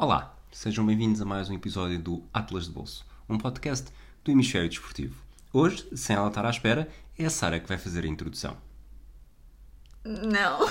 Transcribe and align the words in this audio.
Olá, 0.00 0.32
sejam 0.52 0.86
bem-vindos 0.86 1.20
a 1.20 1.24
mais 1.24 1.50
um 1.50 1.54
episódio 1.54 1.98
do 1.98 2.22
Atlas 2.32 2.66
de 2.66 2.70
Bolso, 2.70 3.04
um 3.28 3.36
podcast 3.36 3.88
do 4.22 4.30
Hemisfério 4.30 4.68
Desportivo. 4.68 5.20
Hoje, 5.52 5.88
sem 5.96 6.14
ela 6.14 6.28
estar 6.28 6.46
à 6.46 6.50
espera, 6.50 6.88
é 7.18 7.24
a 7.24 7.30
Sara 7.30 7.58
que 7.58 7.66
vai 7.66 7.76
fazer 7.76 8.04
a 8.04 8.06
introdução. 8.06 8.56
Não, 10.04 10.70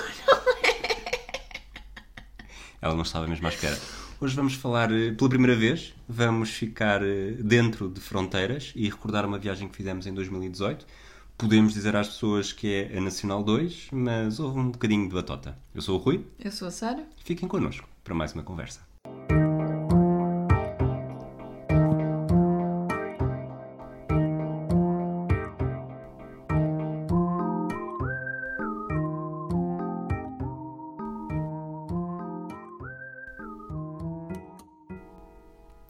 Ela 2.80 2.94
não 2.94 3.02
estava 3.02 3.26
mesmo 3.26 3.46
à 3.46 3.50
espera. 3.50 3.78
Hoje 4.18 4.34
vamos 4.34 4.54
falar, 4.54 4.90
eh, 4.90 5.12
pela 5.12 5.28
primeira 5.28 5.54
vez, 5.54 5.94
vamos 6.08 6.48
ficar 6.48 7.02
eh, 7.02 7.32
dentro 7.32 7.90
de 7.90 8.00
fronteiras 8.00 8.72
e 8.74 8.88
recordar 8.88 9.26
uma 9.26 9.38
viagem 9.38 9.68
que 9.68 9.76
fizemos 9.76 10.06
em 10.06 10.14
2018. 10.14 10.86
Podemos 11.36 11.74
dizer 11.74 11.94
às 11.94 12.08
pessoas 12.08 12.50
que 12.50 12.72
é 12.72 12.96
a 12.96 13.00
Nacional 13.02 13.42
2, 13.42 13.88
mas 13.92 14.40
houve 14.40 14.58
um 14.58 14.70
bocadinho 14.70 15.06
de 15.06 15.14
batota. 15.14 15.54
Eu 15.74 15.82
sou 15.82 16.00
o 16.00 16.02
Rui, 16.02 16.24
eu 16.38 16.50
sou 16.50 16.66
a 16.66 16.70
Sara. 16.70 17.06
fiquem 17.22 17.46
connosco 17.46 17.86
para 18.02 18.14
mais 18.14 18.32
uma 18.32 18.42
conversa. 18.42 18.87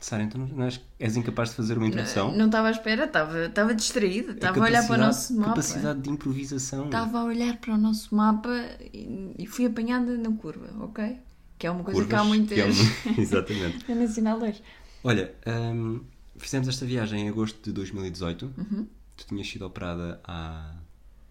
Sara, 0.09 0.23
então 0.23 0.41
não 0.47 0.65
és, 0.65 0.81
és 0.99 1.17
incapaz 1.19 1.51
de 1.51 1.57
fazer 1.57 1.77
uma 1.77 1.87
introdução? 1.87 2.35
Não 2.35 2.47
estava 2.47 2.69
à 2.69 2.71
espera, 2.71 3.05
estava, 3.05 3.75
distraída, 3.75 4.33
estava 4.33 4.59
a 4.59 4.63
olhar 4.63 4.87
para 4.87 4.97
o 4.97 4.99
nosso 4.99 5.35
mapa. 5.35 5.49
Capacidade 5.51 6.01
de 6.01 6.09
improvisação. 6.11 6.87
Estava 6.87 7.19
a 7.21 7.25
olhar 7.25 7.57
para 7.59 7.75
o 7.75 7.77
nosso 7.77 8.15
mapa 8.15 8.49
e, 8.95 9.35
e 9.39 9.47
fui 9.47 9.67
apanhada 9.67 10.17
na 10.17 10.33
curva, 10.33 10.67
ok? 10.83 11.19
Que 11.59 11.67
é 11.67 11.71
uma 11.71 11.85
coisa 11.85 12.03
que 12.07 12.15
há 12.15 12.19
Curvas, 12.21 12.37
muitas 12.39 12.55
que 12.55 12.61
é 12.63 12.67
um- 12.67 13.15
Exatamente. 13.21 13.85
na 13.87 13.95
Nacional 13.97 14.39
2. 14.39 14.63
Olha, 15.05 15.35
hum, 15.47 16.01
fizemos 16.39 16.69
esta 16.69 16.87
viagem 16.87 17.27
em 17.27 17.29
agosto 17.29 17.61
de 17.63 17.73
2018. 17.73 18.51
Uhum. 18.57 18.87
Tu 19.17 19.27
tinhas 19.27 19.47
sido 19.47 19.67
operada 19.67 20.21
há, 20.25 20.73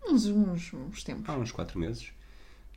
Uns, 0.07 0.25
uns, 0.27 0.71
uns 0.73 1.03
tempos. 1.03 1.27
há 1.27 1.35
uns 1.35 1.51
4 1.51 1.79
meses. 1.79 2.09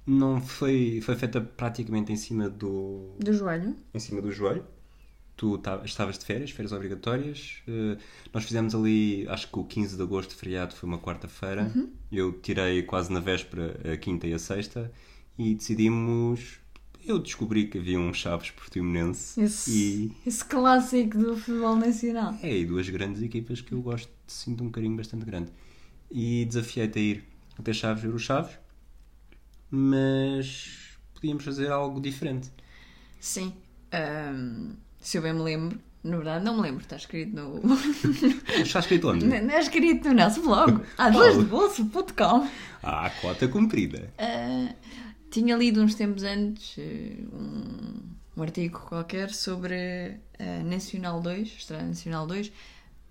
Não 0.06 0.40
foi, 0.40 1.00
foi 1.02 1.14
feita 1.14 1.40
praticamente 1.42 2.10
em 2.10 2.16
cima 2.16 2.48
do, 2.48 3.10
Do 3.18 3.32
joelho. 3.34 3.76
em 3.92 3.98
cima 3.98 4.22
do 4.22 4.32
joelho. 4.32 4.64
Tu 5.40 5.56
ta- 5.56 5.80
estavas 5.86 6.18
de 6.18 6.24
férias, 6.26 6.50
férias 6.50 6.70
obrigatórias. 6.70 7.62
Eh, 7.66 7.96
nós 8.30 8.44
fizemos 8.44 8.74
ali, 8.74 9.26
acho 9.26 9.48
que 9.50 9.58
o 9.58 9.64
15 9.64 9.96
de 9.96 10.02
agosto, 10.02 10.34
feriado, 10.36 10.74
foi 10.74 10.86
uma 10.86 10.98
quarta-feira. 10.98 11.72
Uhum. 11.74 11.88
Eu 12.12 12.30
tirei 12.42 12.82
quase 12.82 13.10
na 13.10 13.20
véspera 13.20 13.80
a 13.90 13.96
quinta 13.96 14.26
e 14.26 14.34
a 14.34 14.38
sexta 14.38 14.92
e 15.38 15.54
decidimos. 15.54 16.60
Eu 17.02 17.18
descobri 17.18 17.68
que 17.68 17.78
havia 17.78 17.98
um 17.98 18.12
Chaves 18.12 18.50
Portimonense 18.50 19.40
Esse, 19.40 19.70
e 19.70 20.12
esse 20.28 20.44
clássico 20.44 21.16
do 21.16 21.34
futebol 21.34 21.74
nacional. 21.74 22.34
é 22.42 22.48
aí 22.50 22.66
duas 22.66 22.86
grandes 22.90 23.22
equipas 23.22 23.62
que 23.62 23.72
eu 23.72 23.80
gosto, 23.80 24.12
sinto 24.26 24.62
um 24.62 24.70
carinho 24.70 24.94
bastante 24.98 25.24
grande. 25.24 25.50
E 26.10 26.44
desafiei-te 26.44 26.98
a 26.98 27.02
ir 27.02 27.24
até 27.58 27.72
Chaves 27.72 28.02
ver 28.02 28.14
o 28.14 28.18
Chaves, 28.18 28.58
mas 29.70 30.98
podíamos 31.14 31.44
fazer 31.44 31.70
algo 31.70 31.98
diferente. 31.98 32.50
Sim. 33.18 33.54
Ahm, 33.90 34.74
se 35.00 35.18
eu 35.18 35.22
bem 35.22 35.32
me 35.32 35.40
lembro, 35.40 35.80
na 36.04 36.16
verdade 36.16 36.44
não 36.44 36.56
me 36.56 36.62
lembro, 36.62 36.82
está 36.82 36.96
escrito 36.96 37.34
no. 37.34 37.60
Está 38.62 38.80
escrito 38.80 39.08
onde? 39.08 39.26
Não 39.26 39.36
é 39.36 39.60
escrito 39.60 40.08
no 40.08 40.14
nosso 40.14 40.42
blog, 40.42 40.82
adlasdebolso.com. 40.98 42.48
Ah, 42.82 43.06
a 43.06 43.10
cota 43.10 43.48
cumprida. 43.48 44.12
Ah, 44.18 44.74
tinha 45.30 45.56
lido 45.56 45.82
uns 45.82 45.94
tempos 45.94 46.22
antes 46.22 46.76
eh, 46.78 47.16
um, 47.32 48.02
um 48.36 48.42
artigo 48.42 48.80
qualquer 48.80 49.30
sobre 49.30 50.18
a 50.38 50.62
Nacional 50.64 51.20
2, 51.20 51.38
a 51.38 51.42
Estrada 51.42 51.84
Nacional 51.84 52.26
2, 52.26 52.52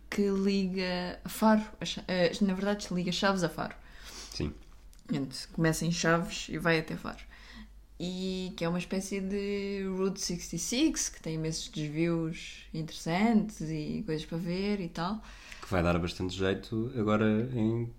que 0.09 0.29
liga 0.29 1.19
Faro, 1.25 1.61
a 1.79 2.11
eh, 2.11 2.31
na 2.41 2.53
verdade 2.53 2.87
liga 2.91 3.11
Chaves 3.11 3.43
a 3.43 3.49
Faro. 3.49 3.75
Sim. 4.33 4.53
Começa 5.53 5.85
em 5.85 5.91
Chaves 5.91 6.47
e 6.49 6.57
vai 6.57 6.79
até 6.79 6.95
Faro. 6.95 7.28
E 7.99 8.53
que 8.55 8.63
é 8.63 8.69
uma 8.69 8.79
espécie 8.79 9.19
de 9.19 9.83
Route 9.97 10.21
66, 10.21 11.09
que 11.09 11.21
tem 11.21 11.35
imensos 11.35 11.67
desvios 11.67 12.59
interessantes 12.73 13.59
e 13.61 14.03
coisas 14.05 14.25
para 14.25 14.37
ver 14.37 14.79
e 14.79 14.87
tal. 14.87 15.21
Que 15.61 15.69
vai 15.69 15.83
dar 15.83 15.99
bastante 15.99 16.33
jeito 16.33 16.91
agora 16.97 17.49
em, 17.53 17.89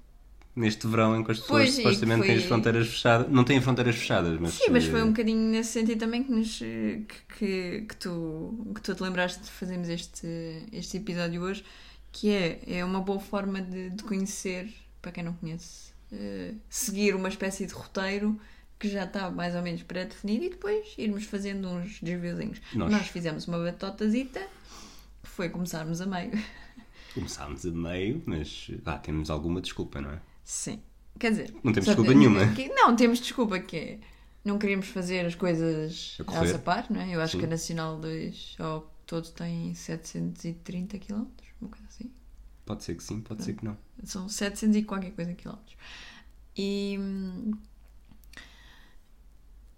neste 0.56 0.86
verão 0.86 1.20
em 1.20 1.22
que 1.22 1.30
as 1.32 1.38
pessoas 1.40 1.64
Pois, 1.64 1.74
supostamente 1.74 2.22
que 2.22 2.26
têm 2.28 2.36
foi- 2.36 2.42
as 2.44 2.48
fronteiras 2.48 2.88
fechadas. 2.88 3.30
Não 3.30 3.44
têm 3.44 3.60
fronteiras 3.60 3.94
fechadas, 3.96 4.40
mas. 4.40 4.54
Sim, 4.54 4.70
mas 4.70 4.84
eh, 4.86 4.90
foi 4.90 5.02
um 5.02 5.08
bocadinho 5.08 5.50
nesse 5.50 5.72
sentido 5.72 5.98
também 5.98 6.22
que, 6.24 6.32
nos, 6.32 6.62
eh, 6.62 7.02
que, 7.06 7.34
que, 7.38 7.80
que 7.88 7.96
tu, 7.96 8.72
que 8.74 8.80
tu 8.80 8.94
te 8.94 9.02
lembraste 9.02 9.42
de 9.42 9.50
fazermos 9.50 9.88
este, 9.90 10.26
este 10.72 10.96
episódio 10.96 11.42
hoje, 11.42 11.62
que 12.10 12.30
é, 12.30 12.62
é 12.66 12.84
uma 12.84 13.00
boa 13.02 13.20
forma 13.20 13.60
de, 13.60 13.90
de 13.90 14.02
conhecer, 14.02 14.66
para 15.02 15.12
quem 15.12 15.22
não 15.22 15.34
conhece, 15.34 15.92
eh, 16.10 16.54
seguir 16.70 17.14
uma 17.14 17.28
espécie 17.28 17.66
de 17.66 17.74
roteiro 17.74 18.40
que 18.80 18.88
já 18.88 19.04
está 19.04 19.30
mais 19.30 19.54
ou 19.54 19.62
menos 19.62 19.82
pré-definido 19.84 20.44
e 20.46 20.50
depois 20.50 20.94
irmos 20.98 21.24
fazendo 21.24 21.68
uns 21.68 22.00
desviozinhos. 22.00 22.60
Nós- 22.74 22.90
Nós 22.90 23.06
fizemos 23.08 23.46
uma 23.46 23.58
batotazita, 23.58 24.40
que 25.22 25.28
foi 25.28 25.48
começarmos 25.50 26.00
a 26.00 26.06
meio. 26.06 26.32
Começámos 27.14 27.66
a 27.66 27.70
meio, 27.70 28.22
mas 28.26 28.70
ah, 28.86 28.98
temos 28.98 29.30
alguma 29.30 29.60
desculpa, 29.60 30.00
não 30.00 30.10
é? 30.10 30.20
Sim. 30.42 30.80
Quer 31.18 31.30
dizer, 31.32 31.54
Não 31.62 31.72
temos 31.72 31.84
desculpa 31.86 32.10
que- 32.12 32.16
nenhuma. 32.18 32.46
que- 32.54 32.68
não, 32.70 32.96
temos 32.96 33.18
desculpa 33.20 33.58
que 33.60 33.76
é. 33.76 33.98
Não 34.42 34.58
queríamos 34.58 34.86
fazer 34.86 35.26
as 35.26 35.34
coisas 35.34 36.16
A 36.18 36.22
a 36.22 36.24
correr. 36.24 36.48
sapar, 36.48 36.86
não 36.90 37.00
é? 37.00 37.14
Eu 37.14 37.20
acho 37.20 37.32
Sim. 37.32 37.40
que 37.40 37.44
a 37.44 37.48
Nacional 37.48 37.98
2 37.98 38.56
ao 38.58 38.90
todo 39.04 39.28
tem 39.32 39.74
730 39.74 40.98
km, 40.98 41.26
uma 41.60 41.68
coisa 41.70 41.84
assim. 41.88 42.10
Pode 42.64 42.82
ser 42.84 42.94
que 42.94 43.02
sim, 43.02 43.20
pode 43.20 43.42
ser 43.44 43.52
que 43.54 43.64
não. 43.64 43.76
São 44.04 44.28
700 44.28 44.76
e 44.76 44.82
qualquer 44.84 45.10
coisa 45.10 45.34
quilómetros. 45.34 45.76
E. 46.56 46.96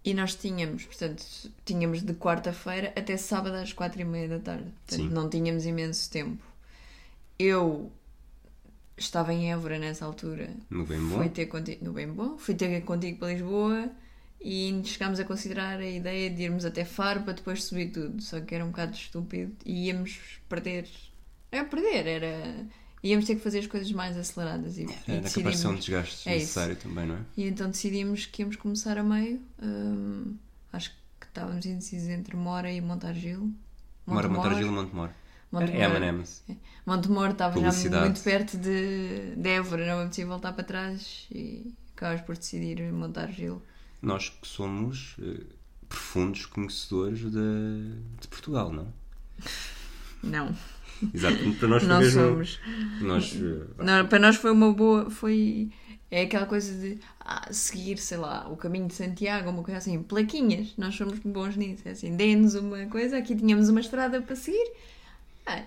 E 0.05 0.15
nós 0.15 0.35
tínhamos, 0.35 0.85
portanto, 0.85 1.25
tínhamos 1.65 2.03
de 2.03 2.13
quarta-feira 2.15 2.93
até 2.97 3.17
sábado 3.17 3.55
às 3.55 3.73
quatro 3.73 4.01
e 4.01 4.05
meia 4.05 4.29
da 4.29 4.39
tarde. 4.41 4.65
Portanto, 4.65 5.09
Sim. 5.09 5.15
não 5.15 5.31
tínhamos 5.31 5.65
imenso 5.65 6.11
tempo. 6.11 6.43
Eu 7.39 7.91
estava 8.97 9.33
em 9.33 9.53
Évora 9.53 9.79
nessa 9.79 10.05
altura. 10.05 10.51
No 10.69 10.85
bem 10.85 11.01
bom. 11.01 11.17
Fui 11.19 11.29
ter 11.29 11.47
contigo, 11.47 11.85
no 11.85 11.93
bem 11.93 12.09
bom, 12.09 12.37
fui 12.37 12.55
ter 12.55 12.81
contigo 12.83 13.19
para 13.19 13.33
Lisboa 13.33 13.91
e 14.41 14.83
chegámos 14.85 15.21
a 15.21 15.25
considerar 15.25 15.79
a 15.79 15.87
ideia 15.87 16.29
de 16.29 16.43
irmos 16.43 16.65
até 16.65 16.85
Faro 16.85 17.23
para 17.23 17.35
depois 17.35 17.63
subir 17.63 17.93
tudo. 17.93 18.21
Só 18.21 18.41
que 18.41 18.55
era 18.55 18.65
um 18.65 18.69
bocado 18.69 18.95
estúpido 18.95 19.55
e 19.65 19.87
íamos 19.87 20.19
perder. 20.49 20.89
Não 21.51 21.61
é 21.61 21.65
perder, 21.65 22.07
era. 22.07 22.67
Íamos 23.03 23.25
ter 23.27 23.35
que 23.35 23.41
fazer 23.43 23.59
as 23.61 23.67
coisas 23.67 23.91
mais 23.93 24.17
aceleradas 24.17 24.79
e, 24.79 24.83
e 24.83 24.89
Era 25.09 25.23
capaz 25.23 25.33
de 25.33 25.33
ser 25.33 25.47
um 25.47 25.75
decidimos. 25.75 25.85
desgaste 25.85 26.29
É 26.29 26.37
isso. 26.37 26.41
necessário 26.41 26.77
também, 26.77 27.07
não 27.07 27.17
é? 27.17 27.21
E 27.37 27.45
então 27.49 27.69
decidimos 27.69 28.27
que 28.27 28.43
íamos 28.43 28.57
começar 28.57 28.97
a 28.97 29.03
meio. 29.03 29.41
Hum, 29.61 30.37
acho 30.73 30.91
que 31.19 31.27
estávamos 31.27 31.67
indecisos 31.67 32.09
entre 32.09 32.37
Mora 32.37 32.71
e 32.71 32.81
Montargil. 32.81 33.51
Mora. 34.07 34.29
Montargil 34.29 34.69
e 34.69 34.71
Montemor. 34.71 35.11
Montemor. 35.51 35.75
É 35.75 35.85
M&M's. 35.85 36.45
Montemor 36.87 37.31
estava 37.31 37.61
já 37.61 38.01
muito 38.01 38.21
perto 38.23 38.57
de, 38.57 39.35
de 39.37 39.49
Évora, 39.49 39.85
não 39.87 40.03
é 40.03 40.07
possível 40.07 40.31
voltar 40.31 40.53
para 40.53 40.65
trás 40.65 41.27
e 41.31 41.75
acabámos 41.95 42.23
por 42.23 42.37
decidir 42.39 42.81
montar 42.93 43.31
Gil. 43.33 43.61
Nós 44.01 44.29
que 44.31 44.49
somos 44.49 45.17
eh, 45.21 45.43
profundos 45.89 46.47
conhecedores 46.47 47.19
de, 47.21 47.95
de 48.21 48.29
Portugal, 48.29 48.73
não? 48.73 48.93
Não, 50.23 50.55
Exato. 51.15 51.37
Para 51.55 51.69
nós 51.69 51.83
foi 51.83 51.99
mesmo. 51.99 52.21
somos. 52.21 52.61
Nós, 53.01 53.35
eh, 53.35 53.83
Não, 53.83 54.07
para 54.07 54.19
nós 54.19 54.37
foi 54.37 54.51
uma 54.51 54.73
boa. 54.73 55.11
Foi. 55.11 55.71
É 56.11 56.23
aquela 56.23 56.45
coisa 56.45 56.73
de 56.79 56.99
ah, 57.21 57.49
seguir, 57.51 57.97
sei 57.97 58.19
lá, 58.19 58.47
o 58.49 58.57
caminho 58.57 58.87
de 58.87 58.95
Santiago, 58.95 59.49
uma 59.49 59.63
coisa 59.63 59.79
assim, 59.79 60.03
plaquinhas. 60.03 60.75
Nós 60.77 60.95
somos 60.95 61.19
bons 61.21 61.57
nisso. 61.57 61.83
É 61.87 61.93
assim, 61.93 62.15
dê-nos 62.17 62.55
uma 62.55 62.87
coisa, 62.87 63.17
aqui 63.17 63.35
tínhamos 63.35 63.69
uma 63.71 63.81
estrada 63.81 64.21
para 64.21 64.37
seguir. 64.37 64.73
Ah, 65.47 65.63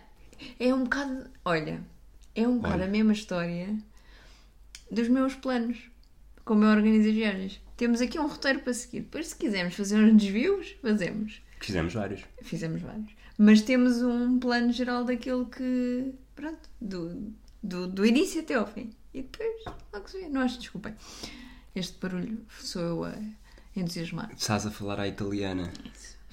é 0.60 0.74
um 0.74 0.84
bocado. 0.84 1.30
Olha, 1.44 1.82
é 2.36 2.48
um 2.48 2.58
bocado 2.58 2.76
Olha. 2.76 2.86
a 2.86 2.90
mesma 2.90 3.14
história 3.14 3.76
dos 4.92 5.08
meus 5.08 5.34
planos. 5.36 5.78
Como 6.44 6.64
eu 6.64 6.70
organizo 6.70 7.10
as 7.10 7.16
viagens. 7.16 7.62
Temos 7.76 8.00
aqui 8.02 8.20
um 8.20 8.28
roteiro 8.28 8.60
para 8.60 8.74
seguir. 8.74 9.02
Depois, 9.02 9.28
se 9.28 9.36
quisermos 9.36 9.74
fazer 9.74 9.98
uns 9.98 10.16
desvios, 10.16 10.76
fazemos. 10.82 11.42
fizemos 11.60 11.94
vários. 11.94 12.24
Fizemos 12.44 12.82
vários. 12.82 13.12
Mas 13.38 13.62
temos 13.62 14.02
um 14.02 14.40
plano 14.40 14.72
geral 14.72 15.04
daquilo 15.04 15.46
que. 15.48 16.14
Pronto, 16.36 16.70
do, 16.82 17.34
do, 17.62 17.88
do 17.88 18.06
início 18.06 18.42
até 18.42 18.56
ao 18.56 18.68
fim. 18.68 18.92
E 19.14 19.22
depois, 19.22 19.64
logo 19.94 20.08
se 20.10 20.20
vê. 20.22 20.30
Não 20.30 20.42
acho, 20.42 20.60
desculpem. 20.60 20.94
Este 21.76 21.98
barulho 22.00 22.46
sou 22.60 22.82
eu 22.82 23.04
a 23.04 23.16
entusiasmar. 23.76 24.32
Estás 24.38 24.66
a 24.66 24.72
falar 24.72 25.00
à 25.00 25.08
italiana. 25.08 25.72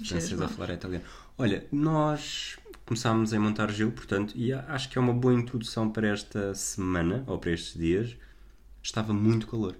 Cheiras 0.03 0.09
Francesa 0.29 0.35
a 0.45 0.47
mal. 0.47 0.49
falar 0.57 0.71
à 0.71 0.75
italiana. 0.75 1.05
Olha, 1.39 1.67
nós 1.73 2.57
começámos 2.87 3.33
em 3.33 3.39
montar 3.39 3.71
Gil, 3.73 3.93
portanto, 3.93 4.33
e 4.37 4.53
a- 4.53 4.65
acho 4.69 4.89
que 4.89 4.99
é 4.99 5.01
uma 5.01 5.13
boa 5.13 5.35
introdução 5.35 5.91
para 5.91 6.09
esta 6.09 6.55
semana, 6.55 7.25
ou 7.27 7.39
para 7.39 7.51
estes 7.53 7.75
dias. 7.75 8.17
Estava 8.83 9.13
muito 9.13 9.47
calor. 9.47 9.77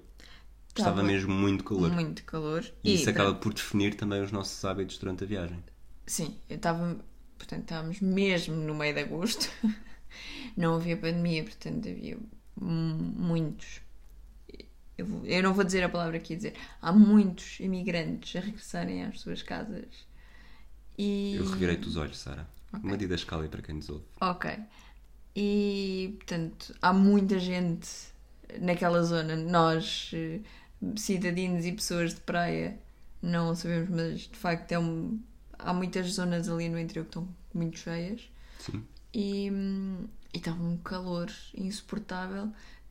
Estava 0.69 0.91
Estava 0.91 1.03
mesmo 1.03 1.33
muito 1.33 1.65
calor. 1.65 1.91
Muito 1.91 2.25
calor. 2.25 2.65
E 2.83 2.95
isso 2.95 3.05
pronto, 3.05 3.17
acaba 3.21 3.35
por 3.35 3.53
definir 3.53 3.95
também 3.95 4.23
os 4.23 4.33
nossos 4.33 4.65
hábitos 4.65 4.97
durante 4.99 5.25
a 5.25 5.27
viagem. 5.27 5.63
sim, 6.07 6.37
eu 6.49 6.57
estava. 6.57 6.99
Portanto, 7.43 7.63
estávamos 7.63 8.01
mesmo 8.01 8.55
no 8.55 8.73
meio 8.73 8.95
de 8.95 9.01
agosto. 9.01 9.51
Não 10.57 10.77
havia 10.77 10.97
pandemia, 10.97 11.43
portanto, 11.43 11.89
havia 11.89 12.17
mu- 12.57 12.95
muitos. 13.17 13.81
Eu, 14.97 15.43
não 15.43 15.53
vou 15.53 15.65
dizer 15.65 15.83
a 15.83 15.89
palavra 15.89 16.21
que 16.21 16.35
ia 16.35 16.37
dizer. 16.37 16.55
Há 16.81 16.93
muitos 16.93 17.59
imigrantes 17.59 18.37
a 18.37 18.45
regressarem 18.45 19.03
às 19.05 19.21
suas 19.21 19.43
casas. 19.43 19.87
E... 20.97 21.35
Eu 21.35 21.49
revirei-te 21.51 21.89
os 21.89 21.97
olhos, 21.97 22.19
Sara. 22.19 22.47
Uma 22.73 22.97
didascalia 22.97 23.49
para 23.49 23.61
quem 23.63 23.75
nos 23.75 23.89
ouve. 23.89 24.05
Ok. 24.21 24.57
E, 25.35 26.15
portanto, 26.19 26.77
há 26.81 26.93
muita 26.93 27.39
gente 27.41 27.89
naquela 28.61 29.03
zona. 29.03 29.35
Nós, 29.35 30.13
eh, 30.15 30.41
cidadinos 30.95 31.65
e 31.65 31.73
pessoas 31.73 32.15
de 32.15 32.21
praia, 32.21 32.79
não 33.21 33.55
sabemos, 33.57 33.89
mas 33.91 34.21
de 34.21 34.37
facto 34.39 34.71
é 34.71 34.79
um... 34.79 35.19
há 35.65 35.73
muitas 35.73 36.07
zonas 36.13 36.49
ali 36.49 36.69
no 36.69 36.79
interior 36.79 37.05
que 37.05 37.11
estão 37.11 37.29
muito 37.55 37.79
cheias. 37.79 38.21
Sim. 38.59 38.83
E, 39.15 39.51
estava 40.35 40.63
um 40.63 40.77
calor 40.79 41.31
insuportável 41.57 42.51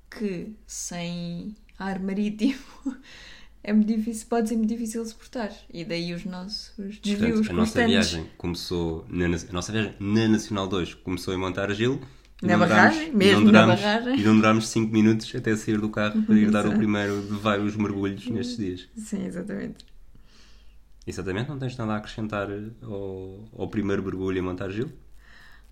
que 0.10 0.52
sem 0.68 1.56
ar 1.80 2.00
marítimo 2.00 2.60
é 3.64 3.74
muito 3.74 3.88
difícil, 3.96 4.28
pode 4.30 4.50
ser 4.50 4.56
muito 4.58 4.70
difícil 4.70 5.04
de 5.04 5.10
suportar. 5.10 5.52
E 5.74 5.84
daí 5.86 6.14
os 6.14 6.26
nossos 6.26 7.00
desvios 7.00 7.38
Portanto, 7.38 7.50
a 7.52 7.54
nossa 7.54 7.86
viagem 7.88 8.30
começou 8.38 9.06
na, 9.10 9.26
a 9.26 9.54
nossa 9.54 9.72
viagem 9.72 9.96
na 10.00 10.28
Nacional 10.28 10.68
2 10.68 10.94
começou 10.96 11.34
em 11.34 11.38
Montargil. 11.38 12.02
Na 12.42 12.58
barragem, 12.58 13.12
durámos- 13.12 13.26
mesmo 13.26 13.52
na 13.52 13.68
barragem. 13.68 14.20
E 14.20 14.24
não 14.24 14.36
durámos 14.36 14.68
5 14.68 14.92
minutos 14.92 15.32
até 15.36 15.56
sair 15.56 15.80
do 15.80 15.90
carro 15.90 16.24
para 16.24 16.36
ir 16.36 16.50
dar 16.50 16.66
o 16.66 16.76
primeiro 16.76 17.22
de 17.22 17.34
vários 17.34 17.76
mergulhos 17.76 18.26
nestes 18.28 18.58
dias. 18.58 18.90
Sim, 18.98 19.26
exatamente. 19.28 19.86
Exatamente, 21.06 21.50
não 21.50 21.60
tens 21.60 21.76
nada 21.78 21.94
a 21.94 21.98
acrescentar 21.98 22.48
ao, 22.82 23.44
ao 23.58 23.68
primeiro 23.70 24.04
mergulho 24.04 24.38
em 24.38 24.42
Montargil? 24.42 24.92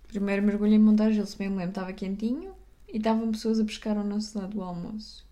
Primeiro 0.09 0.43
mergulho 0.43 0.73
em 0.73 0.79
Montargil, 0.79 1.25
se 1.25 1.37
bem 1.37 1.47
me 1.49 1.55
lembro, 1.55 1.69
estava 1.71 1.93
quentinho 1.93 2.53
e 2.91 2.97
estavam 2.97 3.31
pessoas 3.31 3.59
a 3.59 3.65
pescar 3.65 3.97
ao 3.97 4.03
nosso 4.03 4.37
lado 4.37 4.51
do 4.55 4.61
almoço. 4.61 5.25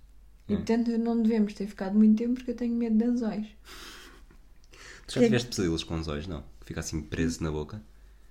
E 0.50 0.54
Hum. 0.54 0.58
portanto 0.58 0.98
não 0.98 1.22
devemos 1.22 1.54
ter 1.54 1.68
ficado 1.68 1.98
muito 1.98 2.18
tempo 2.18 2.36
porque 2.36 2.52
eu 2.52 2.56
tenho 2.56 2.76
medo 2.76 2.98
de 2.98 3.04
anzóis. 3.06 3.48
Tu 5.08 5.14
já 5.16 5.22
tiveste 5.24 5.50
pesadelos 5.50 5.84
com 5.84 5.96
olhos, 6.08 6.28
não? 6.28 6.42
Que 6.60 6.66
fica 6.68 6.80
assim 6.82 7.02
preso 7.02 7.44
na 7.44 7.52
boca? 7.52 7.82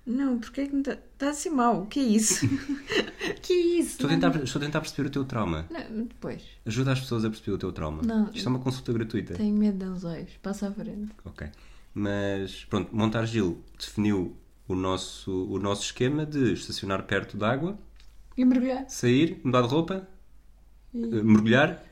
Não, 0.07 0.39
porque 0.39 0.61
é 0.61 0.67
que 0.67 0.73
me 0.73 0.79
está 0.79 0.97
tá 1.17 1.29
a 1.31 1.33
ser 1.33 1.49
mau? 1.49 1.81
O 1.83 1.85
que 1.85 1.99
é 1.99 2.03
isso? 2.03 2.47
que 3.43 3.51
é 3.53 3.55
isso? 3.79 3.91
Estou 3.91 4.07
a, 4.09 4.13
tentar, 4.13 4.35
estou 4.41 4.61
a 4.61 4.65
tentar 4.65 4.79
perceber 4.79 5.09
o 5.09 5.11
teu 5.11 5.25
trauma. 5.25 5.65
Não, 5.69 6.05
depois. 6.05 6.41
Ajuda 6.65 6.93
as 6.93 7.01
pessoas 7.01 7.25
a 7.25 7.29
perceber 7.29 7.51
o 7.51 7.57
teu 7.57 7.71
trauma. 7.73 8.01
Não. 8.03 8.29
Isto 8.33 8.47
é 8.47 8.49
uma 8.49 8.59
consulta 8.59 8.93
gratuita. 8.93 9.33
Tenho 9.33 9.53
medo 9.55 9.77
de 9.79 9.83
anzóis. 9.85 10.29
Passa 10.41 10.69
à 10.69 10.71
frente. 10.71 11.11
Ok. 11.25 11.47
Mas, 11.93 12.63
pronto, 12.65 12.95
Montargil 12.95 13.61
definiu 13.77 14.33
o 14.67 14.75
nosso, 14.75 15.31
o 15.49 15.59
nosso 15.59 15.83
esquema 15.83 16.25
de 16.25 16.53
estacionar 16.53 17.03
perto 17.03 17.35
da 17.35 17.51
água, 17.51 17.77
E 18.37 18.45
mergulhar. 18.45 18.85
sair, 18.89 19.41
mudar 19.43 19.63
de 19.63 19.67
roupa, 19.67 20.07
E- 20.93 21.03
eh, 21.03 21.21
mergulhar, 21.23 21.83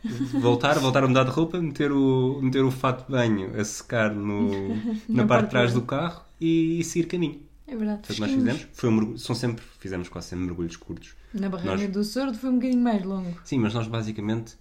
voltar, 0.42 0.78
voltar 0.80 1.04
a 1.04 1.08
mudar 1.08 1.24
de 1.24 1.32
roupa, 1.32 1.60
meter 1.60 1.92
o, 1.92 2.40
meter 2.42 2.64
o 2.64 2.72
fato 2.72 3.06
de 3.06 3.12
banho 3.12 3.60
a 3.60 3.64
secar 3.66 4.14
no, 4.14 4.70
na, 5.10 5.24
Na 5.24 5.26
parte 5.26 5.46
de 5.46 5.50
trás 5.52 5.74
do 5.74 5.82
carro 5.82 6.24
e, 6.40 6.84
seguir 6.84 7.08
caminho. 7.08 7.42
É 7.68 7.76
verdade. 7.76 8.02
Foi 8.04 8.14
o 8.14 8.16
que 8.16 8.22
nós 8.22 8.32
fizemos. 8.32 8.68
Foi 8.74 8.90
um 8.90 9.18
são 9.18 9.36
sempre, 9.36 9.64
fizemos 9.80 10.08
quase 10.10 10.28
sempre 10.28 10.46
mergulhos 10.46 10.76
curtos. 10.76 11.16
Na 11.34 11.50
barragem 11.50 11.88
Nós- 11.88 11.94
do 11.94 12.04
Sordo 12.04 12.38
foi 12.38 12.50
um 12.50 12.56
bocadinho 12.56 12.82
mais 12.84 13.04
longo. 13.04 13.40
Sim, 13.44 13.60
mas 13.60 13.74
nós 13.74 13.88
basicamente 13.88 14.56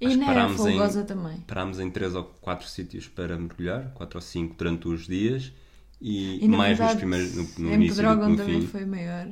E 0.00 0.06
na 0.16 0.24
era 0.24 0.34
parámos 0.34 0.60
em- 0.60 0.64
folgosa 0.64 1.02
também. 1.04 1.40
parámos 1.46 1.78
em 1.80 1.90
3 1.90 2.14
ou 2.14 2.24
4 2.40 2.66
sítios 2.68 3.06
para 3.08 3.36
mergulhar, 3.36 3.92
4 3.94 4.16
ou 4.18 4.22
5 4.22 4.54
durante 4.56 4.88
os 4.88 5.06
dias 5.06 5.52
e, 6.00 6.44
E 6.44 6.48
mais 6.48 6.70
nos 6.70 6.78
verdade, 6.78 6.98
primeiros, 7.00 7.34
no, 7.34 7.42
no 7.58 7.70
em 7.70 7.74
início 7.74 7.96
Pedrógão 7.96 8.36
também 8.36 8.60
fim. 8.62 8.66
foi 8.66 8.84
maior. 8.86 9.28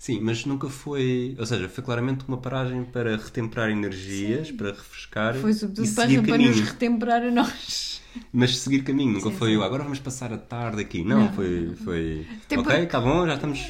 Sim, 0.00 0.18
mas 0.22 0.46
nunca 0.46 0.66
foi. 0.70 1.36
Ou 1.38 1.44
seja, 1.44 1.68
foi 1.68 1.84
claramente 1.84 2.24
uma 2.26 2.38
paragem 2.38 2.84
para 2.84 3.18
retemperar 3.18 3.68
energias, 3.68 4.50
para 4.50 4.68
refrescar 4.70 5.34
Foi 5.34 5.52
sobretudo 5.52 5.94
para, 5.94 6.08
para 6.08 6.22
caminho. 6.22 6.48
nos 6.50 6.60
retemperar 6.60 7.22
a 7.22 7.30
nós. 7.30 8.00
Mas 8.32 8.56
seguir 8.58 8.82
caminho, 8.82 9.12
nunca 9.12 9.28
Sim, 9.28 9.36
foi 9.36 9.50
sim. 9.50 9.56
"Oh, 9.58 9.62
agora 9.62 9.82
vamos 9.82 9.98
passar 10.00 10.32
a 10.32 10.38
tarde 10.38 10.80
aqui. 10.80 11.04
Não, 11.04 11.26
Não. 11.26 11.32
foi. 11.34 11.74
foi 11.84 12.26
Tempo- 12.48 12.62
Ok, 12.62 12.82
está 12.82 12.98
bom, 12.98 13.26
já 13.26 13.34
estamos. 13.34 13.60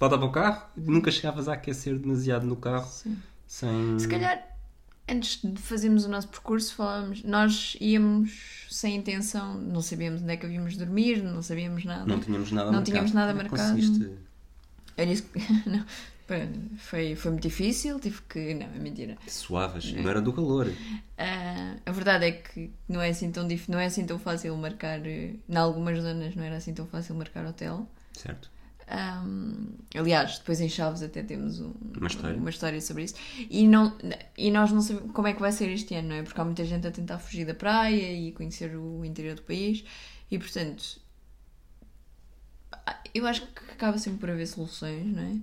Volta 0.00 0.18
para 0.18 0.24
o 0.26 0.32
carro. 0.32 0.62
Nunca 0.76 1.08
chegavas 1.12 1.46
a 1.48 1.52
aquecer 1.52 1.96
demasiado 1.96 2.44
no 2.44 2.56
carro 2.56 2.88
Sim. 2.90 3.16
sem. 3.46 3.96
Se 4.00 4.08
calhar, 4.08 4.44
antes 5.08 5.40
de 5.40 5.56
fazermos 5.62 6.04
o 6.04 6.08
nosso 6.08 6.26
percurso, 6.28 6.74
falávamos. 6.74 7.22
Nós 7.22 7.76
íamos 7.80 8.66
sem 8.68 8.96
intenção, 8.96 9.54
não 9.56 9.80
sabíamos 9.80 10.20
onde 10.20 10.32
é 10.32 10.36
que 10.36 10.44
havíamos 10.46 10.72
de 10.72 10.80
dormir, 10.80 11.22
não 11.22 11.40
sabíamos 11.42 11.84
nada. 11.84 12.04
Não 12.04 12.18
tínhamos 12.18 12.50
nada 12.50 12.64
Não 12.66 12.72
marcado. 12.72 12.90
tínhamos 12.90 13.12
nada 13.12 13.30
é 13.30 13.34
marcado. 13.34 13.62
conseguiste? 13.72 14.10
Era. 14.96 15.10
Foi, 16.78 17.14
foi 17.14 17.30
muito 17.30 17.42
difícil, 17.44 18.00
tive 18.00 18.20
que. 18.28 18.52
Não, 18.52 18.66
é 18.66 18.78
mentira. 18.80 19.16
Suavas, 19.28 19.92
não 19.92 20.10
era 20.10 20.20
do 20.20 20.32
calor. 20.32 20.66
Ah, 21.16 21.76
a 21.86 21.92
verdade 21.92 22.24
é 22.24 22.32
que 22.32 22.72
não 22.88 23.00
é 23.00 23.10
assim 23.10 23.30
tão 23.30 23.46
dif... 23.46 23.70
não 23.70 23.78
é 23.78 23.86
assim 23.86 24.04
tão 24.04 24.18
fácil 24.18 24.56
marcar. 24.56 25.06
eh, 25.06 25.34
Em 25.48 25.56
algumas 25.56 25.96
zonas 26.02 26.34
não 26.34 26.42
era 26.42 26.56
assim 26.56 26.74
tão 26.74 26.84
fácil 26.84 27.14
marcar 27.14 27.46
hotel. 27.46 27.88
Certo. 28.12 28.50
Ahm, 28.88 29.74
aliás, 29.94 30.38
depois 30.40 30.60
em 30.60 30.68
Chaves 30.68 31.00
até 31.02 31.22
temos 31.22 31.60
um- 31.60 31.72
Uma 31.96 32.08
história. 32.08 32.36
uma 32.36 32.50
história 32.50 32.80
sobre 32.80 33.04
isso. 33.04 33.14
E, 33.48 33.66
não, 33.68 33.96
e 34.36 34.50
nós 34.50 34.72
não 34.72 34.80
sabemos 34.82 35.12
como 35.12 35.28
é 35.28 35.32
que 35.32 35.40
vai 35.40 35.52
ser 35.52 35.68
este 35.70 35.94
ano, 35.94 36.08
não 36.08 36.16
é? 36.16 36.22
Porque 36.24 36.40
há 36.40 36.44
muita 36.44 36.64
gente 36.64 36.88
a 36.88 36.90
tentar 36.90 37.20
fugir 37.20 37.44
da 37.46 37.54
praia 37.54 38.12
e 38.12 38.32
conhecer 38.32 38.76
o 38.76 39.04
interior 39.04 39.36
do 39.36 39.42
país. 39.42 39.84
E 40.28 40.38
portanto, 40.40 40.98
eu 43.18 43.26
acho 43.26 43.42
que 43.46 43.72
acaba 43.72 43.98
sempre 43.98 44.20
por 44.20 44.30
haver 44.30 44.46
soluções, 44.46 45.06
não 45.06 45.22
é? 45.22 45.36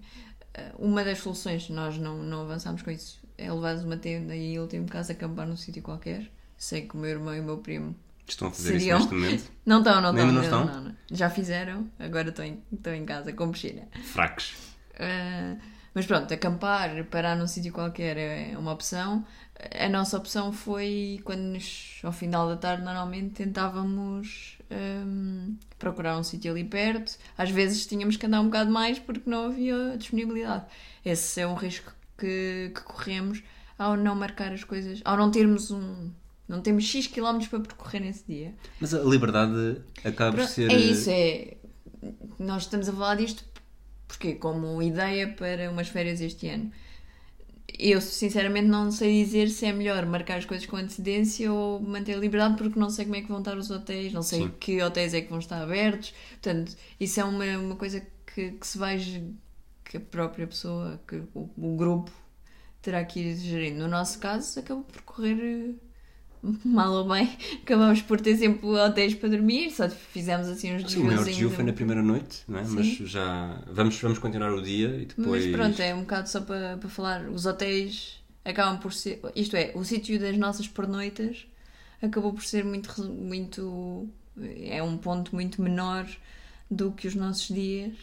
Ah, 0.56 0.72
Uma 0.78 1.04
das 1.04 1.20
soluções, 1.20 1.70
nós 1.70 1.98
não, 1.98 2.18
não 2.24 2.42
avançámos 2.42 2.82
com 2.82 2.92
isso, 2.92 3.20
é 3.38 3.52
levar 3.52 3.76
uma 3.78 3.98
tenda 3.98 4.36
e 4.36 4.56
tem 4.68 4.80
um 4.80 4.86
caso 4.86 5.12
acampar 5.12 5.48
num 5.48 5.58
sítio 5.58 5.82
qualquer. 5.82 6.30
Sei 6.58 6.82
que 6.88 6.96
o 6.96 6.98
meu 6.98 7.10
irmão 7.10 7.36
e 7.36 7.40
o 7.40 7.44
meu 7.44 7.58
primo 7.58 7.96
Estão 8.26 8.48
a 8.48 8.52
fazer 8.52 8.80
Seriam- 8.80 9.00
isso 9.00 9.14
neste 9.14 9.26
momento. 9.26 9.52
não 9.66 9.80
estão, 9.80 10.02
não 10.02 10.10
estão. 10.12 10.26
não 10.28 10.34
não, 10.34 10.42
estão? 10.44 10.66
não, 10.66 10.82
não. 10.82 10.96
Já 11.12 11.30
fizeram, 11.30 11.90
agora 12.00 12.30
estão 12.30 12.46
em, 12.46 12.64
estão 12.72 12.94
em 12.94 13.06
casa 13.06 13.34
com 13.34 13.52
piscina. 13.52 13.88
Fracos. 14.14 14.54
Uh, 14.94 15.60
mas 15.94 16.06
pronto, 16.06 16.34
acampar, 16.34 17.04
parar 17.06 17.36
num 17.36 17.48
sítio 17.48 17.74
qualquer 17.74 18.16
é 18.18 18.58
uma 18.58 18.72
opção. 18.72 19.26
A 19.80 19.90
nossa 19.90 20.18
opção 20.18 20.52
foi 20.54 21.20
quando 21.26 21.42
nos, 21.42 22.00
ao 22.04 22.12
final 22.14 22.48
da 22.48 22.56
tarde 22.56 22.84
normalmente 22.84 23.32
tentávamos 23.44 24.58
um, 24.72 25.56
procurar 25.78 26.18
um 26.18 26.24
sítio 26.24 26.52
ali 26.52 26.64
perto. 26.64 27.18
Às 27.38 27.50
vezes 27.50 27.86
tínhamos 27.86 28.18
que 28.18 28.26
andar 28.26 28.42
um 28.42 28.46
bocado 28.46 28.72
mais 28.72 29.00
porque 29.00 29.30
não 29.30 29.46
havia 29.46 29.96
disponibilidade. 29.98 30.66
Esse 31.06 31.42
é 31.42 31.48
um 31.48 31.56
risco 31.56 31.94
que, 32.18 32.72
que 32.74 32.82
corremos 32.84 33.44
ao 33.78 33.98
não 33.98 34.16
marcar 34.16 34.54
as 34.54 34.64
coisas, 34.64 35.02
ao 35.04 35.18
não 35.18 35.32
termos 35.32 35.72
um. 35.72 36.12
Não 36.48 36.62
temos 36.62 36.84
X 36.84 37.08
quilómetros 37.08 37.50
para 37.50 37.60
percorrer 37.60 38.02
nesse 38.02 38.26
dia. 38.28 38.54
Mas 38.80 38.94
a 38.94 39.00
liberdade 39.00 39.82
acaba 40.04 40.38
por 40.38 40.46
ser. 40.48 40.70
É 40.70 40.78
isso, 40.78 41.10
é. 41.10 41.56
Nós 42.38 42.64
estamos 42.64 42.90
a 42.90 42.92
falar 42.92 43.16
disto 43.16 43.46
porque 44.08 44.36
como 44.36 44.82
ideia 44.82 45.28
para 45.28 45.72
umas 45.72 45.88
férias 45.88 46.22
este 46.22 46.48
ano. 46.50 46.72
Eu 47.78 48.02
sinceramente 48.02 48.68
não 48.68 48.92
sei 48.92 49.24
dizer 49.24 49.50
se 49.50 49.66
é 49.66 49.74
melhor 49.74 50.06
marcar 50.06 50.38
as 50.38 50.46
coisas 50.46 50.66
com 50.66 50.78
antecedência 50.78 51.52
ou 51.52 51.80
manter 51.80 52.14
a 52.16 52.18
liberdade 52.18 52.56
porque 52.58 52.80
não 52.80 52.90
sei 52.90 53.06
como 53.06 53.16
é 53.16 53.22
que 53.22 53.28
vão 53.28 53.40
estar 53.40 53.58
os 53.58 53.72
hotéis, 53.72 54.14
não 54.14 54.22
sei 54.22 54.44
Sim. 54.44 54.52
que 54.60 54.82
hotéis 54.82 55.14
é 55.14 55.22
que 55.22 55.30
vão 55.30 55.40
estar 55.40 55.62
abertos. 55.62 56.14
Portanto, 56.32 56.76
isso 57.00 57.20
é 57.20 57.24
uma, 57.24 57.46
uma 57.58 57.76
coisa 57.76 58.06
que, 58.26 58.52
que 58.52 58.68
se 58.68 58.78
vai 58.78 59.00
que 59.84 59.98
a 59.98 60.00
própria 60.00 60.48
pessoa, 60.48 61.00
que 61.08 61.18
o, 61.34 61.50
o 61.58 61.76
grupo 61.78 62.12
terá 62.82 63.04
que 63.06 63.20
ir 63.20 63.36
gerindo. 63.38 63.80
No 63.80 63.88
nosso 63.88 64.20
caso, 64.20 64.60
acabou 64.60 64.84
por 64.84 65.02
correr 65.04 65.40
eh, 65.40 65.74
mal 66.66 66.92
ou 66.92 67.08
bem. 67.08 67.30
Acabamos 67.62 68.02
por 68.02 68.20
ter 68.20 68.36
sempre 68.38 68.66
hotéis 68.68 69.16
para 69.16 69.30
dormir, 69.30 69.72
só 69.72 69.90
fizemos 69.90 70.48
assim 70.48 70.76
uns 70.76 70.92
Sim, 70.92 71.02
o 71.02 71.06
maior 71.06 71.18
desviozinhos. 71.18 71.26
desvio 71.26 71.50
foi 71.52 71.64
na 71.64 71.74
primeira 71.74 72.04
noite, 72.04 72.44
não 72.48 72.60
é? 72.60 72.66
Sim. 72.66 72.76
Mas 72.76 72.88
já. 73.10 73.64
Vamos, 73.72 74.00
vamos 74.00 74.20
continuar 74.20 74.54
o 74.54 74.62
dia 74.62 74.90
e 74.96 75.06
depois. 75.06 75.46
Mas 75.46 75.56
pronto, 75.56 75.82
é 75.82 75.96
um 75.96 76.02
bocado 76.02 76.30
só 76.30 76.42
para, 76.42 76.78
para 76.78 76.90
falar. 76.90 77.30
Os 77.30 77.46
hotéis 77.46 78.22
acabam 78.44 78.78
por 78.80 78.94
ser. 78.94 79.22
Isto 79.36 79.56
é, 79.56 79.72
o 79.76 79.84
sítio 79.84 80.20
das 80.20 80.38
nossas 80.38 80.68
pernoitas 80.68 81.48
acabou 82.02 82.34
por 82.34 82.44
ser 82.44 82.66
muito. 82.66 83.04
muito 83.04 84.10
é 84.38 84.82
um 84.82 84.98
ponto 84.98 85.34
muito 85.36 85.62
menor 85.62 86.08
do 86.70 86.92
que 86.92 87.08
os 87.08 87.16
nossos 87.16 87.48
dias. 87.48 87.94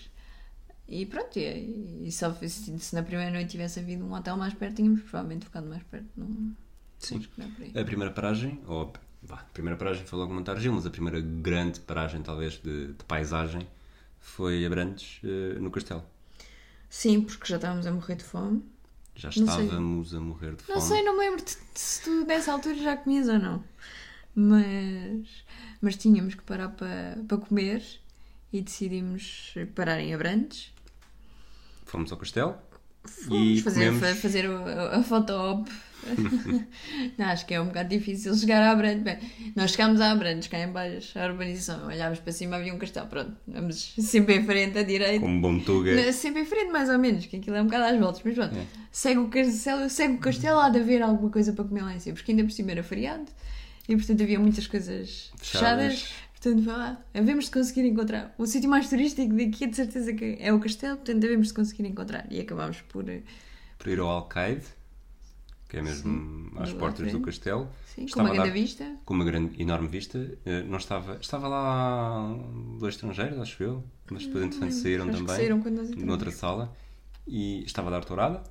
E 0.88 1.06
pronto, 1.06 1.38
e, 1.38 2.09
e 2.09 2.11
só 2.11 2.32
se, 2.35 2.49
se 2.49 2.94
na 2.94 3.02
primeira 3.02 3.30
noite 3.30 3.50
tivesse 3.50 3.78
havido 3.78 4.04
um 4.04 4.12
hotel 4.12 4.37
mais 4.37 4.54
perto, 4.54 4.76
tínhamos 4.76 5.02
provavelmente 5.02 5.44
ficado 5.44 5.68
mais 5.68 5.82
perto. 5.85 6.09
Não, 6.16 6.52
Sim. 7.00 7.26
A 7.75 7.83
primeira 7.85 8.12
paragem, 8.12 8.61
ou 8.66 8.92
a 9.30 9.37
primeira 9.52 9.76
paragem 9.76 10.04
foi 10.07 10.19
logo 10.19 10.33
Montargil, 10.33 10.73
mas 10.73 10.87
a 10.87 10.90
primeira 10.90 11.21
grande 11.21 11.80
paragem, 11.80 12.23
talvez, 12.23 12.61
de, 12.62 12.88
de 12.92 13.04
paisagem 13.04 13.66
foi 14.21 14.64
Abrantes, 14.66 15.19
eh, 15.25 15.59
no 15.59 15.71
Castelo. 15.71 16.04
Sim, 16.88 17.23
porque 17.23 17.47
já 17.47 17.57
estávamos 17.57 17.87
a 17.87 17.90
morrer 17.92 18.16
de 18.16 18.25
fome. 18.25 18.62
Já 19.16 19.30
estávamos 19.30 20.14
a 20.14 20.21
morrer 20.21 20.54
de 20.54 20.62
fome. 20.62 20.78
Não 20.78 20.87
sei, 20.87 21.02
não 21.02 21.14
me 21.16 21.21
lembro 21.21 21.45
se 21.75 22.02
tu 22.02 22.25
nessa 22.26 22.52
altura 22.52 22.75
já 22.76 22.97
comias 22.97 23.28
ou 23.28 23.38
não. 23.38 23.64
Mas, 24.35 25.26
mas 25.80 25.97
tínhamos 25.97 26.35
que 26.35 26.42
parar 26.42 26.69
para, 26.69 27.19
para 27.26 27.38
comer 27.38 27.83
e 28.52 28.61
decidimos 28.61 29.54
parar 29.75 30.00
em 30.00 30.14
Abrantes. 30.14 30.73
Fomos 31.87 32.12
ao 32.12 32.19
castelo 32.19 32.57
Fomos 33.04 33.59
e 33.59 33.62
fazer, 33.62 33.87
comemos... 33.90 34.00
fa- 34.09 34.14
fazer 34.21 34.47
a, 34.47 34.99
a 34.99 35.02
foto-op. 35.02 35.71
não, 37.19 37.26
acho 37.26 37.47
que 37.47 37.54
é 37.54 37.61
um 37.61 37.66
bocado 37.66 37.88
difícil 37.88 38.35
chegar 38.35 38.62
a 38.62 38.71
Abrantes. 38.73 39.02
Bem, 39.02 39.19
nós 39.54 39.73
chegámos 39.73 40.00
a 40.00 40.11
Abrantes, 40.11 40.49
cá 40.49 40.59
em 40.59 40.69
baixo, 40.71 41.19
a 41.19 41.26
urbanização. 41.26 41.87
Olhámos 41.87 42.19
para 42.21 42.33
cima, 42.33 42.57
havia 42.57 42.75
um 42.75 42.78
castelo. 42.78 43.07
Pronto, 43.07 43.33
vamos 43.47 43.95
sempre 43.99 44.37
em 44.37 44.45
frente, 44.45 44.78
à 44.78 44.83
direita. 44.83 45.21
Como 45.21 45.40
bom 45.40 45.59
tuga. 45.59 46.12
Sempre 46.12 46.42
em 46.42 46.47
frente, 46.47 46.71
mais 46.71 46.88
ou 46.88 46.99
menos, 46.99 47.26
que 47.26 47.37
aquilo 47.37 47.57
é 47.57 47.62
um 47.62 47.66
bocado 47.66 47.85
às 47.85 48.00
voltas, 48.00 48.23
mas 48.25 48.35
pronto. 48.35 48.57
É. 48.57 48.64
Segue 48.92 49.21
o 49.21 49.28
castelo, 49.28 49.88
segue 49.90 50.14
o 50.14 50.19
castelo, 50.19 50.59
há 50.61 50.69
de 50.69 50.78
haver 50.80 51.02
alguma 51.02 51.30
coisa 51.30 51.52
para 51.52 51.64
comer 51.64 51.83
lá 51.83 51.95
em 51.95 52.00
cima, 52.00 52.16
porque 52.16 52.33
ainda 52.33 52.45
por 52.45 52.50
cima 52.52 52.71
era 52.73 52.83
feriado 52.83 53.26
e 53.88 53.97
portanto 53.97 54.23
havia 54.23 54.38
muitas 54.38 54.66
coisas 54.66 55.30
Fechadas. 55.37 55.95
fechadas. 56.00 56.30
Portanto, 56.40 56.62
vá 56.64 56.76
lá, 56.76 57.04
havemos 57.12 57.45
de 57.45 57.50
conseguir 57.50 57.85
encontrar. 57.87 58.35
O 58.38 58.47
sítio 58.47 58.71
mais 58.71 58.88
turístico 58.88 59.35
daqui, 59.35 59.66
de 59.66 59.76
certeza 59.76 60.11
que 60.14 60.38
é 60.40 60.50
o 60.52 60.59
castelo, 60.59 60.97
portanto, 60.97 61.23
havemos 61.25 61.49
de 61.49 61.54
conseguir 61.54 61.87
encontrar. 61.87 62.26
E 62.30 62.40
acabámos 62.40 62.80
por. 62.88 63.07
eh, 63.11 63.21
Para 63.78 63.92
ir 63.92 63.99
ao 64.00 64.09
Alcaide, 64.09 64.62
que 65.71 65.77
é 65.77 65.83
mesmo 65.83 66.50
às 66.57 66.71
do 66.73 66.79
portas 66.79 67.11
do 67.12 67.21
castelo. 67.21 67.69
Sim, 67.87 68.03
com 68.03 68.07
Estava 68.07 68.23
uma 68.29 68.35
a 68.35 68.37
dar- 68.37 68.43
grande 68.45 68.61
vista. 68.61 68.97
com 69.05 69.15
uma 69.15 69.25
grande, 69.25 69.62
enorme 69.62 69.89
vista. 69.89 70.39
Eh, 70.45 70.62
Não 70.65 70.77
estava, 70.79 71.17
estava 71.21 71.47
lá 71.49 72.37
dois 72.79 72.95
estrangeiros, 72.95 73.39
acho 73.39 73.62
eu, 73.62 73.85
mas 74.11 74.27
depois 74.27 74.45
entretanto 74.45 74.73
saíram 74.75 75.09
também, 75.11 75.27
saíram 75.37 75.61
quando 75.62 75.77
nós 75.77 75.91
noutra 75.91 76.31
sala, 76.31 76.75
e 77.27 77.62
estava 77.65 77.89
a 77.89 77.93
dar 77.93 78.05
tourada, 78.05 78.43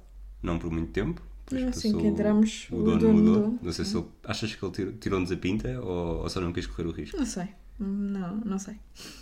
não 0.42 0.58
por 0.58 0.72
muito 0.72 0.92
tempo. 0.92 1.22
Depois 1.46 1.62
Não, 1.64 1.70
assim 1.70 1.88
passou 1.92 2.02
que 2.02 2.08
entramos, 2.08 2.68
o, 2.72 2.76
o 2.78 2.84
dono, 2.84 2.98
dono 3.00 3.14
mudou. 3.14 3.36
mudou. 3.48 3.60
Não 3.64 3.72
sei 3.72 3.84
se 3.86 3.98
ele, 3.98 4.06
achas 4.24 4.56
que 4.56 4.64
ele 4.64 4.72
tirou- 4.72 4.94
tirou-nos 4.94 5.32
a 5.32 5.38
pinta 5.38 5.82
ou, 5.82 6.22
ou 6.22 6.30
só 6.30 6.40
não 6.40 6.54
quis 6.54 6.66
correr 6.68 6.88
o 6.88 6.92
risco. 6.92 7.18
Não 7.18 7.26
sei. 7.26 7.48
Não, 7.80 8.36
não 8.46 8.60
sei. 8.60 8.76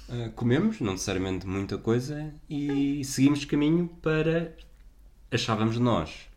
Eh, 0.10 0.30
comemos, 0.36 0.80
não 0.82 0.94
necessariamente 0.94 1.46
muita 1.48 1.78
coisa, 1.78 2.34
e 2.50 3.02
seguimos 3.06 3.46
caminho 3.46 3.88
para, 4.02 4.54
achávamos 5.32 5.78
nós, 5.78 6.28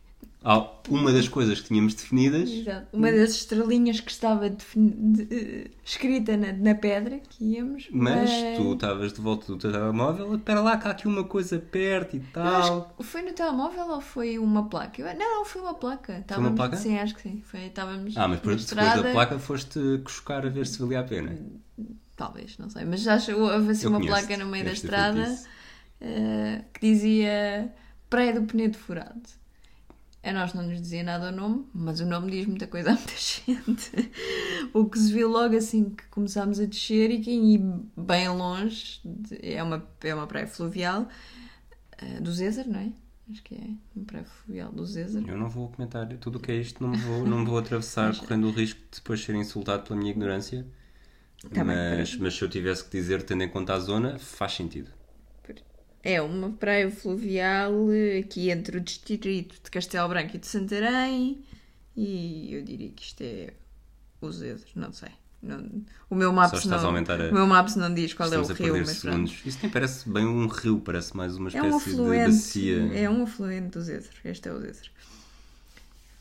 uma 0.89 1.11
das 1.13 1.27
coisas 1.27 1.61
que 1.61 1.67
tínhamos 1.67 1.93
definidas 1.93 2.49
Exato. 2.49 2.87
Uma 2.91 3.11
das 3.11 3.31
estrelinhas 3.31 3.99
que 3.99 4.09
estava 4.09 4.49
defini- 4.49 4.95
de- 5.13 5.27
eh, 5.35 5.71
escrita 5.85 6.35
na, 6.35 6.51
na 6.51 6.73
pedra 6.73 7.19
que 7.19 7.43
íamos. 7.43 7.87
Mas 7.91 8.29
tu 8.57 8.73
estavas 8.73 9.13
de 9.13 9.21
volta 9.21 9.45
do 9.45 9.57
teu 9.57 9.71
telemóvel, 9.71 10.33
espera 10.35 10.61
lá 10.61 10.77
que 10.77 10.87
há 10.87 10.91
aqui 10.91 11.07
uma 11.07 11.23
coisa 11.23 11.59
perto 11.59 12.15
e 12.17 12.19
tal. 12.21 12.91
que 12.97 13.03
Foi 13.03 13.21
no 13.21 13.33
telemóvel 13.33 13.89
ou 13.91 14.01
foi 14.01 14.39
uma 14.39 14.67
placa? 14.67 14.99
Eu- 15.01 15.15
Não, 15.17 15.37
não, 15.39 15.45
foi 15.45 15.61
uma 15.61 15.75
placa. 15.75 16.17
Estávamos... 16.19 16.55
placa? 16.55 16.75
Sim, 16.77 16.97
acho 16.97 17.13
que 17.13 17.21
sim. 17.21 17.41
Foi, 17.45 17.65
estávamos 17.67 18.17
Ah, 18.17 18.27
mas 18.27 18.41
na 18.41 18.53
depois, 18.53 18.65
da 19.03 19.11
placa 19.11 19.37
foste 19.37 19.79
cuscar 20.03 20.43
a 20.45 20.49
ver 20.49 20.65
se 20.65 20.79
valia 20.79 21.01
a 21.01 21.03
pena. 21.03 21.37
Talvez, 22.15 22.57
não 22.57 22.69
sei. 22.69 22.83
Mas 22.85 23.07
acho 23.07 23.27
que 23.27 23.33
houve 23.33 23.71
assim 23.71 23.85
Eu 23.85 23.91
uma 23.91 24.01
placa 24.01 24.35
no 24.37 24.47
meio 24.47 24.65
da 24.65 24.71
estrada 24.73 25.37
eh, 25.99 26.63
que 26.73 26.79
dizia 26.81 27.71
Praia 28.09 28.33
do 28.33 28.43
Penedo 28.47 28.77
Furado. 28.77 29.21
A 30.23 30.31
nós 30.31 30.53
não 30.53 30.61
nos 30.63 30.79
dizia 30.79 31.03
nada 31.03 31.29
o 31.29 31.31
nome, 31.31 31.65
mas 31.73 31.99
o 31.99 32.05
nome 32.05 32.29
diz 32.29 32.45
muita 32.45 32.67
coisa 32.67 32.91
a 32.91 32.93
muita 32.93 33.13
gente. 33.17 34.11
o 34.71 34.85
que 34.85 34.99
se 34.99 35.11
viu 35.11 35.27
logo 35.27 35.55
assim 35.55 35.89
que 35.89 36.05
começámos 36.07 36.59
a 36.59 36.65
descer 36.65 37.09
e 37.09 37.21
quem 37.21 37.55
ia 37.55 37.79
bem 37.97 38.29
longe 38.29 39.01
é, 39.41 39.61
uma, 39.63 39.83
é 40.01 40.13
uma 40.13 40.27
praia 40.27 40.45
fluvial 40.45 41.07
eh, 41.97 42.19
do 42.19 42.31
Zézer, 42.31 42.67
não 42.67 42.79
é? 42.79 42.91
Acho 43.31 43.41
que 43.43 43.55
é 43.55 43.67
uma 43.95 44.05
praia 44.05 44.25
fluvial 44.25 44.71
do 44.71 44.85
Zézer. 44.85 45.23
Eu 45.27 45.37
não 45.37 45.49
vou 45.49 45.69
comentar 45.69 46.07
tudo 46.17 46.37
o 46.37 46.39
que 46.39 46.51
é 46.51 46.55
isto, 46.55 46.83
não 46.83 46.91
me 46.91 46.97
vou, 46.97 47.25
não 47.25 47.39
me 47.39 47.45
vou 47.45 47.57
atravessar 47.57 48.15
correndo 48.15 48.47
o 48.47 48.51
risco 48.51 48.79
de 48.79 48.97
depois 48.97 49.23
ser 49.23 49.33
insultado 49.33 49.83
pela 49.83 49.97
minha 49.97 50.11
ignorância. 50.11 50.67
Tá 51.51 51.63
bem, 51.63 51.97
mas, 51.97 52.15
mas 52.17 52.35
se 52.35 52.43
eu 52.43 52.49
tivesse 52.49 52.83
que 52.83 52.91
dizer, 52.91 53.23
tendo 53.23 53.41
em 53.41 53.49
conta 53.49 53.73
a 53.73 53.79
zona, 53.79 54.19
faz 54.19 54.53
sentido. 54.53 54.91
É 56.03 56.21
uma 56.21 56.49
praia 56.51 56.89
fluvial 56.89 57.71
aqui 58.19 58.49
entre 58.49 58.77
o 58.77 58.81
distrito 58.81 59.55
de 59.63 59.69
Castelo 59.71 60.09
Branco 60.09 60.35
e 60.35 60.39
de 60.39 60.47
Santarém 60.47 61.43
e 61.95 62.53
eu 62.55 62.63
diria 62.63 62.89
que 62.89 63.03
isto 63.03 63.21
é 63.21 63.53
os 64.19 64.37
Zézer, 64.37 64.67
não 64.75 64.91
sei. 64.91 65.09
Não- 65.43 65.83
o 66.09 66.13
meu 66.15 66.31
Maps 66.31 66.65
não, 66.65 66.77
a- 66.77 66.89
o 67.31 67.33
meu 67.33 67.47
Maps 67.47 67.75
não 67.75 67.91
diz 67.93 68.13
qual 68.13 68.31
é 68.31 68.37
o 68.37 68.41
Estamos 68.41 68.51
a 68.51 68.63
rio, 68.63 68.73
perder 68.73 68.87
mas 68.87 68.99
pronto. 68.99 69.13
segundos. 69.27 69.45
Isso 69.45 69.59
nem 69.63 69.71
parece 69.71 70.09
bem 70.09 70.25
um 70.25 70.47
rio, 70.47 70.79
parece 70.79 71.17
mais 71.17 71.35
uma 71.35 71.49
É 71.49 71.53
espécie 71.55 71.99
um 71.99 72.11
de 72.11 72.25
bacia. 72.25 72.77
é 72.93 73.09
um 73.09 73.23
afluente 73.23 73.69
do 73.69 73.81
Zézer, 73.81 74.11
este 74.23 74.49
é 74.49 74.53
o 74.53 74.59
Zézer. 74.59 74.91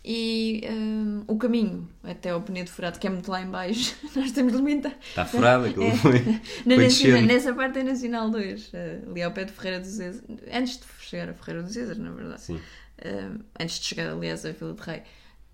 E 0.02 0.62
hum, 0.71 1.25
o 1.26 1.37
caminho 1.37 1.87
até 2.02 2.30
ao 2.30 2.40
Penedo 2.40 2.71
Furado, 2.71 2.99
que 2.99 3.07
é 3.07 3.11
muito 3.11 3.30
lá 3.30 3.42
em 3.42 3.50
baixo, 3.50 3.95
nós 4.16 4.33
temos 4.33 4.52
de 4.52 4.59
limitar. 4.59 4.97
Está 5.00 5.26
furado, 5.26 5.66
aquilo 5.66 5.85
É. 5.85 5.92
foi, 5.97 6.21
Na 6.64 6.75
foi 6.75 6.85
nacional- 6.85 7.23
nessa 7.23 7.52
parte 7.54 7.78
é 7.80 7.83
Nacional 7.83 8.30
2, 8.30 8.71
eh, 8.73 9.00
ali 9.07 9.23
ao 9.23 9.30
pé 9.33 9.45
de 9.45 9.52
Ferreira 9.52 9.80
do 9.80 9.87
Zézer. 9.87 10.23
Antes 10.52 10.78
de 10.78 10.85
chegar 11.00 11.28
a 11.28 11.35
Ferreira 11.35 11.62
do 11.62 11.69
Zézer, 11.71 11.99
na 11.99 12.11
verdade. 12.12 12.40
Sim. 12.40 12.61
Eh, 12.99 13.30
antes 13.61 13.78
de 13.78 13.85
chegar, 13.87 14.11
aliás, 14.11 14.45
à 14.47 14.52
Vila 14.52 14.73
de 14.73 14.80
Rei. 14.83 15.02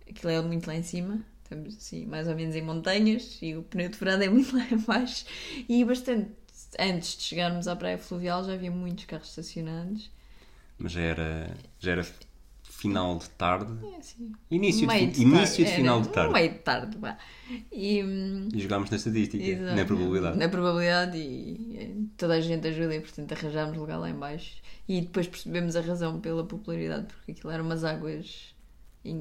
Aquilo 0.09 0.31
é 0.33 0.41
muito 0.43 0.67
lá 0.69 0.77
em 0.77 0.83
cima. 0.85 1.21
Estamos 1.43 1.77
assim, 1.77 2.07
mais 2.07 2.29
ou 2.29 2.37
menos 2.37 2.55
em 2.55 2.63
montanhas. 2.63 3.39
E 3.43 3.57
o 3.57 3.63
pneu 3.65 3.89
de 3.89 3.97
furado 3.97 4.23
é 4.23 4.29
muito 4.29 4.55
lá 4.57 4.65
em 4.71 4.79
baixo. 4.79 5.25
E 5.69 5.85
bastante. 5.85 6.31
Antes 6.79 7.17
de 7.17 7.23
chegarmos 7.25 7.67
à 7.69 7.75
praia 7.75 7.99
fluvial 7.99 8.45
já 8.45 8.53
havia 8.53 8.71
muitos 8.71 9.05
carros 9.07 9.29
estacionados. 9.29 10.11
Mas 10.79 10.93
já 10.93 11.01
era, 11.01 11.51
já 11.81 11.93
era 11.93 12.07
final 12.79 13.19
de 13.19 13.29
tarde. 13.31 13.73
É 13.95 13.97
assim. 13.99 14.33
Início, 14.51 14.87
de, 14.87 14.95
fi- 15.15 15.23
início 15.23 15.65
de 15.65 15.71
final 15.73 16.01
de 16.03 16.09
tarde. 16.11 16.33
Meio 16.33 16.53
de 16.53 16.59
tarde, 16.59 16.99
vá. 16.99 17.17
E, 17.73 18.03
hum, 18.03 18.49
E 18.53 18.61
jogámos 18.61 18.91
na 18.91 18.97
estatística, 18.97 19.43
Exato. 19.45 19.77
na 19.77 19.85
probabilidade. 19.85 20.39
Na 20.39 20.49
probabilidade 20.49 21.19
e 21.19 21.77
eh, 21.79 21.95
toda 22.17 22.35
a 22.35 22.41
gente 22.41 22.67
ajuda 22.69 22.95
e 22.95 23.01
portanto 23.01 23.33
arranjámos 23.33 23.77
lugar 23.79 23.99
lá 23.99 24.11
em 24.11 24.15
baixo. 24.15 24.57
E 24.89 25.01
depois 25.01 25.27
percebemos 25.27 25.75
a 25.77 25.81
razão 25.81 26.21
pela 26.21 26.45
popularidade, 26.47 27.07
porque 27.07 27.33
aquilo 27.33 27.51
eram 27.53 27.65
umas 27.65 27.83
águas. 27.85 28.55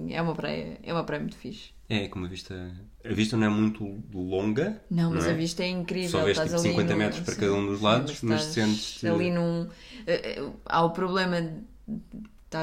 É 0.09 0.19
uma 0.21 0.33
praia, 0.33 0.79
é 0.81 0.91
uma 0.91 1.03
praia 1.03 1.21
muito 1.21 1.37
fixe. 1.37 1.69
É, 1.87 2.07
com 2.07 2.17
uma 2.17 2.27
vista. 2.27 2.55
A 3.03 3.13
vista 3.13 3.37
não 3.37 3.45
é 3.45 3.49
muito 3.49 4.01
longa. 4.11 4.81
Não, 4.89 5.11
mas 5.13 5.27
é? 5.27 5.29
a 5.29 5.33
vista 5.33 5.63
é 5.63 5.67
incrível. 5.69 6.09
Só 6.09 6.23
vês 6.25 6.39
tipo 6.39 6.49
ali 6.55 6.69
50 6.69 6.91
no- 6.93 6.97
metros 6.97 7.21
para 7.21 7.33
sim, 7.35 7.39
cada 7.41 7.53
um 7.53 7.67
dos 7.67 7.77
sim, 7.77 7.85
lados, 7.85 8.21
mas 8.23 8.39
estás 8.41 8.53
sentes-te- 8.55 9.07
ali 9.07 9.29
num. 9.29 9.67
eh, 10.07 10.39
eh, 10.39 10.51
Há 10.65 10.83
o 10.83 10.89
problema 10.89 11.39
de 11.41 11.61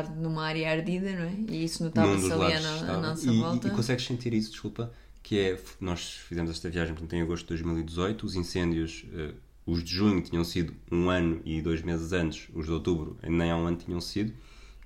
estar 0.01 0.15
numa 0.17 0.45
área 0.45 0.71
ardida, 0.71 1.13
não 1.13 1.25
é? 1.25 1.35
E 1.49 1.65
isso 1.65 1.85
notava-se 1.85 2.33
ali 2.33 2.53
à, 2.53 3.01
nossa 3.01 3.31
e, 3.31 3.39
volta. 3.39 3.69
E, 3.69 3.71
consegues 3.71 4.05
sentir 4.05 4.33
isso, 4.33 4.51
desculpa, 4.51 4.93
que 5.23 5.39
é. 5.39 5.61
Nós 5.81 6.17
fizemos 6.29 6.51
esta 6.51 6.69
viagem 6.71 6.95
portanto, 6.95 7.13
em 7.15 7.23
agosto 7.23 7.45
de 7.45 7.49
2018, 7.49 8.27
os 8.27 8.35
incêndios. 8.35 9.05
eh, 9.13 9.35
os 9.65 9.85
de 9.85 9.95
junho 9.95 10.21
tinham 10.21 10.43
sido 10.45 10.75
um 10.91 11.09
ano 11.09 11.41
e 11.45 11.63
dois 11.63 11.83
meses 11.83 12.13
antes, 12.13 12.49
os 12.53 12.67
de 12.67 12.73
outubro 12.73 13.17
nem 13.23 13.51
há 13.51 13.57
um 13.57 13.67
ano 13.67 13.77
tinham 13.77 14.01
sido, 14.01 14.33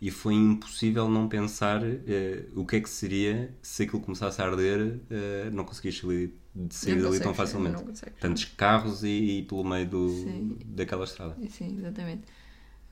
e 0.01 0.11
foi 0.11 0.35
impossível 0.35 1.09
não 1.09 1.29
pensar 1.29 1.83
eh, 1.83 2.45
o 2.55 2.67
que 2.67 2.77
é 2.77 2.81
que 2.81 2.91
seria 2.91 3.55
se 3.63 3.85
aquilo 3.85 4.03
começasse 4.03 4.41
a 4.43 4.45
arder, 4.45 5.01
eh, 5.11 5.49
não 5.51 5.65
conseguias 5.65 5.99
sair, 5.99 6.35
sair 6.69 7.03
dali 7.03 7.19
tão 7.19 7.33
facilmente. 7.33 7.83
Tantos 8.21 8.45
carros 8.45 9.03
e, 9.03 9.39
e 9.39 9.43
pelo 9.45 9.65
meio 9.65 9.89
do, 9.89 10.09
Sim. 10.11 10.59
daquela 10.67 11.05
estrada. 11.05 11.35
Sim, 11.49 11.79
exatamente. 11.79 12.25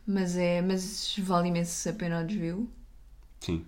Mas, 0.06 0.36
é, 0.36 0.60
mas 0.60 1.16
vale 1.18 1.48
imenso 1.48 1.88
a 1.88 1.92
pena 1.92 2.20
o 2.22 2.26
desvio. 2.26 2.70
Sim. 3.40 3.64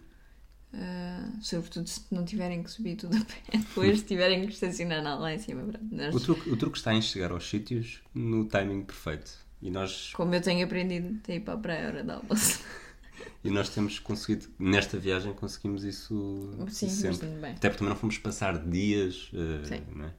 Uh, 0.74 1.42
sobretudo 1.42 1.88
se 1.88 2.02
não 2.10 2.24
tiverem 2.24 2.62
que 2.62 2.70
subir 2.70 2.96
tudo 2.96 3.16
a 3.16 3.24
pé 3.24 3.34
depois, 3.56 4.00
se 4.00 4.04
tiverem 4.04 4.46
que 4.46 4.52
estacionar 4.52 5.02
lá 5.18 5.32
em 5.32 5.38
cima. 5.38 5.62
Nós- 5.90 6.14
O 6.14 6.20
truque, 6.20 6.50
o 6.50 6.56
truque 6.56 6.76
está 6.76 6.92
em 6.92 7.00
chegar 7.00 7.30
aos 7.30 7.48
sítios 7.48 8.02
no 8.14 8.44
timing 8.46 8.82
perfeito. 8.82 9.32
E 9.62 9.70
nós, 9.70 10.12
Como 10.12 10.34
eu 10.34 10.42
tenho 10.42 10.64
aprendido 10.66 11.18
a 11.28 11.32
ir 11.32 11.40
para 11.40 11.54
a 11.54 11.56
praia 11.56 11.84
a 11.84 11.88
hora 11.88 12.04
de 12.04 12.10
almoço. 12.10 12.60
e 13.42 13.50
nós 13.50 13.70
temos 13.70 13.98
conseguido, 13.98 14.48
nesta 14.58 14.98
viagem 14.98 15.32
conseguimos 15.32 15.82
isso 15.82 16.50
Sim, 16.68 16.90
sempre. 16.90 17.26
bem. 17.28 17.52
Até 17.52 17.70
porque 17.70 17.78
também 17.78 17.88
não 17.94 17.96
fomos 17.96 18.18
passar 18.18 18.58
dias. 18.68 19.30
é? 19.34 20.10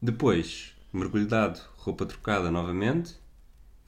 Depois, 0.00 0.72
mergulho 0.92 1.26
dado, 1.26 1.60
roupa 1.76 2.06
trocada 2.06 2.50
novamente. 2.50 3.16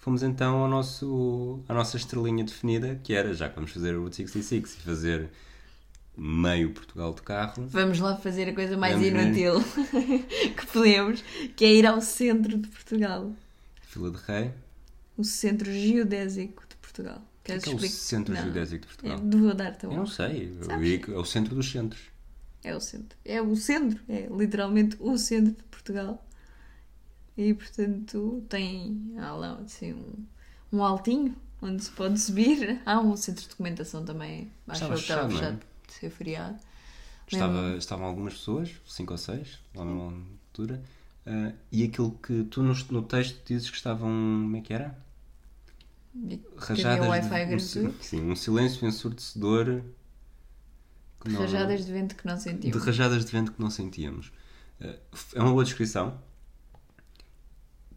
Fomos 0.00 0.22
então 0.22 0.56
ao 0.56 0.68
nosso, 0.68 1.60
à 1.68 1.74
nossa 1.74 1.96
estrelinha 1.98 2.42
definida, 2.42 2.98
que 3.04 3.12
era 3.12 3.34
já 3.34 3.48
que 3.50 3.54
vamos 3.54 3.70
fazer 3.70 3.94
o 3.94 4.02
Route 4.04 4.16
66 4.16 4.76
e 4.78 4.80
fazer 4.80 5.30
meio 6.16 6.70
Portugal 6.72 7.12
de 7.14 7.20
carro. 7.22 7.66
Vamos 7.68 8.00
lá 8.00 8.16
fazer 8.16 8.48
a 8.48 8.54
coisa 8.54 8.76
mais 8.78 8.94
Vamos 8.94 9.10
ver. 9.10 9.22
inútil 9.26 9.54
que 10.56 10.66
podemos, 10.72 11.22
que 11.54 11.64
é 11.66 11.74
ir 11.74 11.86
ao 11.86 12.00
centro 12.00 12.56
de 12.56 12.66
Portugal. 12.68 13.30
Fila 13.82 14.10
de 14.10 14.18
Rei. 14.26 14.50
O 15.18 15.24
centro 15.24 15.70
geodésico 15.70 16.62
de 16.66 16.76
Portugal. 16.76 17.22
Queres 17.44 17.64
que 17.64 17.70
é 17.70 17.74
o 17.74 17.78
centro 17.80 18.34
Não. 18.34 18.42
geodésico 18.42 18.80
de 18.82 18.86
Portugal? 18.86 19.18
É, 19.18 19.36
vou 19.36 19.54
dar-te 19.54 19.84
Eu 19.84 19.92
não 19.92 20.06
sei, 20.06 20.56
Sabes? 20.62 21.08
é 21.08 21.12
o 21.18 21.24
centro 21.24 21.54
dos 21.54 21.70
centros. 21.70 22.00
É 22.64 22.74
o 22.74 22.80
centro. 22.80 23.18
É 23.24 23.42
o 23.42 23.54
centro. 23.56 24.00
É 24.08 24.28
literalmente 24.30 24.96
o 24.98 25.16
centro 25.18 25.52
de 25.52 25.62
Portugal. 25.64 26.24
E 27.40 27.54
portanto 27.54 28.44
tem 28.50 29.14
há 29.18 29.32
lá 29.32 29.54
assim, 29.64 29.94
um, 29.94 30.76
um 30.76 30.84
altinho 30.84 31.34
onde 31.62 31.82
se 31.82 31.90
pode 31.90 32.20
subir. 32.20 32.80
Há 32.84 33.00
um 33.00 33.16
centro 33.16 33.42
de 33.44 33.48
documentação 33.48 34.04
também. 34.04 34.52
Acho 34.68 34.86
que 34.88 34.94
estava 34.94 35.28
fechado, 35.30 35.44
é? 35.54 35.86
de 35.86 35.92
ser 35.94 36.10
feriado. 36.10 36.58
Estava, 37.26 37.76
estavam 37.76 38.04
algumas 38.06 38.34
pessoas, 38.34 38.70
cinco 38.86 39.12
ou 39.12 39.18
seis, 39.18 39.58
lá 39.74 39.84
na 39.86 39.92
altura. 39.92 40.82
Ah, 41.24 41.52
e 41.72 41.84
aquilo 41.84 42.10
que 42.22 42.44
tu 42.44 42.62
no, 42.62 42.74
no 42.90 43.02
texto 43.02 43.40
dizes 43.46 43.70
que 43.70 43.76
estavam. 43.76 44.08
Como 44.10 44.56
é 44.56 44.60
que 44.60 44.74
era? 44.74 44.98
Rajadas 46.58 47.08
Wi-Fi 47.08 47.46
de, 47.46 47.54
um, 47.54 47.92
sim, 48.02 48.20
um 48.30 48.36
silêncio 48.36 48.86
ensurdecedor. 48.86 49.80
que 51.20 51.28
não- 51.30 51.40
Rajadas 51.40 51.86
de 51.86 51.92
vento 51.92 52.16
que 52.16 52.26
não 52.26 52.34
de 52.36 52.42
sentimos. 52.42 52.84
rajadas 52.84 53.24
de 53.24 53.32
vento 53.32 53.52
que 53.52 53.60
não 53.62 53.70
sentíamos. 53.70 54.30
Eh, 54.80 54.98
É 55.34 55.40
uma 55.40 55.52
boa 55.52 55.64
descrição. 55.64 56.20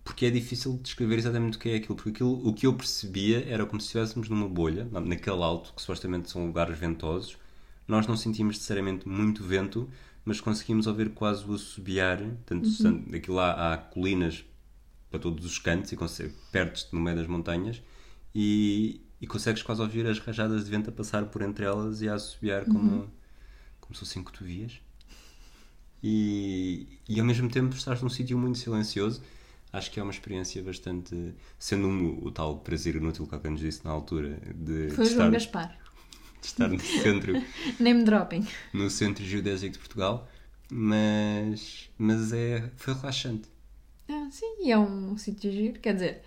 Porque 0.04 0.26
é 0.26 0.30
difícil 0.30 0.78
descrever 0.82 1.18
exatamente 1.18 1.58
o 1.58 1.60
que 1.60 1.70
é 1.70 1.76
aquilo. 1.76 1.96
Porque 1.96 2.10
aquilo, 2.10 2.48
o 2.48 2.54
que 2.54 2.68
eu 2.68 2.74
percebia 2.74 3.46
era 3.48 3.66
como 3.66 3.80
se 3.82 3.88
estivéssemos 3.88 4.30
numa 4.30 4.48
bolha, 4.50 4.86
na- 4.92 5.00
naquele 5.02 5.42
alto, 5.42 5.74
que 5.74 5.82
supostamente 5.82 6.30
são 6.30 6.46
lugares 6.46 6.78
ventosos. 6.78 7.38
Nós 7.88 8.08
não 8.08 8.18
sentimos 8.18 8.56
necessariamente 8.58 9.08
muito 9.08 9.44
vento, 9.44 9.90
mas 10.26 10.42
conseguimos 10.42 10.88
ouvir 10.88 11.10
quase 11.12 11.46
o 11.50 11.54
assobiar. 11.54 12.20
Tanto 12.46 12.68
Uhum. 12.84 13.04
daquilo 13.08 13.38
lá 13.38 13.74
há 13.74 13.78
colinas 13.78 14.44
para 15.10 15.20
todos 15.20 15.46
os 15.46 15.60
cantos 15.60 15.92
e 15.94 15.98
perdes-te 16.52 16.94
no 16.94 17.02
meio 17.02 17.18
das 17.18 17.28
montanhas 17.28 17.82
e, 18.36 19.02
e 19.22 19.28
consegues 19.28 19.62
quase 19.64 19.82
ouvir 19.82 20.06
as 20.08 20.20
rajadas 20.20 20.66
de 20.66 20.72
vento 20.72 20.90
a 20.90 20.94
passar 20.94 21.26
por 21.28 21.42
entre 21.42 21.66
elas 21.66 22.02
e 22.02 22.10
a 22.10 22.16
assobiar 22.16 22.66
como, 22.66 23.12
como 23.82 23.94
se 23.96 24.02
fossem 24.02 24.24
cotovias. 24.24 24.82
E, 26.04 27.00
e 27.08 27.20
ao 27.20 27.26
mesmo 27.26 27.50
tempo 27.50 27.76
estás 27.76 28.02
num 28.02 28.10
sítio 28.10 28.38
muito 28.38 28.58
silencioso. 28.58 29.22
Acho 29.74 29.92
que 29.92 30.00
é 30.00 30.04
uma 30.04 30.12
experiência 30.12 30.62
bastante. 30.64 31.34
Sendo 31.60 31.88
um, 31.88 32.24
o 32.26 32.32
tal 32.32 32.60
prazer 32.60 32.96
inútil 32.96 33.28
que 33.28 33.34
alguém 33.36 33.52
nos 33.52 33.62
disse 33.62 33.84
na 33.84 33.92
altura 33.92 34.40
de, 34.56 34.92
Foi 34.92 35.06
de 35.06 35.12
o 35.12 35.14
João 35.14 35.28
estar, 35.28 35.30
Gaspar. 35.32 35.80
de 36.42 36.48
estar 36.48 36.68
no 36.70 36.80
centro 36.80 37.34
Name 37.80 38.04
dropping. 38.04 38.48
no 38.74 38.90
centro 38.90 39.24
geodésico 39.26 39.74
de 39.74 39.80
Portugal, 39.80 40.30
mas, 40.72 41.90
mas 41.98 42.32
é, 42.34 42.72
foi 42.78 42.94
relaxante. 42.94 43.50
Ah, 44.10 44.28
sim, 44.32 44.58
e 44.66 44.72
é 44.72 44.78
um 44.78 45.18
sítio 45.18 45.52
giro. 45.52 45.80
Quer 45.80 45.94
dizer, 45.94 46.22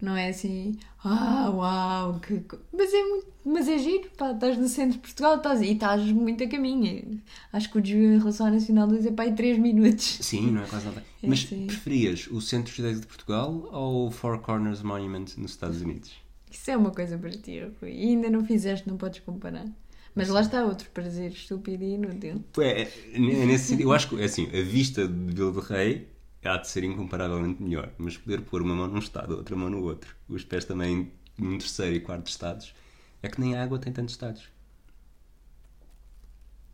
não 0.00 0.16
é 0.16 0.28
assim, 0.28 0.76
ah, 1.04 1.50
uau, 1.50 2.20
que. 2.20 2.40
co-" 2.40 2.58
Mas 2.72 2.92
é, 2.92 3.02
muito, 3.02 3.26
mas 3.44 3.68
é 3.68 3.78
giro, 3.78 4.10
pá, 4.16 4.32
estás 4.32 4.58
no 4.58 4.68
centro 4.68 4.94
de 4.94 4.98
Portugal 4.98 5.36
estás, 5.36 5.60
e 5.60 5.72
estás 5.72 6.12
muito 6.12 6.42
a 6.44 6.48
caminho. 6.48 7.20
Acho 7.52 7.70
que 7.70 7.78
o 7.78 7.80
desvio 7.80 8.14
em 8.14 8.18
relação 8.18 8.46
à 8.46 8.50
Nacional 8.50 8.86
2 8.88 9.06
é 9.06 9.10
para 9.10 9.24
aí 9.24 9.34
3 9.34 9.58
minutos. 9.58 10.18
Sim, 10.20 10.50
não 10.50 10.62
é 10.62 10.66
quase 10.66 10.86
nada. 10.86 11.04
É, 11.22 11.26
Mas 11.26 11.44
preferias 11.44 12.26
o 12.30 12.40
Centro 12.40 12.72
Geodésico 12.72 13.02
de 13.02 13.08
Portugal 13.08 13.68
ou 13.72 14.08
o 14.08 14.10
Four 14.10 14.40
Corners 14.40 14.82
Monument 14.82 15.26
nos 15.36 15.52
Estados 15.52 15.80
Unidos? 15.80 16.12
Isso 16.50 16.70
é 16.70 16.76
uma 16.76 16.90
coisa 16.90 17.16
para 17.16 17.30
ti, 17.30 17.60
Rui. 17.80 17.92
E 17.92 18.08
ainda 18.08 18.28
não 18.28 18.44
fizeste, 18.44 18.88
não 18.88 18.96
podes 18.96 19.20
comparar. 19.20 19.66
Mas 20.14 20.28
lá 20.28 20.40
está 20.40 20.64
outro 20.64 20.90
prazer 20.90 21.30
estúpido 21.30 21.84
e 21.84 21.94
inútil. 21.94 22.44
É, 22.58 22.82
é, 22.82 22.92
é 23.14 23.18
nesse 23.18 23.68
sentido, 23.68 23.86
eu 23.86 23.92
acho 23.92 24.08
que 24.08 24.20
é 24.20 24.24
assim, 24.24 24.48
a 24.48 24.62
vista 24.62 25.06
de 25.06 25.34
Vila 25.34 25.52
do 25.52 25.60
Rei 25.60 26.08
há 26.44 26.56
de 26.56 26.68
ser 26.68 26.84
incomparavelmente 26.84 27.62
melhor, 27.62 27.90
mas 27.98 28.16
poder 28.16 28.40
pôr 28.42 28.62
uma 28.62 28.74
mão 28.74 28.86
num 28.88 28.98
estado, 28.98 29.36
outra 29.36 29.54
mão 29.56 29.68
no 29.70 29.82
outro, 29.82 30.14
os 30.28 30.44
pés 30.44 30.64
também 30.64 31.12
num 31.38 31.58
terceiro 31.58 31.96
e 31.96 32.00
quarto 32.00 32.26
estados, 32.28 32.74
é 33.22 33.28
que 33.28 33.40
nem 33.40 33.56
a 33.56 33.62
água 33.62 33.78
tem 33.78 33.92
tantos 33.92 34.14
estados. 34.14 34.48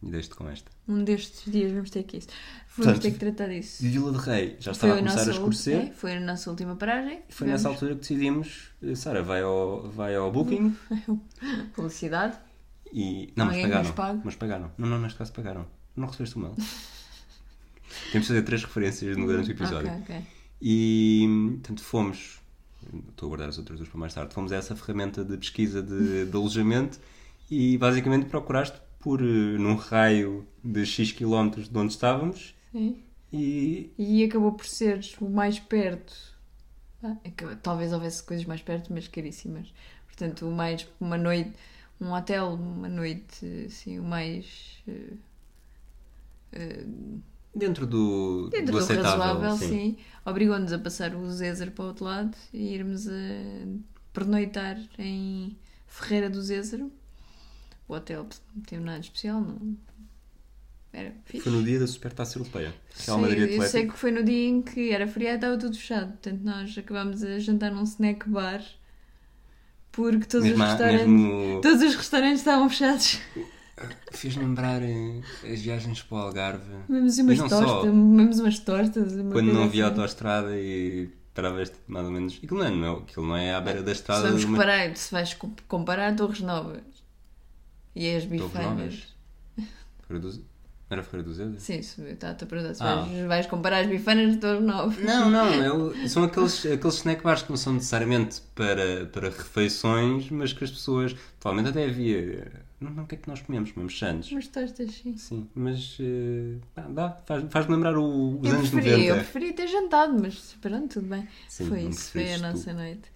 E 0.02 0.10
deixo-te 0.10 0.36
com 0.36 0.48
esta. 0.48 0.70
Um 0.86 1.02
destes 1.02 1.50
dias 1.50 1.72
vamos 1.72 1.90
ter 1.90 2.02
que 2.04 2.18
isso. 2.18 2.28
Vamos 2.28 2.74
Portanto, 2.76 3.02
ter 3.02 3.10
que 3.12 3.18
tratar 3.18 3.48
disso. 3.48 3.82
De 3.82 3.88
Vila 3.88 4.12
do 4.12 4.18
Rei 4.18 4.56
já 4.60 4.70
estava 4.72 4.94
a 4.94 4.98
começar 4.98 5.22
a 5.22 5.30
escurecer. 5.32 5.86
é, 5.88 5.90
foi 5.92 6.16
a 6.16 6.20
nossa 6.20 6.50
última 6.50 6.76
paragem. 6.76 7.22
E 7.28 7.32
foi 7.32 7.46
nessa 7.48 7.68
altura 7.68 7.94
que 7.94 8.00
decidimos, 8.02 8.70
eh, 8.82 8.94
Sara, 8.94 9.22
vai 9.22 9.42
ao, 9.42 9.88
vai 9.90 10.14
ao 10.14 10.30
Booking 10.30 10.76
Publicidade. 11.74 12.38
e. 12.92 13.32
Não, 13.34 13.46
mas 13.46 13.56
Alguém 13.56 13.70
pagaram. 13.70 14.22
Mas 14.24 14.36
pagaram. 14.36 14.72
Não, 14.78 14.88
não, 14.88 15.00
neste 15.00 15.18
caso 15.18 15.32
pagaram. 15.32 15.66
Não 15.96 16.06
recebeste 16.06 16.36
o 16.36 16.40
mail. 16.40 16.54
Temos 18.12 18.26
de 18.26 18.32
fazer 18.34 18.42
três 18.42 18.62
referências 18.64 19.16
no 19.16 19.26
durante 19.26 19.50
o 19.50 19.52
episódio. 19.52 19.90
Ok, 19.90 20.00
ok. 20.02 20.22
E, 20.60 21.26
portanto, 21.58 21.82
fomos. 21.82 22.40
Estou 23.10 23.26
a 23.26 23.28
guardar 23.28 23.48
as 23.48 23.58
outras 23.58 23.78
duas 23.78 23.88
para 23.88 23.98
mais 23.98 24.14
tarde. 24.14 24.32
Fomos 24.32 24.52
a 24.52 24.56
essa 24.56 24.76
ferramenta 24.76 25.24
de 25.24 25.36
pesquisa 25.36 25.82
de, 25.82 26.24
de 26.26 26.36
alojamento 26.36 26.98
e 27.50 27.76
basicamente 27.78 28.26
procuraste 28.26 28.80
por 29.00 29.20
eh, 29.20 29.24
num 29.24 29.74
raio 29.76 30.46
de 30.62 30.84
X 30.84 31.12
quilómetros 31.12 31.68
de 31.68 31.78
onde 31.78 31.92
estávamos 31.92 32.54
Sim. 32.72 33.02
e. 33.32 33.90
E 33.98 34.24
acabou 34.24 34.52
por 34.52 34.66
ser 34.66 35.00
o 35.20 35.28
mais 35.28 35.58
perto. 35.58 36.14
Ah, 37.02 37.16
talvez 37.62 37.92
houvesse 37.92 38.22
coisas 38.22 38.44
mais 38.46 38.62
perto, 38.62 38.92
mas 38.92 39.08
caríssimas. 39.08 39.72
Portanto, 40.06 40.48
o 40.48 40.52
mais. 40.52 40.86
Uma 41.00 41.18
noite. 41.18 41.52
Um 42.00 42.12
hotel, 42.12 42.54
uma 42.54 42.88
noite. 42.88 43.64
Assim, 43.66 43.98
o 43.98 44.04
mais. 44.04 44.82
eh, 44.88 45.12
eh, 46.52 46.84
Dentro 47.56 47.86
do, 47.86 48.48
Dentro 48.50 48.66
do 48.66 48.72
do, 48.72 48.78
aceitável. 48.78 49.18
razoável, 49.18 49.56
sim. 49.56 49.68
sim. 49.68 49.96
Obrigou-nos 50.24 50.72
a 50.72 50.78
passar 50.78 51.14
o 51.14 51.30
Zézer 51.30 51.70
para 51.70 51.84
o 51.84 51.88
outro 51.88 52.04
lado 52.04 52.36
e 52.52 52.74
irmos 52.74 53.08
a 53.08 53.12
pernoitar 54.12 54.78
em 54.98 55.56
Ferreira 55.86 56.28
do 56.28 56.42
Zézer. 56.42 56.84
O 57.88 57.94
hotel 57.94 58.26
não 58.54 58.62
teve 58.62 58.82
nada 58.82 58.98
especial, 59.00 59.40
não. 59.40 59.76
Era 60.92 61.14
fixe. 61.24 61.44
Foi 61.44 61.52
no 61.52 61.62
dia 61.62 61.78
da 61.78 61.86
Supertaça 61.86 62.38
Europeia. 62.38 62.74
Real 63.06 63.18
Madrid 63.18 63.50
eu 63.52 63.62
sei 63.62 63.86
que 63.86 63.96
foi 63.98 64.10
no 64.10 64.22
dia 64.22 64.48
em 64.48 64.62
que 64.62 64.90
era 64.90 65.06
feriado 65.06 65.34
e 65.34 65.38
estava 65.38 65.58
tudo 65.58 65.76
fechado. 65.76 66.08
Portanto, 66.08 66.40
nós 66.42 66.76
acabámos 66.78 67.22
a 67.22 67.38
jantar 67.38 67.70
num 67.70 67.84
snack 67.84 68.28
bar 68.28 68.62
porque 69.92 70.26
todos 70.26 70.46
Mesmo, 70.46 70.62
os 70.62 70.70
restaurantes. 70.70 71.06
mesmo 71.06 71.60
Todos 71.62 71.82
os 71.82 71.94
restaurantes 71.94 72.38
estavam 72.40 72.68
fechados. 72.68 73.18
Fez 74.12 74.36
lembrar 74.36 74.82
eh, 74.82 75.20
as 75.52 75.60
viagens 75.60 76.02
para 76.02 76.16
o 76.16 76.20
Algarve. 76.20 76.64
Mesmo 76.88 77.22
umas 77.24 77.38
Mas 77.38 77.38
não 77.38 77.48
só. 77.48 77.64
tostas, 77.64 77.92
mesmo 77.94 78.42
umas 78.42 78.58
tostas. 78.60 79.12
uma 79.14 79.32
Quando 79.32 79.52
não 79.52 79.64
havia 79.64 79.84
assim. 79.86 79.92
autoestrada 79.94 80.56
e 80.58 81.10
paravas 81.34 81.72
mais 81.86 82.06
ou 82.06 82.12
menos. 82.12 82.40
Aquilo 82.42 82.58
não 82.60 82.66
é, 82.66 82.70
não, 82.70 82.96
aquilo 82.98 83.26
não 83.26 83.36
é 83.36 83.54
à 83.54 83.60
beira 83.60 83.82
da 83.82 83.94
Se 83.94 84.00
estrada. 84.00 84.22
vamos 84.28 84.40
de 84.40 84.46
uma- 84.46 84.56
comparar, 84.56 84.96
se 84.96 85.12
vais 85.12 85.34
co- 85.34 85.50
comparar 85.68 86.16
Torres 86.16 86.40
Novas 86.40 86.80
e 87.94 88.14
as 88.14 88.24
Torres 88.24 88.42
bifanas. 88.42 89.14
Do- 90.08 90.56
Era 90.88 91.02
Ferreira 91.02 91.28
do 91.28 91.34
Zeda? 91.34 91.58
Sim, 91.58 91.82
se 91.82 92.00
está-te 92.00 92.44
a 92.44 92.46
perguntar 92.46 92.72
se 92.74 92.80
Ah. 92.82 92.94
vais, 93.02 93.26
vais 93.26 93.46
comparar 93.46 93.80
as 93.80 93.88
bifanas 93.88 94.30
de 94.34 94.36
Torres 94.38 94.62
Novas. 94.62 94.96
Não, 95.02 95.28
não, 95.28 95.52
eu- 95.92 96.08
são 96.08 96.22
aqueles, 96.22 96.64
aqueles 96.64 96.94
snack 96.94 97.22
bars 97.24 97.42
que 97.42 97.50
não 97.50 97.56
são 97.56 97.72
necessariamente 97.72 98.40
para, 98.54 99.04
para 99.12 99.28
refeições, 99.30 100.30
mas 100.30 100.52
que 100.52 100.62
as 100.62 100.70
pessoas. 100.70 101.14
Provavelmente 101.40 101.70
até 101.76 101.86
havia. 101.90 102.64
Não, 102.80 102.90
não, 102.90 103.04
o 103.04 103.06
que 103.06 103.14
é 103.14 103.18
que 103.18 103.28
nós 103.28 103.40
comemos? 103.40 103.72
Comemos 103.72 103.98
sandes. 103.98 104.30
Umas 104.30 104.48
tostas, 104.48 104.90
sim. 104.92 105.16
Sim, 105.16 105.48
mas. 105.54 105.96
pá, 106.74 106.82
dá, 106.82 107.10
faz- 107.24 107.44
faz-me 107.50 107.74
lembrar 107.74 107.96
o- 107.96 108.38
os 108.40 108.46
Eu 108.46 108.54
anos 108.56 108.68
preferia, 108.70 108.92
90. 108.98 109.08
eu 109.10 109.16
preferia 109.16 109.52
ter 109.54 109.66
jantado, 109.68 110.18
mas 110.20 110.54
pronto, 110.60 110.88
tudo 110.88 111.06
bem. 111.08 111.26
Sim, 111.48 111.66
foi 111.68 111.82
isso, 111.84 112.10
foi 112.12 112.34
a 112.34 112.38
nossa 112.38 112.72
noite. 112.74 113.10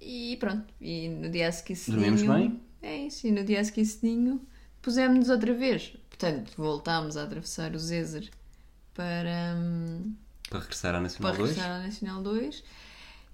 E 0.00 0.36
pronto, 0.38 0.64
e 0.80 1.08
no 1.08 1.30
dia 1.30 1.48
a 1.48 1.52
seguir 1.52 1.78
Dormimos 1.88 2.22
bem? 2.22 2.60
É 2.82 3.06
isso, 3.06 3.26
e 3.26 3.32
no 3.32 3.42
dia 3.42 3.60
cedinho 3.64 4.40
pusemos-nos 4.82 5.30
outra 5.30 5.54
vez. 5.54 5.96
Portanto, 6.10 6.52
voltámos 6.56 7.16
a 7.16 7.24
atravessar 7.24 7.74
o 7.74 7.78
Zezer 7.78 8.30
para, 8.94 9.56
hum, 9.56 10.14
Para 10.48 10.60
regressar 10.60 10.94
à 10.94 11.00
Nacional 11.00 11.32
para 11.32 11.38
2. 11.42 11.50
regressar 11.56 11.80
à 11.80 11.82
Nacional 11.82 12.22
2. 12.22 12.62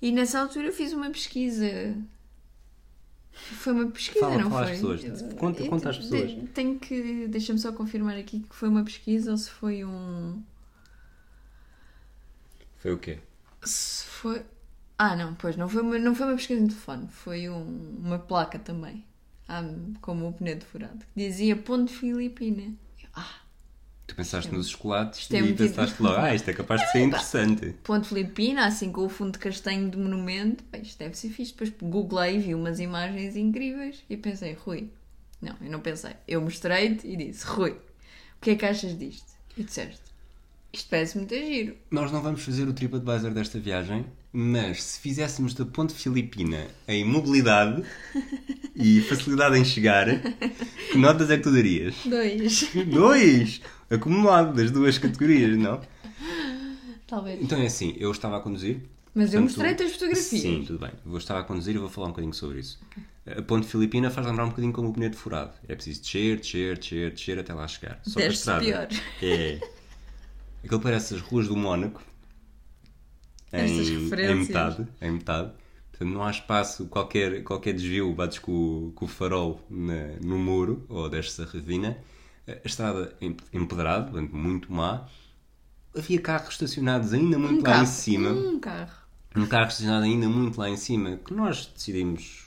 E 0.00 0.12
nessa 0.12 0.40
altura 0.40 0.68
eu 0.68 0.72
fiz 0.72 0.92
uma 0.94 1.10
pesquisa. 1.10 1.94
Foi 3.40 3.72
uma 3.72 3.86
pesquisa, 3.90 4.20
Fala- 4.26 4.38
não 4.42 4.50
fala 4.50 4.70
às 4.70 4.78
foi? 4.80 4.96
pessoas. 4.98 5.32
Conta- 5.34 5.62
Eu- 5.62 5.68
conta 5.70 5.90
às 5.90 5.96
de- 5.96 6.02
pessoas. 6.08 6.48
Tenho 6.54 6.78
que. 6.78 7.26
Deixa-me 7.28 7.58
só 7.58 7.72
confirmar 7.72 8.16
aqui 8.16 8.40
que 8.40 8.54
foi 8.54 8.68
uma 8.68 8.84
pesquisa 8.84 9.30
ou 9.32 9.36
se 9.36 9.50
foi 9.50 9.84
um. 9.84 10.42
Foi 12.78 12.92
o 12.92 12.98
quê? 12.98 13.18
Se 13.62 14.04
foi. 14.06 14.42
Ah, 14.98 15.16
não, 15.16 15.34
pois 15.34 15.56
não 15.56 15.68
foi 15.68 15.82
uma, 15.82 15.98
não 15.98 16.14
foi 16.14 16.26
uma 16.26 16.36
pesquisa 16.36 16.60
no 16.60 16.68
telefone, 16.68 17.08
foi 17.08 17.48
um- 17.48 17.96
uma 18.04 18.18
placa 18.18 18.58
também, 18.58 19.04
ah, 19.48 19.62
como 20.00 20.28
o 20.28 20.32
pneu 20.32 20.56
de 20.58 20.64
furado, 20.66 20.98
que 21.14 21.26
dizia 21.26 21.56
Ponte 21.56 21.92
Filipina. 21.92 22.62
Eu, 23.02 23.08
Ah, 23.14 23.34
Tu 24.10 24.16
pensaste 24.16 24.52
nos 24.52 24.68
chocolates 24.68 25.30
é 25.30 25.38
e 25.38 25.52
pensaste 25.52 26.02
logo, 26.02 26.16
ah, 26.16 26.34
isto 26.34 26.50
é 26.50 26.52
capaz 26.52 26.80
de 26.80 26.90
ser 26.90 26.98
interessante. 27.06 27.76
Ponte 27.84 28.08
Filipina, 28.08 28.66
assim 28.66 28.90
com 28.90 29.06
o 29.06 29.08
fundo 29.08 29.34
de 29.34 29.38
castanho 29.38 29.88
do 29.88 29.98
monumento, 30.00 30.64
bem, 30.72 30.82
isto 30.82 30.98
deve 30.98 31.16
ser 31.16 31.28
fixe. 31.28 31.52
Depois 31.52 31.72
googlei, 31.80 32.40
vi 32.40 32.52
umas 32.52 32.80
imagens 32.80 33.36
incríveis 33.36 34.02
e 34.10 34.16
pensei, 34.16 34.54
Rui. 34.54 34.90
Não, 35.40 35.54
eu 35.62 35.70
não 35.70 35.78
pensei. 35.78 36.10
Eu 36.26 36.40
mostrei-te 36.40 37.06
e 37.06 37.16
disse, 37.16 37.46
Rui, 37.46 37.70
o 37.70 38.40
que 38.40 38.50
é 38.50 38.56
que 38.56 38.66
achas 38.66 38.98
disto? 38.98 39.30
E 39.56 39.62
disseste, 39.62 40.02
isto 40.72 40.90
parece 40.90 41.16
muito 41.16 41.32
giro. 41.32 41.76
Nós 41.88 42.10
não 42.10 42.20
vamos 42.20 42.42
fazer 42.42 42.66
o 42.66 42.72
TripAdvisor 42.72 43.30
desta 43.30 43.60
viagem, 43.60 44.04
mas 44.32 44.82
se 44.82 44.98
fizéssemos 44.98 45.54
da 45.54 45.64
Ponte 45.64 45.94
Filipina 45.94 46.66
em 46.88 47.04
mobilidade 47.04 47.84
e 48.74 49.02
facilidade 49.02 49.56
em 49.56 49.64
chegar, 49.64 50.06
que 50.90 50.98
notas 50.98 51.30
é 51.30 51.36
que 51.36 51.44
tu 51.44 51.52
darias? 51.52 51.94
Dois. 52.04 52.68
Dois! 52.92 53.60
Acumulado 53.90 54.54
das 54.54 54.70
duas 54.70 54.96
categorias, 54.98 55.58
não? 55.58 55.80
Talvez. 57.06 57.42
Então 57.42 57.58
é 57.60 57.66
assim, 57.66 57.94
eu 57.98 58.10
estava 58.12 58.36
a 58.36 58.40
conduzir. 58.40 58.80
Mas 59.12 59.34
eu 59.34 59.42
mostrei-te 59.42 59.82
as 59.82 59.92
fotografias. 59.92 60.40
Sim, 60.42 60.62
tudo 60.64 60.78
bem. 60.78 60.92
Vou 61.04 61.18
estar 61.18 61.36
a 61.36 61.42
conduzir 61.42 61.74
e 61.74 61.78
vou 61.78 61.88
falar 61.88 62.06
um 62.06 62.10
bocadinho 62.10 62.32
sobre 62.32 62.60
isso. 62.60 62.78
A 63.26 63.42
Ponte 63.42 63.66
Filipina 63.66 64.08
faz 64.10 64.24
lembrar 64.26 64.44
um 64.44 64.50
bocadinho 64.50 64.72
como 64.72 64.88
o 64.90 64.92
pneu 64.92 65.10
de 65.10 65.16
furado. 65.16 65.52
É 65.68 65.74
preciso 65.74 66.00
descer, 66.02 66.36
descer, 66.38 66.78
descer, 66.78 67.10
descer 67.10 67.38
até 67.40 67.52
lá 67.52 67.66
chegar. 67.66 68.00
Só 68.04 68.20
que 68.20 68.26
a 68.26 68.28
estrada 68.28 68.64
pior. 68.64 68.88
É. 69.20 69.58
Aquilo 70.64 70.80
parece 70.80 71.14
as 71.14 71.20
ruas 71.20 71.48
do 71.48 71.56
Mónaco, 71.56 72.00
em, 73.52 73.58
em 74.30 74.34
metade. 74.36 74.86
Em 75.02 75.10
metade. 75.10 75.50
Portanto, 75.90 76.14
não 76.14 76.22
há 76.22 76.30
espaço, 76.30 76.86
qualquer, 76.86 77.42
qualquer 77.42 77.72
desvio, 77.74 78.12
bates 78.14 78.38
com, 78.38 78.52
o- 78.52 78.92
com 78.94 79.04
o 79.06 79.08
farol 79.08 79.60
na- 79.68 80.16
no 80.22 80.38
muro 80.38 80.84
ou 80.88 81.08
desce 81.08 81.42
a 81.42 81.44
ravina. 81.46 81.98
A 82.64 82.66
estrada 82.66 83.14
em- 83.20 83.36
empedrada, 83.52 84.10
portanto, 84.10 84.34
muito 84.34 84.72
má. 84.72 85.06
Havia 85.96 86.20
carros 86.20 86.50
estacionados 86.54 87.12
ainda 87.12 87.38
muito 87.38 87.54
Um 87.60 87.62
lá 87.62 87.62
carro. 87.72 87.82
em 87.82 87.86
cima. 87.86 88.30
Um 88.30 88.58
carro. 88.60 88.92
Um 89.36 89.46
carro 89.46 89.68
estacionado 89.68 90.04
ainda 90.04 90.28
muito 90.28 90.58
lá 90.58 90.68
em 90.68 90.76
cima, 90.76 91.18
que 91.24 91.32
nós 91.34 91.70
decidimos 91.74 92.46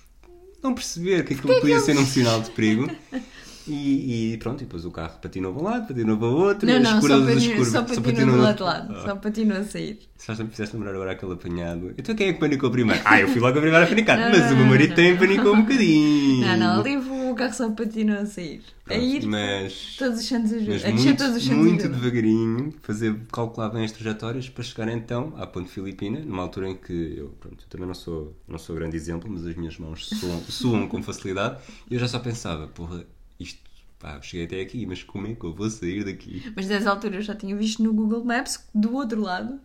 não 0.61 0.73
perceber 0.73 1.23
que 1.25 1.33
aquilo 1.33 1.59
podia 1.59 1.79
ser 1.79 1.97
um 1.97 2.05
sinal 2.05 2.41
de 2.41 2.51
perigo. 2.51 2.89
E, 3.65 4.33
e 4.33 4.37
pronto, 4.39 4.61
e 4.61 4.65
depois 4.65 4.83
o 4.83 4.91
carro 4.91 5.17
patinou 5.21 5.53
para 5.53 5.61
um 5.61 5.65
lado, 5.65 5.87
patinou 5.87 6.17
para 6.17 6.27
o 6.27 6.35
outro. 6.35 6.67
Não, 6.67 6.75
as 6.75 6.83
não, 6.83 6.91
só 7.01 7.07
curvas, 7.07 7.37
as 7.37 7.43
patinou, 7.47 7.65
só 7.65 7.81
patinou 8.01 8.25
do 8.25 8.31
no- 8.33 8.43
lado. 8.43 8.65
Ah. 8.65 9.03
Só 9.05 9.15
patinou 9.15 9.57
a 9.57 9.63
sair. 9.63 9.99
Se 10.17 10.35
já 10.35 10.43
me 10.43 10.49
fizeste 10.49 10.75
lembrar 10.75 10.91
agora 10.93 11.13
aquele 11.13 11.31
apanhado. 11.31 11.93
Então 11.97 12.13
quem 12.13 12.27
é 12.27 12.33
que 12.33 12.41
panicou 12.41 12.69
primeiro? 12.69 13.01
Ah, 13.05 13.21
eu 13.21 13.29
fui 13.29 13.39
logo 13.39 13.57
a 13.57 13.61
primeiro 13.61 13.85
a 13.85 13.87
panicar. 13.87 14.19
Não, 14.19 14.31
Mas 14.31 14.41
não, 14.47 14.51
o 14.51 14.57
meu 14.57 14.65
marido 14.65 14.95
também 14.95 15.15
panicou 15.15 15.55
um 15.55 15.61
bocadinho. 15.61 16.45
Não, 16.45 16.57
não, 16.57 16.79
ali 16.81 16.97
o 17.33 17.35
carro 17.35 17.53
só 17.53 17.69
patinou 17.71 18.17
a 18.17 18.25
sair. 18.25 18.61
A 18.85 18.89
Pronto, 18.89 19.03
ir, 19.03 19.25
Mas, 19.25 19.95
todos 19.97 20.19
os 20.19 20.25
santos 20.25 20.51
mas 20.51 20.85
A 20.85 20.91
descer 20.91 20.93
muito, 20.93 21.17
todos 21.17 21.35
os 21.37 21.43
santos 21.43 21.57
muito 21.57 21.89
devagarinho, 21.89 22.73
fazer, 22.81 23.15
calcular 23.31 23.69
bem 23.69 23.83
as 23.85 23.91
trajetórias 23.91 24.49
para 24.49 24.63
chegar 24.63 24.87
então 24.89 25.33
à 25.37 25.45
Ponte 25.47 25.69
Filipina, 25.69 26.19
numa 26.19 26.43
altura 26.43 26.69
em 26.69 26.75
que 26.75 27.15
eu, 27.17 27.29
pronto, 27.39 27.63
eu 27.63 27.69
também 27.69 27.87
não 27.87 27.93
sou, 27.93 28.35
não 28.47 28.57
sou 28.57 28.75
grande 28.75 28.95
exemplo, 28.95 29.29
mas 29.29 29.45
as 29.45 29.55
minhas 29.55 29.77
mãos 29.77 30.07
suam, 30.07 30.41
suam 30.49 30.87
com 30.87 31.01
facilidade 31.03 31.61
e 31.89 31.93
eu 31.95 31.99
já 31.99 32.07
só 32.07 32.19
pensava, 32.19 32.67
porra, 32.67 33.05
isto, 33.39 33.59
pá, 33.99 34.21
cheguei 34.21 34.45
até 34.45 34.61
aqui, 34.61 34.85
mas 34.85 35.01
como 35.03 35.27
é 35.27 35.33
que 35.35 35.43
eu 35.45 35.53
vou 35.53 35.69
sair 35.69 36.03
daqui? 36.03 36.51
Mas 36.55 36.67
nessa 36.67 36.89
altura 36.89 37.15
eu 37.15 37.21
já 37.21 37.35
tinha 37.35 37.55
visto 37.55 37.81
no 37.81 37.93
Google 37.93 38.23
Maps 38.25 38.57
que 38.57 38.65
do 38.75 38.93
outro 38.95 39.21
lado, 39.21 39.59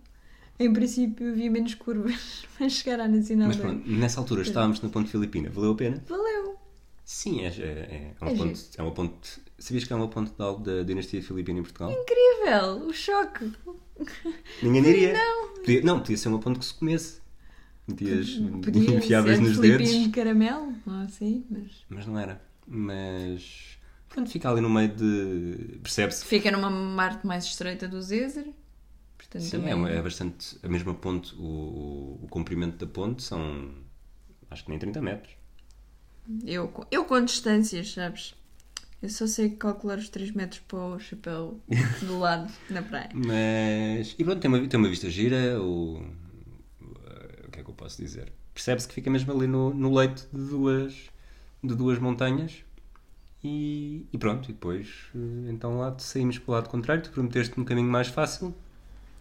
em 0.61 0.73
princípio, 0.73 1.31
havia 1.33 1.51
menos 1.51 1.75
curvas 1.75 2.45
para 2.59 2.69
chegar 2.69 3.01
à 3.01 3.09
Nacional 3.09 3.49
Mas 3.49 3.57
2. 3.57 3.69
pronto, 3.69 3.89
nessa 3.91 4.21
altura 4.21 4.43
estávamos 4.43 4.81
na 4.81 4.89
Ponte 4.89 5.11
Filipina, 5.11 5.51
valeu 5.51 5.73
a 5.73 5.77
pena? 5.77 6.03
Valeu! 6.09 6.58
Sim, 7.11 7.40
é, 7.40 7.47
é, 7.47 7.51
é, 7.51 8.14
uma 8.21 8.31
É 8.33 8.37
ponte, 8.37 8.59
giro. 8.59 8.71
é 8.77 8.83
uma 8.83 8.92
ponte. 8.92 9.40
Sabias 9.59 9.85
que 9.85 9.92
é 9.94 9.97
uma 9.97 10.09
ponte 10.09 10.31
da, 10.37 10.53
da 10.53 10.83
dinastia 10.83 11.23
filipina 11.23 11.59
em 11.59 11.62
Portugal? 11.62 11.90
Incrível! 11.90 12.87
O 12.87 12.92
choque! 12.92 13.51
Ninguém 14.62 14.83
diria. 14.83 15.14
Não. 15.14 15.55
Podia, 15.55 15.81
não, 15.81 16.01
podia 16.01 16.18
ser 16.18 16.29
uma 16.29 16.38
ponte 16.38 16.59
que 16.59 16.66
se 16.66 16.75
comesse. 16.75 17.23
Metias, 17.88 18.29
Podia 18.62 18.94
enfiavas 18.99 19.40
nos 19.40 19.59
dedos. 19.59 19.88
de 19.88 20.11
caramelo, 20.11 20.75
ou 20.87 20.92
assim, 20.97 21.47
mas... 21.49 21.87
Mas 21.88 22.07
não 22.07 22.18
era. 22.18 22.42
Mas. 22.66 23.79
Pronto, 24.11 24.29
fica 24.31 24.51
ali 24.51 24.61
no 24.61 24.68
meio 24.68 24.94
de. 24.94 25.79
Percebe-se. 25.83 26.27
Fica 26.27 26.51
numa 26.51 26.71
parte 26.94 27.27
mais 27.27 27.47
estreita 27.47 27.88
do 27.88 28.03
Zezer. 28.03 28.53
Portanto, 29.16 29.42
Sim, 29.44 29.62
também... 29.62 29.87
é, 29.87 29.97
é 29.97 30.03
bastante. 30.03 30.59
A 30.62 30.68
mesma 30.68 30.92
ponte, 30.92 31.35
o, 31.37 32.21
o 32.23 32.27
comprimento 32.29 32.77
da 32.85 32.92
ponte 32.92 33.23
são. 33.23 33.71
Acho 34.51 34.64
que 34.64 34.68
nem 34.68 34.79
30 34.79 35.01
metros. 35.01 35.38
Eu, 36.45 36.73
eu 36.91 37.05
com 37.05 37.25
distâncias, 37.25 37.93
sabes? 37.93 38.35
Eu 39.01 39.09
só 39.09 39.27
sei 39.27 39.51
calcular 39.51 39.99
os 39.99 40.09
3 40.09 40.33
metros 40.33 40.61
para 40.61 40.79
o 40.79 40.99
chapéu 40.99 41.61
do 42.03 42.19
lado, 42.19 42.53
na 42.69 42.83
praia. 42.83 43.11
Mas. 43.14 44.14
E 44.19 44.25
pronto, 44.25 44.41
tem 44.41 44.49
uma, 44.51 44.67
tem 44.67 44.79
uma 44.79 44.88
vista 44.88 45.09
gira. 45.09 45.61
O, 45.62 46.03
o 46.81 47.51
que 47.51 47.61
é 47.61 47.64
que 47.64 47.71
eu 47.71 47.75
posso 47.75 48.03
dizer? 48.03 48.33
Percebe-se 48.53 48.88
que 48.88 48.95
fica 48.95 49.09
mesmo 49.09 49.33
ali 49.33 49.47
no, 49.47 49.73
no 49.73 49.95
leito 49.95 50.29
de 50.33 50.49
duas, 50.49 50.95
de 51.62 51.75
duas 51.75 51.99
montanhas. 51.99 52.64
E, 53.43 54.05
e 54.12 54.19
pronto, 54.19 54.51
e 54.51 54.53
depois 54.53 54.88
eh, 55.14 55.51
então 55.51 55.79
lá 55.79 55.97
saímos 55.99 56.38
para 56.38 56.51
o 56.51 56.55
lado 56.55 56.69
contrário. 56.69 57.03
Tu 57.05 57.11
prometeste 57.11 57.59
um 57.59 57.64
caminho 57.64 57.88
mais 57.88 58.09
fácil. 58.09 58.53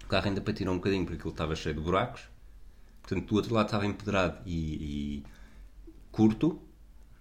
O 0.04 0.08
carro 0.08 0.28
ainda 0.28 0.41
patirou 0.41 0.74
um 0.74 0.78
bocadinho 0.78 1.06
porque 1.06 1.22
ele 1.22 1.30
estava 1.30 1.56
cheio 1.56 1.76
de 1.76 1.82
buracos. 1.82 2.24
Portanto, 3.04 3.28
do 3.28 3.36
outro 3.36 3.54
lado 3.54 3.67
estava 3.67 3.86
empedrado 3.86 4.41
e, 4.43 5.22
e 5.22 5.24
curto. 6.12 6.60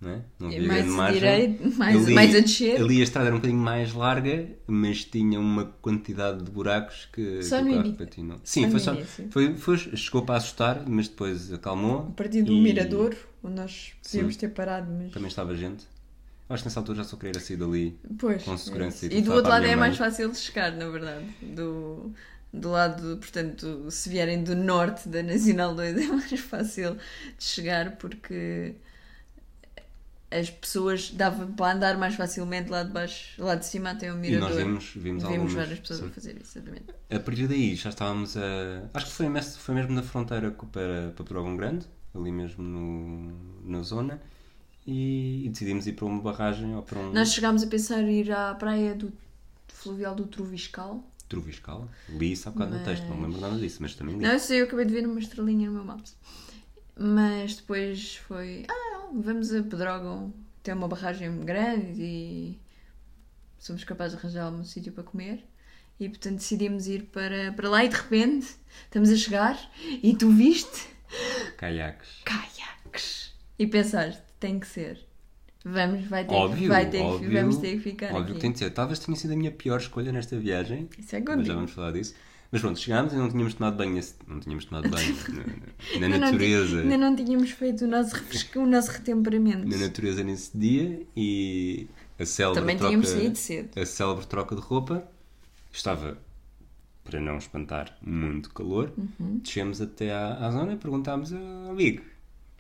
Não, 0.00 0.11
é? 0.11 0.20
não 0.38 0.48
havia 0.48 0.62
mais 0.68 1.18
grande 1.18 1.59
margem. 1.59 1.59
mais, 1.76 2.09
mais 2.11 2.35
a 2.35 2.40
descer. 2.40 2.80
Ali 2.80 3.00
a 3.00 3.04
estrada 3.04 3.28
era 3.28 3.35
um 3.35 3.38
bocadinho 3.38 3.61
mais 3.61 3.92
larga, 3.94 4.46
mas 4.66 5.04
tinha 5.04 5.40
uma 5.40 5.64
quantidade 5.80 6.44
de 6.44 6.50
buracos 6.50 7.09
que, 7.12 7.42
Só 7.42 7.62
que 7.62 7.70
o 7.70 7.74
carro 7.76 7.92
patinou. 7.94 8.37
Só 8.38 8.42
Sim, 8.44 8.66
no 8.66 8.70
foi 8.72 8.80
só. 8.80 8.96
Foi, 9.30 9.56
foi- 9.56 9.78
chegou 9.96 10.22
para 10.22 10.37
assustar, 10.37 10.85
mas 10.87 11.09
depois 11.09 11.52
acalmou. 11.52 12.09
A 12.09 12.11
partir 12.12 12.42
do 12.42 12.52
e 12.52 12.61
Mirador, 12.61 13.16
onde 13.42 13.54
nós 13.54 13.92
podíamos 14.02 14.35
Sim. 14.35 14.40
ter 14.40 14.48
parado, 14.50 14.92
mas... 14.92 15.12
Também 15.12 15.28
estava 15.28 15.56
gente. 15.56 15.87
Eu 16.48 16.54
acho 16.54 16.62
que 16.62 16.68
nessa 16.68 16.78
altura 16.80 16.98
já 16.98 17.04
só 17.04 17.16
queria 17.16 17.40
sair 17.40 17.56
dali. 17.56 17.98
Pois, 18.18 18.42
com 18.42 18.56
segurança 18.56 19.06
é 19.06 19.09
e 19.09 19.12
isso. 19.12 19.18
e 19.18 19.22
do 19.22 19.32
outro 19.32 19.50
lado 19.50 19.62
é 19.62 19.68
minha 19.68 19.76
mais 19.76 19.98
mãe. 19.98 20.09
fácil 20.11 20.30
de 20.30 20.38
chegar, 20.38 20.70
na 20.72 20.88
verdade. 20.88 21.24
Do, 21.42 22.12
do 22.52 22.70
lado, 22.70 23.16
portanto, 23.16 23.90
se 23.90 24.09
vierem 24.09 24.44
do 24.44 24.54
norte 24.54 25.09
da 25.09 25.22
Nacional 25.24 25.74
2 25.74 25.96
é 25.98 26.06
mais 26.06 26.38
fácil 26.40 26.94
de 27.37 27.44
chegar 27.44 27.96
porque 27.96 28.74
as 30.31 30.51
pessoas 30.51 31.11
dava 31.11 31.47
para 31.47 31.75
andar 31.77 31.97
mais 31.99 32.15
facilmente 32.17 32.69
lá 32.71 32.83
de 32.83 32.91
baixo, 32.93 33.41
lá 33.43 33.55
de 33.55 33.65
cima 33.67 33.91
até 33.91 34.12
o 34.12 34.17
E 34.17 34.19
mirador. 34.19 34.49
nós 34.49 34.57
vimos, 34.57 34.93
vimos, 34.97 35.25
Vimos 35.25 35.53
várias 35.55 35.79
pessoas 35.79 36.01
sim. 36.01 36.07
a 36.07 36.11
fazer 36.11 36.37
isso, 36.41 36.59
exatamente. 36.59 36.87
A 37.11 37.21
partir 37.21 37.47
daí 37.47 37.75
já 37.77 37.91
estávamos 37.91 38.37
a. 38.37 38.41
Acho 38.93 39.07
que 39.07 39.12
foi, 39.12 39.29
mes- 39.29 39.57
foi 39.57 39.75
mesmo 39.75 39.93
na 39.93 40.03
fronteira 40.03 40.51
para, 40.51 41.12
para 41.15 41.25
Dragão 41.25 41.57
Grande, 41.57 41.87
ali 42.15 42.33
mesmo 42.33 42.62
no, 42.65 43.61
na 43.65 43.83
zona, 43.83 44.21
e, 44.87 45.45
e 45.47 45.49
decidimos 45.49 45.87
ir 45.87 45.93
para 45.93 46.05
uma 46.07 46.21
barragem 46.21 46.75
ou 46.75 46.83
para 46.83 46.99
um 46.99 47.12
Nós 47.12 47.33
chegámos 47.33 47.62
a 47.62 47.67
pensar 47.69 48.01
em 48.03 48.21
ir 48.21 48.33
à 48.33 48.55
praia 48.55 48.95
do 48.95 49.12
fluvial 49.69 50.15
do 50.15 50.27
Troviscal. 50.27 51.05
Troviscal. 51.29 51.89
Li 52.09 52.33
isso 52.33 52.49
há 52.49 52.53
bocado 52.53 52.77
no 52.79 52.85
texto, 52.85 53.05
não 53.09 53.17
me 53.17 53.27
lembro 53.27 53.41
nada 53.41 53.57
disso, 53.59 53.79
mas 53.81 53.95
também 53.95 54.17
li. 54.17 54.23
Não, 54.25 54.33
eu 54.33 54.39
sei, 54.39 54.61
eu 54.61 54.65
acabei 54.65 54.85
de 54.85 54.93
ver 54.93 55.07
uma 55.07 55.19
estrelinha 55.21 55.69
no 55.69 55.75
meu 55.75 55.85
maps. 55.85 56.17
Mas 56.99 57.57
depois 57.57 58.17
foi. 58.17 58.65
Ah, 58.69 58.86
não, 59.12 59.23
vamos 59.23 59.53
a 59.53 59.62
Pedrógão. 59.62 60.33
Tem 60.62 60.75
uma 60.75 60.88
barragem 60.88 61.40
grande 61.45 62.03
e 62.03 62.61
somos 63.59 63.85
capazes 63.85 64.16
de 64.19 64.23
arranjar 64.25 64.45
algum 64.47 64.64
sítio 64.64 64.92
para 64.92 65.05
comer. 65.05 65.45
E 65.99 66.09
portanto 66.09 66.37
decidimos 66.37 66.87
ir 66.87 67.05
para, 67.05 67.53
para 67.53 67.69
lá 67.71 67.85
e 67.85 67.88
de 67.88 67.97
repente 67.97 68.55
estamos 68.85 69.09
a 69.09 69.16
chegar 69.16 69.59
e 70.03 70.14
tu 70.14 70.31
viste 70.31 70.88
Caiaques. 71.57 72.21
caiaques. 72.25 73.33
E 73.59 73.66
pensaste, 73.66 74.21
tem 74.38 74.61
que 74.61 74.66
ser. 74.66 75.07
Vamos, 75.64 76.05
vai 76.07 76.25
ter, 76.27 76.35
Óbvio, 76.35 76.62
que, 76.62 76.69
vai 76.69 76.88
ter 76.90 76.99
que- 76.99 77.03
óbvio, 77.05 77.33
vamos 77.33 77.57
ter 77.57 77.73
que 77.77 77.81
ficar 77.81 78.07
óbvio 78.09 78.23
aqui. 78.25 78.33
que 78.35 78.40
tem 78.40 78.53
de 78.53 78.59
ser. 78.59 78.71
Talvez 78.71 78.99
tenha 78.99 79.16
sido 79.16 79.33
a 79.33 79.37
minha 79.37 79.51
pior 79.51 79.81
escolha 79.81 80.12
nesta 80.12 80.38
viagem. 80.38 80.88
Isso 80.99 81.16
é 81.16 81.21
Mas 81.21 81.47
já 81.47 81.55
vamos 81.55 81.71
falar 81.73 81.92
disso. 81.92 82.14
Mas 82.57 82.62
pronto, 82.62 82.79
chegámos 82.81 83.12
e 83.12 83.16
não 83.16 83.29
tínhamos 83.29 83.53
tomado 83.53 83.77
banho. 83.77 83.92
nesse- 83.95 84.14
Não 84.27 84.40
tínhamos 84.40 84.64
tomado 84.64 84.88
banho 84.88 85.14
na, 86.01 86.09
natureza. 86.09 86.81
Ainda 86.81 86.97
não 86.97 87.14
tínhamos 87.14 87.51
feito 87.51 87.85
o 87.85 87.87
nosso, 87.87 88.14
refresco, 88.14 88.61
o 88.61 88.66
nosso 88.66 88.90
retemperamento. 88.92 89.69
Na 89.69 89.77
natureza 89.77 90.25
nesse 90.25 90.57
dia 90.57 91.03
e 91.14 91.87
a 92.19 92.25
célebre 92.25 92.61
Também 92.61 92.77
troca, 92.79 92.88
tínhamos 92.90 93.09
saído 93.11 93.37
cedo. 93.37 93.79
A 93.79 93.85
célebre 93.85 94.27
troca 94.27 94.55
de 94.57 94.62
roupa 94.62 95.07
estava, 95.71 96.16
para 97.05 97.21
não 97.21 97.37
espantar, 97.37 97.95
muito 98.01 98.49
calor. 98.55 98.90
Uhum. 98.97 99.38
Descemos 99.42 99.83
até 99.83 100.11
à, 100.11 100.47
à 100.47 100.51
zona 100.51 100.73
e 100.73 100.77
perguntámos 100.77 101.35
ao 101.35 101.75
Big 101.75 102.01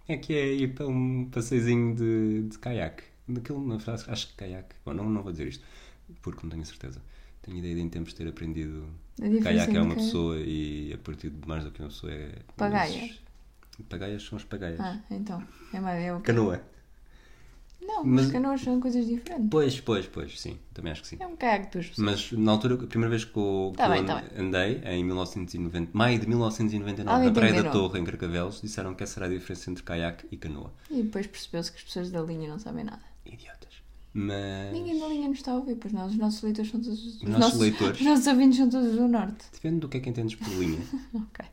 é 0.08 0.16
que 0.18 0.34
é 0.34 0.52
ir 0.52 0.74
para 0.74 0.86
um 0.86 1.24
passeiozinho 1.30 1.94
de, 1.96 2.42
de 2.50 2.58
caiaque. 2.58 3.02
Daquilo, 3.26 3.66
na 3.66 3.78
frase, 3.78 4.04
acho 4.08 4.28
que 4.28 4.34
caiaque. 4.34 4.76
Bom, 4.84 4.92
não, 4.92 5.08
não 5.08 5.22
vou 5.22 5.32
dizer 5.32 5.48
isto, 5.48 5.64
porque 6.22 6.40
não 6.44 6.50
tenho 6.50 6.64
certeza. 6.66 7.00
Tenho 7.46 7.58
ideia 7.58 7.74
de 7.76 7.80
em 7.80 7.88
tempos 7.88 8.12
ter 8.12 8.28
aprendido 8.28 8.86
caiaque 9.42 9.76
é 9.76 9.80
uma 9.80 9.92
entre- 9.92 10.04
pessoa 10.04 10.36
e 10.38 10.92
a 10.92 10.98
partir 10.98 11.30
de 11.30 11.48
mais 11.48 11.64
do 11.64 11.70
que 11.70 11.80
uma 11.80 11.88
pessoa 11.88 12.12
é. 12.12 12.34
Pagaia. 12.56 13.14
Pagaias 13.88 14.22
são 14.24 14.36
as 14.36 14.44
pagaias. 14.44 14.80
Ah, 14.80 15.00
então. 15.10 15.42
É 15.72 15.80
mais. 15.80 16.02
É 16.04 16.12
o 16.12 16.16
quê? 16.18 16.24
Canoa. 16.24 16.60
Não, 17.80 18.04
Mas- 18.04 18.24
mas 18.24 18.32
canoas 18.32 18.60
são 18.62 18.80
coisas 18.80 19.06
diferentes. 19.06 19.46
Pois, 19.48 19.80
pois, 19.80 20.06
pois, 20.08 20.40
sim, 20.40 20.58
também 20.74 20.90
acho 20.90 21.02
que 21.02 21.08
sim. 21.08 21.18
É 21.20 21.26
um 21.26 21.36
caiaque 21.36 21.70
duas 21.72 21.86
pessoas. 21.88 22.04
Mas 22.04 22.32
na 22.32 22.50
altura, 22.50 22.74
a 22.74 22.86
primeira 22.86 23.10
vez 23.10 23.24
que 23.24 23.36
eu, 23.38 23.70
que 23.72 23.78
Tá 23.78 23.86
eu 23.86 23.92
bem, 23.92 24.04
tá 24.04 24.24
andei, 24.36 24.80
em 24.84 25.04
1990, 25.04 25.90
maio 25.96 26.18
de 26.18 26.26
1999, 26.26 27.14
Alguém 27.16 27.28
na 27.28 27.34
Praia 27.34 27.62
da. 27.62 27.70
Torre, 27.70 28.00
em 28.00 28.04
Carcavelos, 28.04 28.60
disseram 28.60 28.92
que 28.92 29.04
essa 29.04 29.20
era 29.20 29.26
a 29.26 29.28
diferença 29.28 29.70
entre 29.70 29.84
caiaque 29.84 30.26
e 30.32 30.36
canoa. 30.36 30.72
E 30.90 31.02
depois 31.02 31.28
percebeu-se 31.28 31.70
que 31.70 31.78
as 31.78 31.84
pessoas 31.84 32.10
da 32.10 32.20
linha 32.22 32.48
não 32.48 32.58
sabem 32.58 32.82
nada. 32.84 33.02
Idiotas. 33.24 33.74
Mas. 34.18 34.72
Ninguém 34.72 34.98
da 34.98 35.08
linha 35.08 35.28
nos 35.28 35.36
está 35.36 35.52
a 35.52 35.56
ouvir, 35.56 35.76
pois 35.76 35.92
não. 35.92 36.06
Os 36.06 36.16
nossos 36.16 36.40
leitores 36.40 36.70
são 36.70 36.80
todos. 36.80 37.04
Os, 37.16 37.22
nossos 37.22 37.60
leitores. 37.60 38.00
Os 38.00 38.06
nossos 38.06 38.26
ouvintes 38.26 38.56
são 38.56 38.70
todos 38.70 38.96
do 38.96 39.06
norte. 39.06 39.44
Depende 39.52 39.80
do 39.80 39.90
que 39.90 39.98
é 39.98 40.00
que 40.00 40.08
entendes 40.08 40.34
por 40.36 40.48
linha. 40.48 40.80
Ok. 41.14 41.44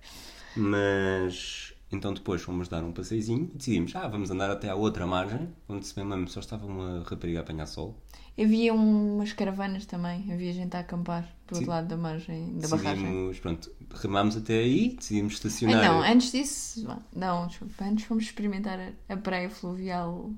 Mas. 0.55 1.73
Então 1.91 2.13
depois 2.13 2.41
fomos 2.41 2.69
dar 2.69 2.83
um 2.83 2.91
passeizinho 2.91 3.51
e 3.53 3.57
decidimos, 3.57 3.95
ah, 3.95 4.07
vamos 4.07 4.31
andar 4.31 4.49
até 4.49 4.67
à 4.67 4.75
outra 4.75 5.05
margem, 5.05 5.47
onde 5.69 5.85
se 5.85 5.93
bem 5.93 6.09
lembro 6.09 6.27
só 6.27 6.39
estava 6.39 6.65
uma 6.65 7.03
rapariga 7.03 7.39
a 7.39 7.41
apanhar 7.41 7.67
sol. 7.67 8.01
Havia 8.39 8.73
umas 8.73 9.31
caravanas 9.33 9.85
também. 9.85 10.31
Havia 10.31 10.53
gente 10.53 10.75
a 10.75 10.79
acampar 10.79 11.29
do 11.47 11.55
outro 11.55 11.69
lado 11.69 11.87
da 11.89 11.97
margem, 11.97 12.57
da 12.57 12.67
barragem. 12.67 13.03
Decidimos, 13.03 13.39
pronto, 13.39 13.71
remámos 13.93 14.37
até 14.37 14.57
aí, 14.57 14.95
decidimos 14.95 15.33
Ah, 15.33 15.35
estacionar. 15.35 15.83
não, 15.83 16.01
antes 16.01 16.31
disso. 16.31 16.87
Não, 17.13 17.45
desculpa. 17.45 17.83
Antes 17.83 18.05
fomos 18.05 18.23
experimentar 18.23 18.93
a 19.09 19.17
praia 19.17 19.49
fluvial 19.49 20.31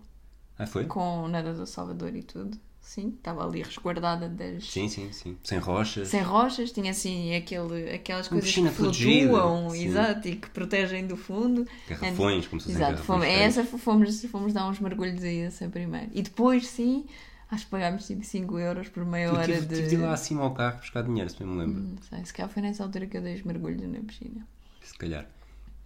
Ah, 0.58 0.66
foi? 0.66 0.86
com 0.86 1.28
nadador 1.28 1.68
Salvador 1.68 2.16
e 2.16 2.24
tudo. 2.24 2.58
sim, 2.80 3.10
estava 3.18 3.46
ali 3.46 3.62
resguardada 3.62 4.30
das. 4.30 4.72
Sim, 4.72 4.88
sim, 4.88 5.12
sim. 5.12 5.38
Sem 5.44 5.58
rochas. 5.58 6.08
Sem 6.08 6.22
rochas, 6.22 6.72
tinha 6.72 6.92
assim 6.92 7.36
aquele, 7.36 7.92
aquelas 7.92 8.28
coisas 8.28 8.54
que 8.54 8.70
flutuam, 8.70 9.70
sim. 9.72 9.86
exato, 9.86 10.28
e 10.28 10.36
que 10.36 10.50
protegem 10.52 11.06
do 11.08 11.18
fundo. 11.18 11.68
Garrafões, 11.88 12.48
como 12.48 12.62
se 12.62 12.68
fossem 12.68 12.82
Exato, 12.82 13.04
fomos, 13.04 13.26
é 13.26 13.44
essa 13.44 13.64
fomos, 13.66 14.26
fomos 14.26 14.54
dar 14.54 14.70
uns 14.70 14.80
mergulhos 14.80 15.24
aí 15.24 15.40
essa 15.40 15.68
primeiro. 15.68 16.10
E 16.14 16.22
depois, 16.22 16.68
sim, 16.68 17.06
acho 17.52 17.66
que 17.66 17.72
pagámos 17.72 18.06
tipo 18.08 18.24
5 18.24 18.60
euros 18.60 18.88
por 18.88 19.04
meia 19.04 19.34
hora 19.34 19.46
tive, 19.46 19.66
de. 19.66 19.76
tive 19.76 19.88
de 19.90 19.96
ir 19.96 19.98
lá 19.98 20.14
acima 20.14 20.44
ao 20.44 20.54
carro 20.54 20.78
buscar 20.78 21.04
dinheiro, 21.04 21.30
se 21.30 21.38
bem 21.38 21.48
me 21.48 21.60
lembro. 21.60 21.82
Não 21.82 21.98
sei, 22.02 22.24
se 22.24 22.34
calhar 22.34 22.50
foi 22.50 22.62
nessa 22.62 22.84
altura 22.84 23.08
que 23.08 23.18
eu 23.18 23.22
dei 23.22 23.36
os 23.36 23.44
mergulhos 23.44 23.82
na 23.82 24.00
piscina. 24.00 24.48
Se 24.82 24.98
calhar. 24.98 25.28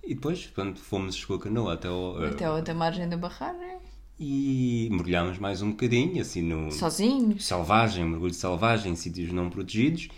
E 0.03 0.15
depois, 0.15 0.47
quando 0.53 0.77
fomos 0.77 1.23
com 1.25 1.33
a 1.33 1.39
canoa 1.39 1.73
até 1.73 1.87
ao. 1.87 2.23
Até 2.23 2.45
a 2.45 2.53
outra 2.53 2.73
margem 2.73 3.07
da 3.07 3.17
barragem, 3.17 3.77
E 4.19 4.89
mergulhámos 4.91 5.37
mais 5.37 5.61
um 5.61 5.69
bocadinho, 5.69 6.21
assim, 6.21 6.41
no. 6.41 6.71
sozinhos. 6.71 7.45
Selvagem, 7.45 8.03
mergulho 8.03 8.33
selvagem, 8.33 8.91
em 8.91 8.95
sítios 8.95 9.31
não 9.31 9.49
protegidos. 9.49 10.09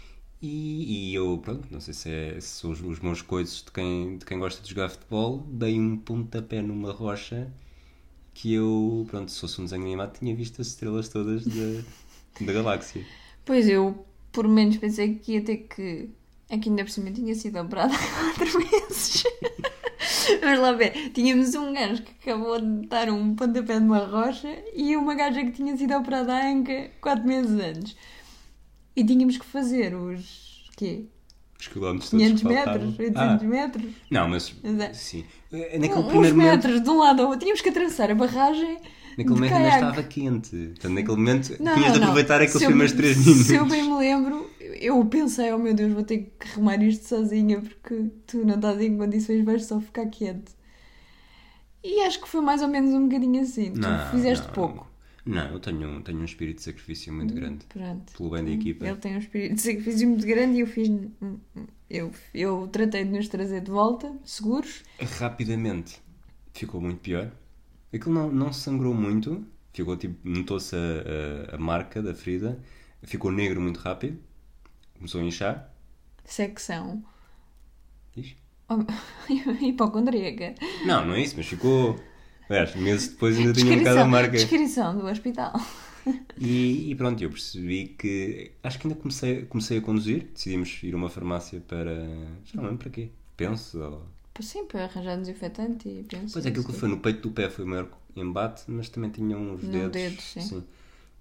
E, 0.41 1.11
e 1.11 1.13
eu, 1.13 1.37
pronto, 1.37 1.67
não 1.69 1.79
sei 1.79 1.93
se, 1.93 2.09
é, 2.09 2.41
se 2.41 2.47
são 2.47 2.71
os, 2.71 2.81
os 2.81 2.99
meus 2.99 3.21
coisos 3.21 3.63
de 3.63 3.71
quem, 3.71 4.17
de 4.17 4.25
quem 4.25 4.39
gosta 4.39 4.63
de 4.63 4.69
jogar 4.69 4.89
futebol, 4.89 5.45
dei 5.47 5.79
um 5.79 5.95
pontapé 5.97 6.63
numa 6.63 6.91
rocha 6.91 7.47
que 8.33 8.51
eu, 8.53 9.05
pronto, 9.07 9.29
se 9.29 9.39
fosse 9.39 9.61
um 9.61 9.65
desenho 9.65 9.83
animado, 9.83 10.17
tinha 10.17 10.35
visto 10.35 10.59
as 10.61 10.69
estrelas 10.69 11.07
todas 11.09 11.45
da, 11.45 11.83
da 12.41 12.53
galáxia. 12.53 13.05
Pois 13.45 13.69
eu, 13.69 14.03
por 14.31 14.47
menos, 14.47 14.77
pensei 14.77 15.15
que 15.15 15.33
ia 15.33 15.43
ter 15.43 15.57
que. 15.57 16.09
É 16.49 16.57
que 16.57 16.69
ainda 16.69 16.83
por 16.83 16.89
cima 16.89 17.11
tinha 17.11 17.35
sido 17.35 17.59
operada 17.59 17.93
quatro 17.95 18.59
vezes. 18.59 19.23
Vamos 20.41 20.59
lá 20.59 20.71
ver. 20.73 21.11
Tínhamos 21.13 21.53
um 21.55 21.73
gajo 21.73 22.01
que 22.03 22.11
acabou 22.29 22.59
de 22.59 22.87
dar 22.87 23.09
um 23.09 23.35
pontapé 23.35 23.79
numa 23.79 23.99
rocha 23.99 24.47
e 24.75 24.95
uma 24.95 25.15
gaja 25.15 25.43
que 25.43 25.51
tinha 25.51 25.75
sido 25.75 25.93
operada 25.95 26.33
à 26.33 26.47
anca 26.49 26.91
quatro 27.01 27.25
meses 27.27 27.51
antes. 27.59 27.95
E 28.95 29.03
tínhamos 29.03 29.37
que 29.37 29.45
fazer 29.45 29.95
os. 29.95 30.69
quê? 30.75 31.05
Os 31.59 31.67
quilómetros 31.67 32.09
todos 32.09 32.25
500 32.25 32.41
que 32.41 32.47
faltavam. 32.55 32.87
metros? 32.87 32.99
800 32.99 33.21
Ah, 33.21 33.47
metros? 33.47 33.91
não, 34.09 34.27
mas 34.29 34.55
Exato. 34.63 34.95
sim. 34.97 35.25
É, 35.51 35.77
Naquele 35.77 35.99
Um- 35.99 36.03
uns 36.03 36.07
primeiro 36.07 36.35
momento, 36.35 36.51
metros 36.67 36.81
de 36.83 36.89
um 36.89 36.97
lado 36.97 37.19
ao 37.21 37.25
outro. 37.27 37.39
Tínhamos 37.41 37.61
que 37.61 37.69
atravessar 37.69 38.09
a 38.11 38.15
barragem. 38.15 38.77
naquele 39.11 39.25
de 39.27 39.29
momento 39.33 39.53
ainda 39.53 39.69
caiaque. 39.69 39.85
estava 39.89 40.03
quente. 40.07 40.55
Portanto, 40.55 40.93
naquele 40.93 41.17
momento 41.17 41.49
Não, 41.59 41.73
tinhas 41.75 41.87
não, 41.87 41.93
de 41.93 41.99
não. 41.99 42.07
aproveitar 42.07 42.35
aqueles 42.37 42.53
Se 42.53 42.63
eu- 42.63 42.67
primeiros 42.69 42.95
3 42.95 43.17
minutos. 43.17 43.45
Se 43.45 43.55
eu 43.55 43.65
bem 43.65 43.83
me 43.83 43.95
lembro, 43.97 44.49
eu 44.81 45.05
pensei, 45.05 45.51
oh 45.53 45.57
meu 45.57 45.73
Deus, 45.73 45.93
vou 45.93 46.03
ter 46.03 46.33
que 46.39 46.47
remar 46.55 46.81
isto 46.83 47.07
sozinha 47.07 47.61
porque 47.61 48.09
tu 48.27 48.45
não 48.45 48.55
estás 48.55 48.81
em 48.81 48.97
condições, 48.97 49.43
vais 49.45 49.65
só 49.65 49.79
ficar 49.79 50.07
quieto. 50.07 50.51
E 51.83 52.01
acho 52.01 52.21
que 52.21 52.29
foi 52.29 52.41
mais 52.41 52.61
ou 52.61 52.67
menos 52.67 52.93
um 52.93 53.07
bocadinho 53.07 53.41
assim. 53.41 53.71
Não, 53.71 54.05
tu 54.05 54.11
fizeste 54.11 54.47
não. 54.47 54.53
pouco. 54.53 54.91
Não, 55.25 55.51
eu 55.51 55.59
tenho, 55.59 56.01
tenho 56.01 56.19
um 56.19 56.25
espírito 56.25 56.57
de 56.57 56.63
sacrifício 56.63 57.13
muito 57.13 57.33
grande. 57.33 57.65
Pronto. 57.65 58.11
Pelo 58.17 58.29
bem 58.31 58.43
da 58.43 58.51
equipa. 58.51 58.87
Ele 58.87 58.97
tem 58.97 59.15
um 59.15 59.19
espírito 59.19 59.55
de 59.55 59.61
sacrifício 59.61 60.07
muito 60.07 60.25
grande 60.25 60.57
e 60.57 60.59
eu 60.61 60.67
fiz. 60.67 60.89
Eu, 61.89 62.11
eu 62.33 62.67
tratei 62.71 63.03
de 63.03 63.11
nos 63.11 63.27
trazer 63.27 63.61
de 63.61 63.69
volta, 63.69 64.15
seguros. 64.23 64.83
Rapidamente 65.19 66.01
ficou 66.53 66.81
muito 66.81 66.99
pior. 66.99 67.31
Aquilo 67.93 68.13
não, 68.13 68.31
não 68.31 68.53
sangrou 68.53 68.93
muito. 68.93 69.45
Ficou 69.73 69.95
tipo, 69.95 70.17
notou-se 70.27 70.75
a, 70.75 71.51
a, 71.51 71.55
a 71.55 71.57
marca 71.57 72.01
da 72.01 72.13
ferida. 72.13 72.59
Ficou 73.03 73.31
negro 73.31 73.61
muito 73.61 73.77
rápido. 73.77 74.17
Começou 75.01 75.19
a 75.19 75.23
inchar. 75.23 75.73
Secção. 76.23 77.03
Diz? 78.15 78.35
Hipocondríaca. 79.59 80.53
Não, 80.85 81.03
não 81.07 81.15
é 81.15 81.21
isso, 81.21 81.33
mas 81.37 81.47
ficou. 81.47 81.99
Aliás, 82.47 82.75
meses 82.75 83.07
depois 83.07 83.35
ainda 83.35 83.51
tinha 83.51 83.73
um 83.73 83.79
bocado 83.79 83.99
a 84.01 84.05
marca. 84.05 84.31
descrição 84.33 84.95
do 84.95 85.07
hospital. 85.07 85.53
E, 86.37 86.91
e 86.91 86.95
pronto, 86.95 87.19
eu 87.23 87.31
percebi 87.31 87.95
que. 87.97 88.51
Acho 88.63 88.77
que 88.77 88.85
ainda 88.85 88.99
comecei, 88.99 89.43
comecei 89.45 89.79
a 89.79 89.81
conduzir. 89.81 90.27
Decidimos 90.35 90.83
ir 90.83 90.93
a 90.93 90.97
uma 90.97 91.09
farmácia 91.09 91.59
para. 91.67 91.95
Já 92.45 92.57
não 92.57 92.65
lembro 92.65 92.77
para 92.77 92.89
quê. 92.91 93.09
Penso. 93.35 93.79
Ou... 93.79 94.05
Sim, 94.39 94.65
para 94.65 94.83
arranjar 94.83 95.17
desinfetante 95.17 95.89
e 95.89 96.03
penso. 96.03 96.33
Pois 96.33 96.45
aquilo 96.45 96.63
que 96.63 96.73
foi 96.73 96.89
no 96.89 96.99
peito 96.99 97.27
do 97.27 97.31
pé 97.31 97.49
foi 97.49 97.65
o 97.65 97.67
maior 97.67 97.89
embate, 98.15 98.65
mas 98.67 98.87
também 98.87 99.09
tinha 99.09 99.35
uns 99.35 99.63
No 99.63 99.71
dedos. 99.71 99.91
dedo, 99.91 100.21
sim. 100.21 100.63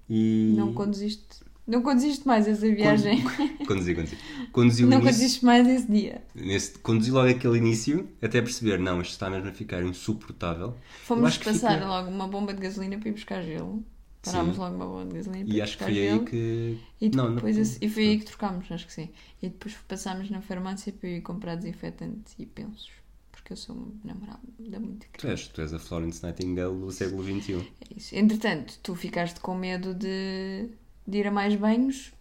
E... 0.09 0.53
Não 0.55 0.75
conduziste. 0.75 1.49
Não 1.67 1.83
conduziste 1.83 2.27
mais 2.27 2.49
essa 2.49 2.69
viagem. 2.75 3.23
Conduzi, 3.67 3.95
conduzi. 3.95 4.19
Conduzi 4.51 4.85
o 4.85 4.89
Não 4.89 4.99
início. 4.99 5.13
conduziste 5.13 5.45
mais 5.45 5.69
esse 5.69 5.87
dia. 5.91 6.23
Nesse, 6.35 6.79
conduzi 6.81 7.11
logo 7.13 7.29
aquele 7.29 7.59
início, 7.59 8.09
até 8.21 8.41
perceber, 8.43 8.79
não, 8.79 9.01
isto 9.01 9.13
está 9.13 9.31
mesmo 9.31 9.49
a 9.49 9.53
ficar 9.53 9.83
insuportável. 9.85 10.77
Fomos 11.05 11.37
que 11.37 11.45
passar 11.45 11.75
fica- 11.75 11.87
logo 11.87 12.11
uma 12.11 12.27
bomba 12.27 12.53
de 12.53 12.61
gasolina 12.61 12.99
para 12.99 13.09
ir 13.09 13.13
buscar 13.13 13.43
gelo. 13.43 13.85
Parámos 14.23 14.55
Sim. 14.57 14.61
logo 14.61 14.75
uma 14.77 14.87
bomba 14.87 15.05
de 15.07 15.15
gasolina 15.15 15.45
para 15.45 15.55
E 15.55 15.59
ir 15.59 15.63
acho 15.63 15.79
que 15.79 15.85
buscar 15.85 15.93
foi 15.95 16.03
aí 16.03 16.09
gelo. 16.15 16.25
que. 16.25 16.79
E 17.01 17.09
não, 17.11 17.35
depois, 17.37 17.57
não, 17.57 17.77
e 17.81 17.89
foi 17.89 18.03
aí 18.09 18.19
que 18.19 18.25
trocámos, 18.25 18.71
acho 18.73 18.87
que 18.87 18.93
sim. 18.93 19.09
E 19.41 19.49
depois 19.49 19.75
passámos 19.89 20.29
na 20.29 20.41
farmácia 20.43 20.93
para 20.93 21.09
ir 21.09 21.21
comprar 21.23 21.55
desinfetante 21.55 22.33
e 22.39 22.45
pensos. 22.47 22.91
Porque 23.31 23.53
eu 23.53 23.57
sou 23.57 23.95
namorada 24.05 24.41
da 24.59 24.79
muito 24.79 25.07
Tu 25.19 25.27
és, 25.27 25.49
tu 25.49 25.61
és 25.63 25.73
a 25.73 25.79
Florence 25.79 26.23
Nightingale 26.25 26.77
do 26.79 26.91
século 26.91 27.23
XXI. 27.25 27.55
É 27.55 27.97
isso. 27.97 28.15
Entretanto, 28.15 28.79
tu 28.83 28.95
ficaste 28.95 29.41
com 29.41 29.55
medo 29.55 29.95
de, 29.95 30.69
de 31.11 31.19
ir 31.19 31.27
a 31.27 31.31
mais 31.31 31.55
banhos. 31.55 32.13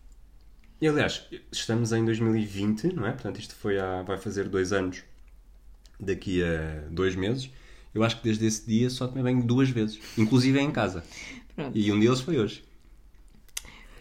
E 0.82 0.88
aliás, 0.88 1.26
estamos 1.52 1.92
em 1.92 2.06
2020, 2.06 2.96
não 2.96 3.06
é? 3.06 3.12
Portanto, 3.12 3.40
isto 3.40 3.56
foi 3.56 3.80
há, 3.80 4.02
vai 4.02 4.18
fazer 4.18 4.48
dois 4.48 4.72
anos 4.72 5.04
daqui 6.00 6.42
a 6.44 6.88
dois 6.90 7.16
meses. 7.16 7.52
Eu 7.94 8.04
acho 8.04 8.18
que 8.18 8.24
desde 8.24 8.46
esse 8.46 8.66
dia 8.66 8.90
só 8.90 9.08
tomei 9.08 9.24
banho 9.24 9.44
duas 9.44 9.70
vezes, 9.70 10.00
inclusive 10.18 10.60
em 10.60 10.72
casa. 10.72 11.04
Pronto. 11.56 11.78
E 11.78 11.92
um 11.92 12.00
deles 12.00 12.22
foi 12.22 12.40
hoje. 12.40 12.64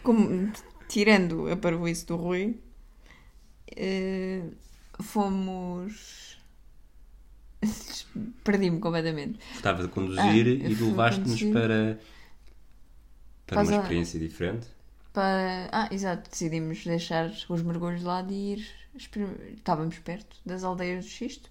Como, 0.01 0.51
tirando 0.87 1.51
a 1.51 1.57
parvoíce 1.57 2.05
do 2.05 2.15
Rui, 2.15 2.57
eh, 3.75 4.43
fomos. 5.01 6.37
Perdi-me 8.43 8.79
completamente. 8.79 9.39
Estava 9.53 9.83
a 9.83 9.87
conduzir 9.87 10.23
Ah, 10.23 10.69
e 10.69 10.75
levaste-nos 10.75 11.43
para, 11.43 11.99
para 13.45 13.55
Faz 13.55 13.69
uma 13.69 13.81
experiência 13.81 14.19
diferente. 14.19 14.67
Para... 15.13 15.69
Ah, 15.71 15.89
exato, 15.91 16.29
decidimos 16.29 16.83
deixar 16.85 17.31
os 17.49 17.61
mergulhos 17.61 18.01
de 18.01 18.05
lado 18.05 18.31
e 18.31 18.53
ir. 18.53 18.67
Estávamos 19.55 19.97
perto 19.99 20.37
das 20.45 20.63
aldeias 20.63 21.05
do 21.05 21.11
Xisto. 21.11 21.49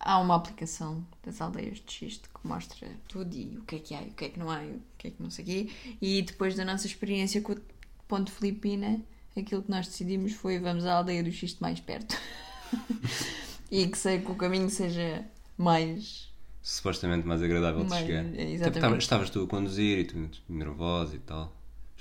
Há 0.00 0.18
uma 0.20 0.36
aplicação 0.36 1.04
das 1.24 1.40
aldeias 1.40 1.80
de 1.84 1.92
Xisto 1.92 2.28
que 2.28 2.46
mostra 2.46 2.88
tudo 3.08 3.34
e 3.34 3.58
o 3.58 3.62
que 3.62 3.76
é 3.76 3.78
que 3.78 3.94
há 3.94 4.02
e 4.02 4.10
o 4.10 4.12
que 4.12 4.24
é 4.26 4.28
que 4.28 4.38
não 4.38 4.50
há 4.50 4.64
e 4.64 4.70
o 4.70 4.82
que 4.96 5.08
é 5.08 5.10
que 5.10 5.22
não 5.22 5.30
sei 5.30 5.44
o 5.44 5.46
quê. 5.46 5.70
E 6.00 6.22
depois 6.22 6.54
da 6.54 6.64
nossa 6.64 6.86
experiência 6.86 7.40
com 7.40 7.52
o 7.52 7.56
Ponte 8.06 8.30
Filipina, 8.30 9.00
aquilo 9.36 9.62
que 9.62 9.70
nós 9.70 9.86
decidimos 9.86 10.32
foi 10.34 10.58
vamos 10.58 10.86
à 10.86 10.94
aldeia 10.94 11.22
do 11.22 11.32
Xisto 11.32 11.60
mais 11.60 11.80
perto. 11.80 12.16
e 13.70 13.86
que 13.86 13.98
sei 13.98 14.20
que 14.20 14.30
o 14.30 14.34
caminho 14.34 14.70
seja 14.70 15.24
mais. 15.56 16.28
Supostamente 16.62 17.26
mais 17.26 17.42
agradável 17.42 17.82
de 17.82 17.90
mais 17.90 18.06
chegar. 18.06 18.24
é, 18.24 18.28
Até 18.28 18.50
exatamente. 18.50 18.76
Estavas, 18.76 19.02
estavas 19.04 19.30
tu 19.30 19.42
a 19.42 19.46
conduzir 19.46 19.98
e 19.98 20.04
tu 20.04 20.16
muito 20.16 20.42
nervosa 20.48 21.16
e 21.16 21.20
tal. 21.20 21.57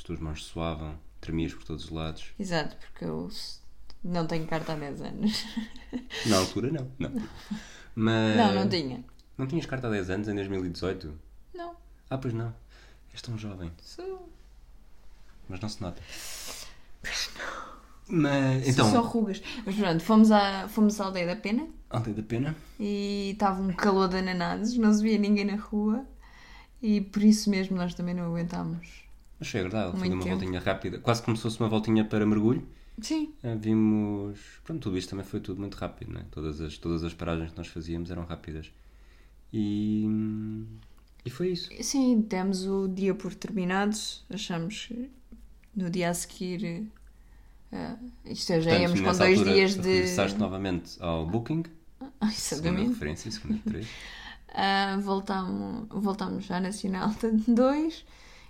As 0.08 0.16
tuas 0.16 0.20
mãos 0.22 0.46
suavam, 0.46 0.98
tremias 1.20 1.54
por 1.54 1.66
todos 1.66 1.84
os 1.84 1.90
lados. 1.90 2.28
Exato, 2.40 2.78
porque 2.78 3.04
eu 3.04 3.30
não 4.02 4.26
tenho 4.26 4.48
carta 4.48 4.72
há 4.72 4.76
10 4.78 5.02
anos. 5.02 5.44
Na 6.28 6.38
altura, 6.38 6.72
não. 6.72 6.90
Não, 6.98 7.12
Mas... 7.94 8.38
Não, 8.38 8.56
não 8.56 8.70
tinha. 8.70 9.04
Não 9.38 9.46
tinhas 9.46 9.66
carta 9.66 9.88
há 9.88 9.92
10 9.92 10.10
anos, 10.10 10.28
em 10.30 10.36
2018? 10.36 11.14
Não, 11.54 11.76
Ah, 12.10 12.18
pois 12.18 12.34
não. 12.34 12.56
És 13.12 13.22
tão 13.22 13.38
jovem, 13.38 13.70
sou. 13.82 14.30
mas 15.50 15.60
não 15.60 15.68
se 15.68 15.82
nota. 15.82 16.02
Mas, 18.08 18.66
então, 18.66 18.90
São 18.90 19.04
só 19.04 19.10
rugas. 19.10 19.42
Mas 19.66 19.76
pronto, 19.76 20.02
fomos 20.02 20.32
à, 20.32 20.70
fomos 20.70 21.02
à 21.02 21.06
aldeia 21.08 21.28
da 21.28 21.36
Pena 21.36 21.68
aldeia 21.90 22.16
da 22.16 22.24
pena. 22.24 22.56
e 22.80 23.32
estava 23.34 23.62
um 23.62 23.74
calor 23.74 24.08
de 24.08 24.16
ananases, 24.20 24.78
não 24.78 24.94
se 24.94 25.04
via 25.04 25.18
ninguém 25.18 25.44
na 25.44 25.56
rua 25.58 26.06
e 26.82 27.02
por 27.02 27.22
isso 27.24 27.50
mesmo 27.50 27.76
nós 27.76 27.94
também 27.94 28.14
não 28.16 28.24
aguentámos. 28.28 29.06
Mas 29.40 29.50
foi 29.50 29.60
agradável, 29.62 29.98
foi 29.98 30.10
uma 30.10 30.24
tempo. 30.24 30.36
voltinha 30.38 30.60
rápida. 30.60 31.00
Quase 31.00 31.22
como 31.22 31.38
se 31.38 31.44
fosse 31.44 31.60
uma 31.60 31.70
voltinha 31.70 32.04
para 32.06 32.26
mergulho. 32.26 32.68
Sim, 33.00 33.32
Ah, 33.44 33.54
Vimos. 33.56 34.40
Pronto, 34.64 34.82
tudo 34.82 34.98
isto 34.98 35.10
também 35.12 35.24
foi 35.26 35.40
tudo 35.40 35.60
muito 35.62 35.76
rápido, 35.76 36.14
não 36.14 36.22
é? 36.22 36.26
Todas 36.32 36.60
as, 36.60 36.78
todas 36.78 37.04
as 37.04 37.14
paragens 37.14 37.52
que 37.52 37.58
nós 37.58 37.68
fazíamos 37.68 38.10
eram 38.10 38.24
rápidas. 38.26 38.72
E. 39.54 40.08
E 41.26 41.30
foi 41.30 41.50
isso. 41.50 41.70
sim, 41.84 42.22
demos 42.22 42.66
o 42.66 42.88
dia 42.88 43.14
por 43.14 43.36
terminado, 43.36 43.96
achamos 44.30 44.88
que 44.88 45.12
no 45.76 45.90
dia 45.90 46.10
a 46.10 46.14
seguir. 46.14 46.88
ah, 47.72 47.98
isto 48.26 48.54
é, 48.54 48.62
já 48.62 48.72
Portanto, 48.72 48.82
íamos 48.82 49.02
com 49.02 49.18
dois 49.18 49.38
altura, 49.40 49.54
dias 49.54 49.76
de. 49.76 49.82
Regressaste 49.82 50.40
novamente 50.40 50.98
ao 51.00 51.28
Booking. 51.28 51.64
Ah, 52.20 52.30
Segunda 52.32 52.70
exatamente. 52.70 52.90
referência, 52.94 53.32
segunda 53.32 53.60
três. 53.66 53.88
Ah, 54.60 54.98
voltámos, 55.04 55.88
voltámos 55.90 56.50
à 56.50 56.60
Nacional 56.60 57.14
2 57.48 58.06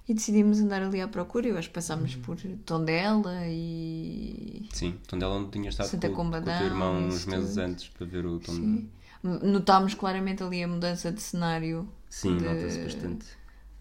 e 0.07 0.13
decidimos 0.13 0.59
andar 0.59 0.81
ali 0.81 1.01
à 1.01 1.07
procura. 1.07 1.47
Eu 1.47 1.57
acho 1.57 1.67
que 1.67 1.73
passámos 1.73 2.15
Uhum. 2.15 2.21
por 2.21 2.37
Tondela 2.65 3.35
e. 3.47 4.67
Sim, 4.71 4.95
Tondela 5.07 5.35
onde 5.35 5.51
tinha 5.51 5.69
estado 5.69 5.87
Santa 5.87 6.09
com, 6.09 6.29
com 6.29 6.37
o 6.37 6.41
teu 6.41 6.53
irmão 6.65 6.97
uns 7.07 7.25
meses 7.25 7.49
tudo. 7.55 7.59
antes 7.61 7.87
para 7.89 8.05
ver 8.07 8.25
o 8.25 8.39
Tom. 8.39 8.53
Sim. 8.53 8.89
Notámos 9.23 9.93
claramente 9.93 10.43
ali 10.43 10.63
a 10.63 10.67
mudança 10.67 11.11
de 11.11 11.21
cenário. 11.21 11.87
Sim, 12.09 12.37
de- 12.37 12.43
nota-se 12.45 12.79
bastante. 12.83 13.25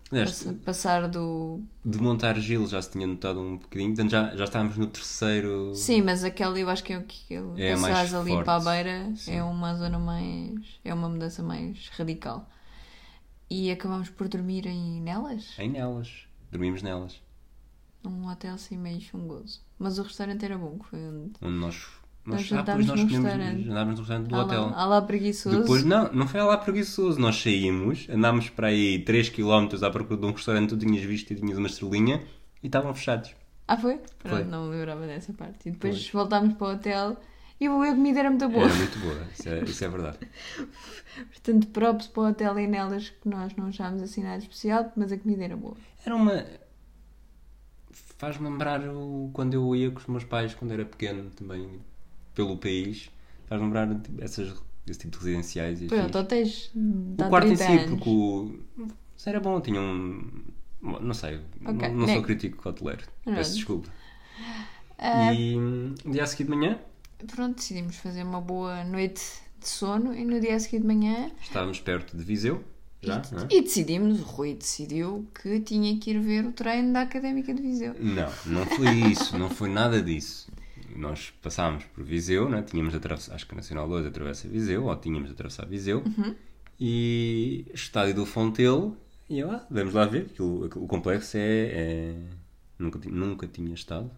Passa- 0.09 0.55
Passar 0.65 1.09
do. 1.09 1.61
de 1.85 1.99
montar 2.01 2.39
Gil 2.39 2.65
já 2.69 2.81
se 2.81 2.91
tinha 2.93 3.07
notado 3.09 3.41
um 3.41 3.57
bocadinho, 3.57 3.91
portanto 3.91 4.11
já, 4.11 4.37
já 4.37 4.45
estávamos 4.45 4.77
no 4.77 4.87
terceiro. 4.87 5.75
Sim, 5.75 6.01
mas 6.03 6.23
aquele 6.23 6.61
eu 6.63 6.71
acho 6.71 6.83
que 6.85 6.93
é 6.93 6.99
o 6.99 7.03
que 7.03 7.35
ele 7.35 7.61
É 7.61 7.75
mais 7.77 7.93
passares 7.93 8.15
ali 8.15 8.31
forte. 8.31 8.45
para 8.45 8.55
a 8.55 8.61
beira 8.73 9.13
Sim. 9.17 9.33
é 9.35 9.43
uma 9.43 9.75
zona 9.75 9.99
mais. 9.99 10.55
é 10.85 10.95
uma 10.95 11.09
mudança 11.09 11.43
mais 11.43 11.89
radical. 11.97 12.49
E 13.49 13.71
acabamos 13.71 14.09
por 14.11 14.29
dormir 14.29 14.67
em 14.67 15.01
nelas? 15.01 15.55
Em 15.59 15.71
nelas. 15.71 16.27
Dormimos 16.51 16.83
nelas. 16.83 17.21
Num 18.03 18.29
hotel 18.29 18.55
assim 18.55 18.77
meio 18.77 19.01
chungoso. 19.01 19.61
Mas 19.79 19.99
o 19.99 20.03
restaurante 20.03 20.45
era 20.45 20.57
bom, 20.59 20.79
que 20.79 20.87
foi 20.89 20.99
onde. 21.01 21.33
Onde 21.43 21.59
nós. 21.59 21.87
Nós 22.25 22.51
nós 22.51 22.69
ah, 22.69 22.73
pois 22.75 22.87
nós 22.87 23.01
comemos- 23.01 23.13
restaurante. 23.13 23.69
Andávamos 23.69 23.95
no 23.95 24.01
restaurante 24.05 24.29
do 24.29 24.35
Há 24.35 24.45
hotel. 24.45 24.67
lá, 24.67 24.77
há 24.77 24.87
lá 24.87 25.03
preguiçoso. 25.03 25.61
Depois, 25.61 25.85
não, 25.85 26.13
não 26.13 26.27
foi 26.27 26.43
lá 26.43 26.57
preguiçoso. 26.59 27.21
Nós 27.21 27.37
saímos, 27.37 28.09
andámos 28.11 28.49
para 28.49 28.67
aí 28.69 29.05
3km 29.05 29.81
à 29.87 29.91
procura 29.91 30.19
de 30.21 30.27
um 30.27 30.33
restaurante 30.33 30.71
que 30.71 30.77
tu 30.77 30.79
tinhas 30.87 31.05
visto 31.05 31.31
e 31.33 31.37
tinhas 31.37 31.57
uma 31.57 31.69
estrelinha 31.69 32.25
e 32.63 32.67
estavam 32.67 32.93
fechados. 32.95 33.33
Ah, 33.69 33.77
foi? 33.77 33.99
Pronto, 34.19 34.35
Foi. 34.37 34.45
não 34.45 34.67
me 34.67 34.77
lembrava 34.77 35.07
dessa 35.07 35.33
parte. 35.33 35.69
E 35.69 35.73
depois 35.73 36.07
Foi. 36.09 36.21
voltámos 36.21 36.55
para 36.55 36.67
o 36.67 36.71
hotel 36.73 37.17
e 37.59 37.67
a 37.67 37.71
comida 37.71 38.21
era 38.21 38.31
muito 38.31 38.49
boa. 38.49 38.65
Era 38.65 38.75
muito 38.75 38.99
boa, 38.99 39.27
isso 39.33 39.49
é, 39.49 39.65
isso 39.65 39.85
é 39.85 39.89
verdade. 39.89 40.19
Portanto, 41.33 41.67
props 41.69 42.07
para 42.09 42.23
o 42.23 42.27
hotel 42.29 42.59
e 42.59 42.67
nelas 42.67 43.09
que 43.09 43.29
nós 43.29 43.55
não 43.57 43.67
achámos 43.69 44.03
assim 44.03 44.23
nada 44.23 44.39
especial, 44.39 44.93
mas 44.95 45.11
a 45.11 45.17
comida 45.19 45.45
era 45.45 45.57
boa. 45.57 45.77
Era 46.05 46.15
uma. 46.15 46.45
Faz-me 48.19 48.49
lembrar 48.49 48.87
o... 48.89 49.31
quando 49.33 49.55
eu 49.55 49.75
ia 49.75 49.91
com 49.91 49.99
os 49.99 50.07
meus 50.07 50.25
pais 50.25 50.55
quando 50.55 50.73
era 50.73 50.85
pequeno 50.85 51.31
também 51.31 51.81
pelo 52.35 52.59
país. 52.59 53.11
Faz-me 53.47 53.67
lembrar 53.67 53.89
tipo, 54.01 54.23
essas... 54.23 54.55
esse 54.87 54.99
tipo 55.01 55.19
de 55.19 55.25
residenciais 55.25 55.81
e 55.83 55.87
Pronto, 55.87 56.19
hotéis 56.19 56.71
O 56.75 57.29
quarto 57.29 57.49
em 57.49 57.57
30 57.57 57.65
si, 57.65 57.73
anos. 57.73 57.91
porque 57.91 58.11
o. 58.11 58.59
Isso 59.17 59.29
era 59.31 59.41
bom, 59.41 59.61
tinha 59.63 59.81
um. 59.81 60.45
Não 60.83 61.15
sei, 61.15 61.41
Ok, 61.65 61.89
não, 61.89 61.97
não 61.97 62.09
sou 62.09 62.23
crítico 62.23 62.69
hoteleiro. 62.69 63.05
Peço 63.25 63.55
desculpa. 63.55 63.89
Ah, 64.99 65.33
E 65.33 65.57
dia 66.05 66.23
a 66.23 66.27
seguir 66.27 66.45
de 66.45 66.51
manhã 66.51 66.79
Pronto, 67.27 67.57
decidimos 67.57 67.97
fazer 67.97 68.23
uma 68.23 68.41
boa 68.41 68.85
noite 68.85 69.23
de 69.59 69.69
sono 69.69 70.15
e 70.15 70.25
no 70.25 70.39
dia 70.41 70.55
a 70.57 70.59
seguir 70.61 70.81
de 70.81 70.87
manhã 70.87 71.31
estávamos 71.41 71.81
perto 71.81 72.17
de 72.17 72.23
Viseu, 72.23 72.63
já, 73.03 73.23
e, 73.51 73.55
é? 73.55 73.59
e 73.59 73.63
decidimos, 73.63 74.21
o 74.21 74.25
Rui 74.25 74.55
decidiu 74.55 75.27
que 75.43 75.61
tinha 75.61 75.99
que 75.99 76.11
ir 76.11 76.21
ver 76.21 76.45
o 76.45 76.53
treino 76.53 76.93
da 76.93 77.03
Académica 77.03 77.55
de 77.55 77.63
Viseu. 77.63 77.95
Não, 77.99 78.31
não 78.47 78.67
foi 78.67 78.91
isso, 79.11 79.39
não 79.39 79.49
foi 79.49 79.69
nada 79.71 80.03
disso. 80.03 80.51
Nós 80.95 81.31
passámos 81.43 81.85
por 81.85 82.05
Viseu, 82.05 82.49
né? 82.49 82.63
tínhamos 82.63 82.93
de 82.93 82.99
atravessar, 82.99 83.35
acho 83.35 83.47
que 83.47 83.53
a 83.55 83.57
Nacional 83.57 83.89
2 83.89 84.07
atravessa 84.07 84.49
Viseu, 84.49 84.85
ou 84.85 84.97
tínhamos 84.97 85.29
de 85.29 85.35
atravessar 85.35 85.67
Viseu, 85.67 86.03
Uhum. 86.05 86.35
e 86.79 87.67
estádio 87.75 88.15
do 88.15 88.27
Fontelo, 88.27 88.97
e 89.29 89.39
eu, 89.39 89.51
ah, 89.51 89.67
vamos 89.71 89.93
lá 89.95 90.05
ver, 90.07 90.27
aquilo- 90.33 90.67
o 90.67 90.87
complexo 90.87 91.37
é. 91.37 91.41
é- 91.41 92.17
nunca, 92.79 92.99
nunca 93.11 93.47
tinha 93.47 93.73
estado, 93.75 94.11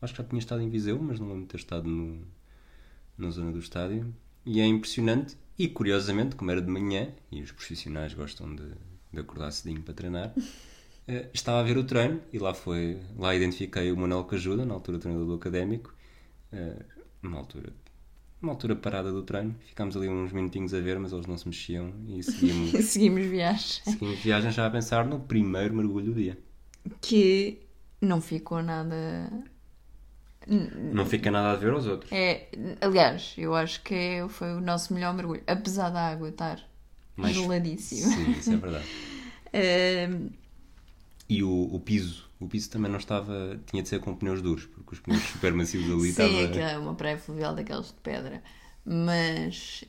acho 0.00 0.12
que 0.14 0.22
já 0.22 0.28
tinha 0.28 0.38
estado 0.38 0.60
em 0.62 0.68
Viseu, 0.68 0.98
mas 1.02 1.18
não 1.18 1.28
lembro 1.28 1.42
de 1.42 1.48
ter 1.48 1.56
estado 1.58 1.88
no, 1.88 2.20
na 3.18 3.30
zona 3.30 3.52
do 3.52 3.58
estádio, 3.58 4.14
e 4.44 4.60
é 4.60 4.66
impressionante, 4.66 5.36
e 5.58 5.68
curiosamente, 5.68 6.36
como 6.36 6.50
era 6.50 6.60
de 6.62 6.70
manhã, 6.70 7.08
e 7.30 7.42
os 7.42 7.52
profissionais 7.52 8.14
gostam 8.14 8.54
de, 8.54 8.64
de 9.12 9.20
acordar 9.20 9.52
cedinho 9.52 9.82
para 9.82 9.94
treinar. 9.94 10.34
Eh, 11.08 11.28
estava 11.34 11.58
a 11.60 11.62
ver 11.64 11.76
o 11.76 11.84
treino 11.84 12.20
e 12.32 12.38
lá 12.38 12.54
foi 12.54 13.00
lá 13.18 13.34
identifiquei 13.34 13.90
o 13.90 13.96
Manuel 13.96 14.22
Cajuda 14.24 14.64
na 14.64 14.72
altura 14.74 15.00
treinador 15.00 15.26
do 15.26 15.34
académico 15.34 15.92
eh, 16.52 16.84
numa 17.22 17.38
altura 17.38 17.72
uma 18.42 18.52
altura 18.52 18.76
parada 18.76 19.10
do 19.12 19.22
treino 19.22 19.54
ficámos 19.66 19.96
ali 19.96 20.08
uns 20.08 20.32
minutinhos 20.32 20.74
a 20.74 20.80
ver 20.80 20.98
mas 21.00 21.12
eles 21.12 21.26
não 21.26 21.36
se 21.38 21.46
mexiam 21.48 21.92
e 22.08 22.22
seguimos, 22.22 22.78
Seguimos 22.86 23.24
viagem. 23.26 23.82
seguimos 23.84 24.20
viagem 24.20 24.50
já 24.52 24.66
a 24.66 24.70
pensar 24.70 25.06
no 25.06 25.20
primeiro 25.20 25.74
mergulho 25.74 26.06
do 26.06 26.14
dia 26.14 26.38
Que 27.00 27.60
não 28.00 28.20
ficou 28.20 28.62
nada. 28.62 29.30
Não 30.46 31.06
fica 31.06 31.30
nada 31.30 31.52
a 31.52 31.56
ver 31.56 31.72
aos 31.72 31.86
outros 31.86 32.10
É, 32.12 32.48
aliás, 32.80 33.34
eu 33.38 33.54
acho 33.54 33.82
que 33.82 33.94
é- 33.94 34.28
foi 34.28 34.52
o 34.54 34.60
nosso 34.60 34.92
melhor 34.94 35.14
mergulho, 35.14 35.42
apesar 35.46 35.90
da 35.90 36.08
água 36.08 36.28
estar 36.28 36.60
Mais- 37.16 37.34
geladíssima. 37.34 38.08
sim, 38.12 38.30
isso 38.32 38.52
é 38.52 38.56
verdade 38.56 38.84
e 41.28 41.42
o, 41.42 41.74
o 41.74 41.80
piso 41.80 42.28
o 42.40 42.48
piso 42.48 42.70
também 42.70 42.90
não 42.90 42.98
estava 42.98 43.60
tinha 43.70 43.82
de 43.82 43.88
ser 43.88 44.00
com 44.00 44.14
pneus 44.16 44.42
duros 44.42 44.66
porque 44.66 44.94
os 44.94 45.00
pneus 45.00 45.22
super 45.22 45.52
macios 45.54 45.84
ali 45.84 46.10
Sim, 46.10 46.10
estava 46.10 46.60
é 46.60 46.76
uma 46.78 46.94
praia 46.94 47.16
fluvial 47.18 47.54
daqueles 47.54 47.86
de 47.88 47.94
pedra. 47.94 48.42
Mas 48.84 49.84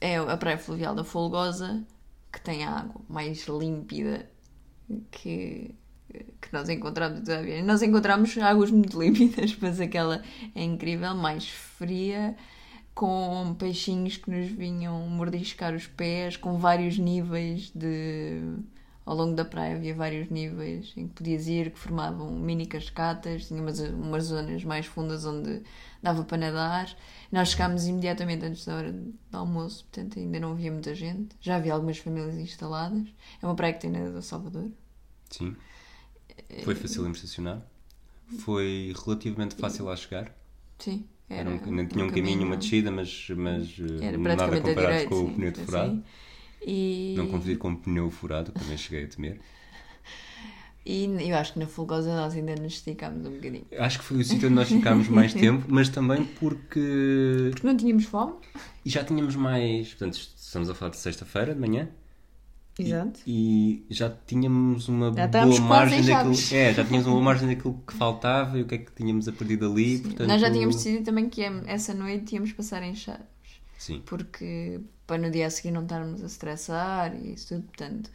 é 0.00 0.16
a 0.16 0.36
praia 0.38 0.56
fluvial 0.58 0.94
da 0.94 1.04
Folgosa 1.04 1.84
que 2.32 2.40
tem 2.40 2.64
a 2.64 2.70
água 2.80 3.02
mais 3.08 3.46
límpida 3.46 4.30
que, 5.10 5.74
que 6.40 6.52
nós 6.52 6.68
encontramos. 6.68 7.22
Nós 7.64 7.82
encontramos 7.82 8.36
águas 8.38 8.70
muito 8.70 9.00
límpidas, 9.00 9.56
mas 9.60 9.80
aquela 9.80 10.22
é 10.54 10.62
incrível, 10.62 11.14
mais 11.14 11.48
fria, 11.48 12.36
com 12.94 13.54
peixinhos 13.58 14.16
que 14.16 14.30
nos 14.30 14.50
vinham 14.50 15.00
mordiscar 15.08 15.74
os 15.74 15.86
pés, 15.86 16.36
com 16.36 16.58
vários 16.58 16.98
níveis 16.98 17.70
de. 17.74 18.40
Ao 19.06 19.14
longo 19.14 19.34
da 19.34 19.44
praia 19.44 19.76
havia 19.76 19.94
vários 19.94 20.30
níveis 20.30 20.94
em 20.96 21.06
que 21.06 21.14
podias 21.16 21.46
ir, 21.46 21.70
que 21.70 21.78
formavam 21.78 22.30
mini 22.30 22.64
cascatas, 22.64 23.48
tinha 23.48 23.60
umas, 23.60 23.78
umas 23.78 24.24
zonas 24.24 24.64
mais 24.64 24.86
fundas 24.86 25.26
onde 25.26 25.60
dava 26.02 26.24
para 26.24 26.38
nadar. 26.38 26.96
Nós 27.30 27.50
chegámos 27.50 27.86
imediatamente 27.86 28.46
antes 28.46 28.64
da 28.64 28.76
hora 28.76 28.92
do 28.92 29.14
almoço, 29.30 29.84
portanto 29.84 30.18
ainda 30.18 30.40
não 30.40 30.52
havia 30.52 30.72
muita 30.72 30.94
gente. 30.94 31.36
Já 31.38 31.56
havia 31.56 31.74
algumas 31.74 31.98
famílias 31.98 32.34
instaladas. 32.36 33.06
É 33.42 33.44
uma 33.44 33.54
praia 33.54 33.74
que 33.74 33.80
tem 33.80 33.90
na 33.90 34.08
do 34.08 34.22
Salvador. 34.22 34.70
sim 35.28 35.54
foi 36.64 36.74
fácil 36.74 37.04
de 37.04 37.10
estacionar 37.16 37.62
foi 38.38 38.92
relativamente 39.04 39.54
fácil 39.54 39.88
a 39.90 39.96
chegar 39.96 40.34
Sim. 40.78 41.04
Era 41.28 41.48
um, 41.48 41.54
ainda 41.64 41.86
tinha 41.86 42.04
um 42.04 42.10
caminho, 42.10 42.44
uma 42.44 42.56
descida, 42.56 42.90
mas, 42.90 43.28
mas 43.36 43.68
Era 44.02 44.18
nada 44.18 44.60
comparado 44.60 44.74
direita, 44.74 45.06
com 45.08 45.14
o 45.24 45.28
sim, 45.28 45.34
pneu 45.34 45.50
de 45.52 45.60
assim. 45.60 45.66
furado. 45.66 46.04
E, 46.66 47.14
Não 47.16 47.26
confundir 47.28 47.58
com 47.58 47.72
o 47.72 47.76
pneu 47.76 48.10
furado, 48.10 48.52
que 48.52 48.60
também 48.60 48.76
cheguei 48.76 49.04
a 49.04 49.08
temer. 49.08 49.40
e 50.84 51.04
eu 51.30 51.36
acho 51.36 51.54
que 51.54 51.58
na 51.58 51.66
Fulgosa 51.66 52.14
nós 52.14 52.34
ainda 52.34 52.54
nos 52.56 52.74
esticámos 52.74 53.26
um 53.26 53.30
bocadinho. 53.30 53.66
Acho 53.78 53.98
que 53.98 54.04
foi 54.04 54.18
o 54.18 54.24
sítio 54.24 54.48
onde 54.48 54.56
nós 54.56 54.68
ficámos 54.68 55.08
mais 55.08 55.32
tempo, 55.34 55.64
mas 55.68 55.88
também 55.88 56.24
porque 56.24 57.48
Porque 57.50 57.66
não 57.66 57.76
tínhamos 57.76 58.04
fome. 58.04 58.34
e 58.84 58.90
já 58.90 59.02
tínhamos 59.02 59.34
mais. 59.34 59.88
Portanto, 59.88 60.14
estamos 60.36 60.68
a 60.68 60.74
falar 60.74 60.90
de 60.90 60.98
sexta-feira 60.98 61.54
de 61.54 61.60
manhã 61.60 61.88
Exato. 62.76 63.20
e 63.24 63.86
já 63.88 64.10
tínhamos 64.26 64.88
uma 64.88 65.12
Já 65.12 65.28
boa 65.28 65.60
margem 65.60 66.00
em 66.00 66.06
daquilo. 66.06 66.34
É, 66.52 66.74
já 66.74 66.84
tínhamos 66.84 67.06
uma 67.06 67.12
boa 67.12 67.24
margem 67.24 67.48
daquilo 67.48 67.80
que 67.86 67.94
faltava 67.94 68.58
e 68.58 68.62
o 68.62 68.66
que 68.66 68.74
é 68.74 68.78
que 68.78 68.92
tínhamos 68.92 69.28
a 69.28 69.30
dali. 69.30 69.98
Portanto, 70.00 70.28
Nós 70.28 70.40
já 70.40 70.50
tínhamos 70.50 70.76
decidido 70.76 71.04
também 71.04 71.28
que 71.28 71.42
essa 71.66 71.94
noite 71.94 72.34
íamos 72.34 72.52
passar 72.52 72.82
em 72.82 72.94
Chaves. 72.94 73.22
Sim. 73.78 74.02
Porque 74.04 74.80
para 75.06 75.18
no 75.18 75.30
dia 75.30 75.46
a 75.46 75.50
seguir 75.50 75.70
não 75.70 75.82
estarmos 75.82 76.22
a 76.22 76.26
estressar 76.26 77.14
e 77.14 77.34
isso 77.34 77.54
tudo, 77.54 77.62
portanto. 77.66 78.10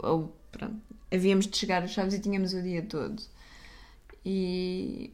Ou, 0.00 0.36
pronto, 0.52 0.76
havíamos 1.12 1.46
de 1.46 1.56
chegar 1.56 1.82
a 1.82 1.86
Chaves 1.86 2.14
e 2.14 2.20
tínhamos 2.20 2.52
o 2.52 2.62
dia 2.62 2.82
todo. 2.82 3.22
E. 4.24 5.12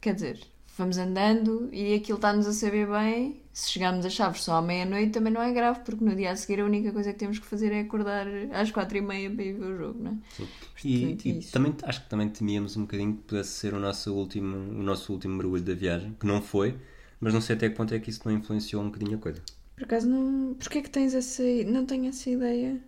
Quer 0.00 0.14
dizer, 0.14 0.40
vamos 0.76 0.96
andando 0.96 1.68
e 1.72 1.94
aquilo 1.94 2.16
está-nos 2.16 2.46
a 2.46 2.52
saber 2.52 2.86
bem. 2.88 3.42
Se 3.58 3.66
chegarmos 3.72 4.04
a 4.06 4.10
Chaves 4.16 4.42
só 4.46 4.52
à 4.56 4.62
meia-noite 4.62 5.12
também 5.16 5.32
não 5.32 5.42
é 5.42 5.52
grave, 5.58 5.80
porque 5.84 6.04
no 6.04 6.14
dia 6.20 6.30
a 6.32 6.36
seguir 6.36 6.60
a 6.60 6.64
única 6.72 6.92
coisa 6.96 7.12
que 7.12 7.18
temos 7.22 7.38
que 7.40 7.46
fazer 7.52 7.72
é 7.72 7.80
acordar 7.80 8.26
às 8.60 8.70
quatro 8.76 8.96
e 8.98 9.00
meia 9.10 9.30
para 9.34 9.44
ir 9.44 9.54
ver 9.60 9.66
o 9.72 9.76
jogo, 9.82 9.98
não 10.04 10.12
é? 10.12 10.16
E, 10.84 10.94
Portanto, 10.98 11.22
e 11.24 11.32
isso. 11.40 11.52
também 11.52 11.74
acho 11.82 12.02
que 12.02 12.08
também 12.08 12.28
temíamos 12.28 12.76
um 12.76 12.82
bocadinho 12.82 13.16
que 13.16 13.22
pudesse 13.24 13.50
ser 13.50 13.74
o 13.74 13.80
nosso 13.80 14.14
último, 14.14 14.56
o 14.56 14.82
nosso 14.82 15.12
último 15.12 15.36
mergulho 15.36 15.62
da 15.62 15.74
viagem, 15.74 16.14
que 16.14 16.26
não 16.26 16.40
foi, 16.42 16.78
mas 17.20 17.34
não 17.34 17.40
sei 17.40 17.56
até 17.56 17.68
que 17.68 17.76
ponto 17.76 17.92
é 17.94 17.98
que 18.00 18.10
isso 18.10 18.22
não 18.24 18.32
influenciou 18.32 18.82
um 18.82 18.86
bocadinho 18.86 19.16
a 19.18 19.20
coisa. 19.20 19.42
Por 19.74 19.84
acaso 19.84 20.06
não. 20.08 20.54
Porquê 20.56 20.82
que 20.82 20.90
tens 20.90 21.14
essa. 21.14 21.42
Não 21.64 21.86
tenho 21.86 22.08
essa 22.08 22.28
ideia? 22.30 22.82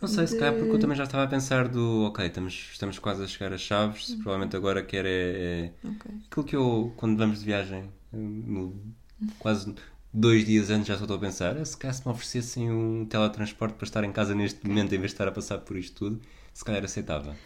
Não 0.00 0.08
sei, 0.08 0.26
se 0.26 0.36
calhar 0.36 0.56
De- 0.56 0.58
porque 0.58 0.76
eu 0.76 0.78
também 0.80 0.96
já 0.96 1.04
estava 1.04 1.24
a 1.24 1.26
pensar 1.26 1.68
do 1.68 2.04
ok, 2.04 2.26
estamos, 2.26 2.54
estamos 2.72 2.98
quase 3.00 3.22
a 3.24 3.26
chegar 3.26 3.52
a 3.52 3.58
Chaves, 3.58 4.10
se 4.10 4.16
provavelmente 4.16 4.56
agora 4.56 4.84
quer 4.84 5.04
é, 5.06 5.66
é 5.66 5.72
Ok. 5.84 6.06
aquilo 6.30 6.46
que 6.46 6.56
eu, 6.56 6.94
quando 6.96 7.18
vamos 7.18 7.40
de 7.40 7.46
viagem, 7.46 7.92
no- 8.12 8.94
quase 9.38 9.74
dois 10.12 10.44
dias 10.44 10.70
antes 10.70 10.88
já 10.88 10.96
só 10.96 11.04
estou 11.04 11.16
a 11.16 11.20
pensar, 11.20 11.56
"Ah, 11.56 11.64
se 11.64 11.76
calhar 11.76 11.94
se 11.94 12.06
me 12.06 12.12
oferecessem 12.12 12.70
um 12.70 13.04
teletransporte 13.06 13.74
para 13.76 13.84
estar 13.84 14.04
em 14.04 14.12
casa 14.12 14.34
neste 14.34 14.66
momento 14.66 14.94
em 14.94 14.98
vez 14.98 15.10
de 15.10 15.14
estar 15.14 15.28
a 15.28 15.32
passar 15.32 15.58
por 15.58 15.76
isto 15.76 15.96
tudo, 15.96 16.20
se 16.54 16.64
calhar 16.64 16.84
aceitava. 16.84 17.36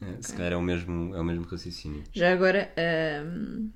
Eh, 0.00 0.16
Se 0.22 0.32
calhar 0.34 0.52
é 0.52 0.56
o 0.56 0.62
mesmo, 0.62 1.14
é 1.14 1.20
o 1.20 1.24
mesmo 1.24 1.44
raciocínio. 1.44 2.04
Já 2.12 2.32
agora, 2.32 2.72
hum, 3.24 3.70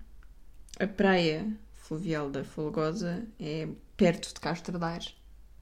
a 0.79 0.87
praia 0.87 1.47
fluvial 1.75 2.31
da 2.31 2.45
Folgosa 2.45 3.25
é 3.41 3.69
perto 3.97 4.33
de 4.35 4.41
Castro 4.41 4.79
Daires 4.79 5.15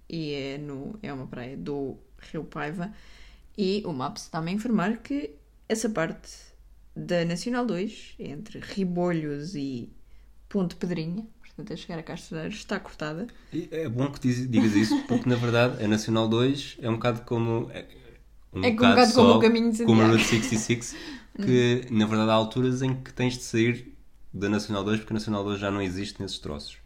e 0.08 0.32
é, 0.34 0.58
no, 0.58 0.98
é 1.02 1.12
uma 1.12 1.26
praia 1.26 1.56
do 1.56 1.96
Rio 2.18 2.44
Paiva. 2.44 2.92
E 3.56 3.82
o 3.86 3.92
Maps 3.92 4.22
está-me 4.24 4.50
a 4.50 4.54
informar 4.54 4.98
que 4.98 5.34
essa 5.68 5.88
parte 5.88 6.30
da 6.94 7.24
Nacional 7.24 7.64
2, 7.66 8.16
entre 8.18 8.58
Ribolhos 8.60 9.54
e 9.54 9.90
Ponte 10.48 10.74
Pedrinha, 10.76 11.26
portanto 11.60 11.72
a 11.72 11.76
chegar 11.76 11.98
a 11.98 12.02
Castro 12.02 12.36
Daires, 12.36 12.56
está 12.56 12.80
cortada. 12.80 13.26
E 13.52 13.68
É 13.70 13.88
bom 13.88 14.10
que 14.10 14.20
digas 14.46 14.74
isso, 14.74 14.98
porque 15.06 15.28
na 15.28 15.36
verdade 15.36 15.82
a 15.82 15.88
Nacional 15.88 16.28
2 16.28 16.78
é 16.80 16.88
um 16.88 16.94
bocado 16.94 17.22
como. 17.22 17.70
é- 17.72 17.86
um 18.52 18.64
É 18.64 18.70
que 18.70 18.76
um 18.84 18.88
bocado 18.88 19.12
como 19.12 19.34
o 19.34 19.40
caminho 19.40 19.72
de 19.72 19.84
como 19.84 20.02
a. 20.02 20.06
Route 20.06 20.24
66, 20.24 20.96
que 21.36 21.86
na 21.90 22.06
verdade 22.06 22.30
há 22.30 22.34
alturas 22.34 22.82
em 22.82 22.94
que 22.94 23.12
tens 23.12 23.36
de 23.36 23.44
sair 23.44 23.94
da 24.32 24.48
Nacional 24.48 24.84
2 24.84 25.00
porque 25.00 25.12
a 25.12 25.14
Nacional 25.14 25.44
2 25.44 25.60
já 25.60 25.70
não 25.70 25.82
existe 25.82 26.20
nesses 26.20 26.38
troços. 26.38 26.78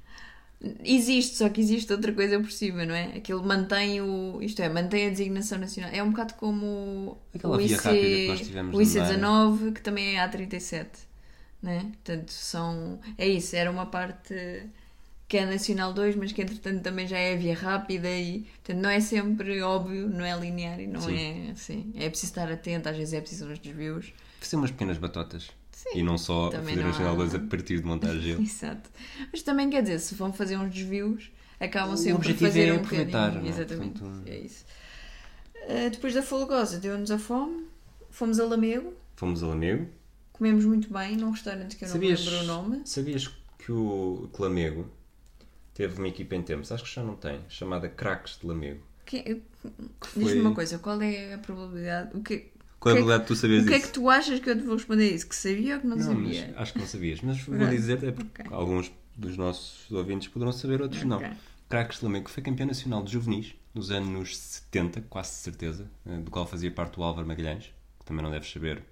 Existe, 0.83 1.37
só 1.37 1.49
que 1.51 1.61
existe 1.61 1.93
outra 1.93 2.11
coisa 2.13 2.41
por 2.41 2.51
cima, 2.51 2.87
não 2.87 2.95
é? 2.95 3.17
Aquilo 3.17 3.45
mantém 3.45 4.01
o. 4.01 4.41
Isto 4.41 4.63
é, 4.63 4.69
mantém 4.69 5.09
a 5.09 5.11
designação 5.11 5.59
nacional. 5.59 5.91
É 5.93 6.03
um 6.03 6.11
bocado 6.11 6.35
como 6.35 7.19
Aquela 7.35 7.57
o 7.57 7.61
IC, 7.61 7.75
o 8.57 8.63
no 8.63 8.79
IC19, 8.79 9.73
que 9.75 9.83
também 9.83 10.17
é 10.17 10.27
A37. 10.27 10.87
Né? 11.65 11.81
Portanto, 12.05 12.31
são. 12.31 13.01
É 13.17 13.27
isso, 13.27 13.57
era 13.57 13.71
uma 13.71 13.87
parte 13.87 14.35
que 15.27 15.39
é 15.39 15.47
Nacional 15.47 15.95
2, 15.95 16.15
mas 16.17 16.31
que 16.31 16.43
entretanto 16.43 16.83
também 16.83 17.07
já 17.09 17.17
é 17.19 17.35
via 17.37 17.55
rápida 17.55 18.11
e 18.11 18.41
portanto, 18.63 18.83
não 18.83 18.91
é 18.91 19.01
sempre 19.01 19.63
óbvio, 19.63 20.07
não 20.07 20.23
é 20.25 20.39
linear 20.39 20.79
e 20.79 20.87
não 20.87 21.01
Sim. 21.01 21.17
é 21.49 21.51
assim. 21.53 21.93
É 21.97 22.11
preciso 22.11 22.33
estar 22.33 22.53
atento, 22.53 22.87
às 22.91 22.97
vezes 22.99 23.15
é 23.15 23.21
preciso 23.23 23.47
uns 23.47 23.59
desvios. 23.59 24.13
Fazer 24.41 24.57
umas 24.57 24.71
pequenas 24.73 24.99
batotas. 24.99 25.49
Sim. 25.73 25.99
E 25.99 26.03
não 26.03 26.19
só 26.19 26.51
fazer 26.51 26.77
não 26.77 26.83
Nacional 26.89 27.15
há- 27.15 27.17
2 27.17 27.35
a 27.35 27.39
partir 27.41 27.81
de 27.81 27.87
montar 27.87 28.15
gelo. 28.19 28.43
Exato. 28.45 28.91
Mas 29.33 29.41
também 29.43 29.71
quer 29.71 29.81
dizer, 29.81 29.99
se 30.01 30.15
vão 30.15 30.35
fazer 30.35 30.59
uns 30.59 30.71
desvios, 30.71 31.31
acabam 31.59 31.95
O 31.95 31.97
sempre 31.97 32.13
por 32.13 32.19
objetivo 32.21 32.47
fazer 32.47 32.69
é 32.69 32.73
um 32.75 32.83
bocadinho. 32.83 33.47
é? 33.47 33.49
Exatamente. 33.49 34.01
Portanto, 34.01 34.23
É 34.29 34.37
isso. 34.37 34.65
Uh, 35.65 35.91
depois 35.91 36.13
da 36.13 36.23
Folgosa 36.23 36.79
deu-nos 36.79 37.11
a 37.11 37.19
fome, 37.19 37.65
fomos 38.11 38.39
a 38.39 38.45
Lamego, 38.45 38.93
Fomos 39.17 39.43
a 39.43 39.47
Lamego. 39.47 39.89
Comemos 40.35 40.65
muito 40.67 40.93
bem 40.93 41.17
num 41.17 41.31
restaurante 41.31 41.77
que 41.77 41.85
eu 41.85 41.89
não 41.89 41.95
Sabias, 41.95 42.25
lembro 42.27 42.41
o 42.41 42.45
nome. 42.45 42.83
sabias 42.85 43.29
que 43.59 43.73
o 43.73 44.29
que 44.35 44.43
Lamego 44.43 44.87
teve 45.73 45.97
uma 45.99 46.09
equipa 46.09 46.35
em 46.35 46.43
tempos, 46.43 46.71
acho 46.71 46.85
que 46.85 46.95
já 46.95 47.03
não 47.03 47.17
tem, 47.17 47.41
chamada 47.49 47.89
Craques 47.89 48.39
de 48.39 48.47
Lamego. 48.47 48.81
Que- 49.07 49.41
foi- 50.03 50.25
Diz-me 50.25 50.41
uma 50.41 50.55
coisa, 50.55 50.79
qual 50.79 51.01
é 51.01 51.35
a 51.35 51.39
probabilidade? 51.39 52.17
O 52.17 52.23
que, 52.23 52.51
Qual 52.79 52.95
é 52.95 52.99
a 52.99 53.01
que, 53.01 53.05
probabilidade 53.07 53.23
de 53.23 53.29
tu 53.29 53.37
saberes 53.37 53.65
o 53.65 53.67
que 53.69 53.75
é 53.75 53.79
isso? 53.79 53.87
que 53.87 53.93
tu 53.95 54.11
achas 54.11 54.41
que 54.41 54.51
eu 54.51 54.57
te 54.59 54.63
vou 54.65 54.75
responder 54.77 55.11
isso? 55.15 55.27
Que 55.29 55.37
sabia 55.37 55.77
ou 55.77 55.81
que 55.81 55.87
não, 55.87 55.97
Não, 55.97 56.05
sabia? 56.05 56.47
mas 56.49 56.57
acho 56.59 56.73
que 56.75 56.79
não 56.81 56.87
sabias. 56.87 57.21
Mas 57.23 57.41
vou 57.41 57.67
dizer, 57.69 58.05
é 58.05 58.13
porque 58.13 58.43
Ok. 58.43 58.53
alguns 58.57 58.93
dos 59.17 59.37
nossos 59.37 59.91
ouvintes 59.93 60.29
poderão 60.29 60.53
saber, 60.53 60.83
outros 60.83 61.05
não. 61.05 61.19
Ok. 61.19 61.31
Craques 61.69 61.99
de 62.01 62.05
Lamego 62.05 62.29
foi 62.29 62.43
campeão 62.43 62.67
nacional 62.67 63.03
de 63.03 63.13
juvenis 63.13 63.55
nos 63.75 63.91
anos 63.91 64.37
70, 64.37 65.01
quase 65.09 65.31
certeza, 65.31 65.89
eh, 66.07 66.19
do 66.19 66.31
qual 66.31 66.47
fazia 66.47 66.71
parte 66.71 66.99
o 67.01 67.03
Álvaro 67.03 67.27
Magalhães, 67.27 67.73
que 67.99 68.05
também 68.05 68.23
não 68.23 68.31
deves 68.31 68.51
saber, 68.51 68.83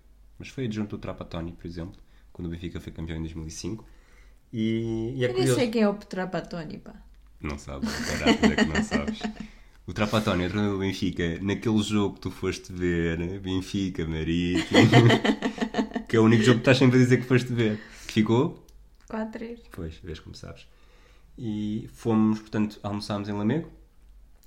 mas 0.42 0.48
foi 0.50 0.64
adjunto 0.64 0.96
do 0.96 1.00
Trapatoni, 1.00 1.52
por 1.52 1.66
exemplo, 1.66 2.00
quando 2.32 2.48
o 2.48 2.50
Benfica 2.50 2.80
foi 2.80 2.92
campeão 2.92 3.16
em 3.16 3.20
2005. 3.22 3.86
E, 4.52 5.14
e 5.16 5.24
é 5.24 5.28
Eu 5.28 5.34
nem 5.34 5.36
curioso. 5.36 5.54
sei 5.54 5.70
quem 5.70 5.82
é 5.82 5.88
o 5.88 5.94
Petrapatoni, 5.94 6.78
pá. 6.78 6.94
Não 7.40 7.56
sabes, 7.58 7.88
caraca, 8.06 8.46
é 8.46 8.56
que 8.56 8.64
não 8.64 8.82
sabes. 8.82 9.20
O 9.84 9.92
Trapatoni, 9.92 10.46
o 10.46 10.48
treinador 10.48 10.74
do 10.76 10.80
Benfica, 10.80 11.38
naquele 11.42 11.82
jogo 11.82 12.14
que 12.14 12.20
tu 12.20 12.30
foste 12.30 12.72
ver, 12.72 13.40
Benfica, 13.40 14.06
Marítimo, 14.06 14.68
que 16.08 16.16
é 16.16 16.20
o 16.20 16.24
único 16.24 16.44
jogo 16.44 16.58
que 16.58 16.62
estás 16.62 16.78
sempre 16.78 16.98
a 16.98 17.02
dizer 17.02 17.16
que 17.18 17.24
foste 17.26 17.52
ver, 17.52 17.80
que 18.06 18.12
ficou 18.12 18.64
4-3. 19.08 19.58
Pois, 19.72 19.96
vês 19.96 20.20
como 20.20 20.36
sabes. 20.36 20.68
E 21.36 21.88
fomos, 21.94 22.38
portanto, 22.40 22.78
almoçámos 22.84 23.28
em 23.28 23.32
Lamego. 23.32 23.68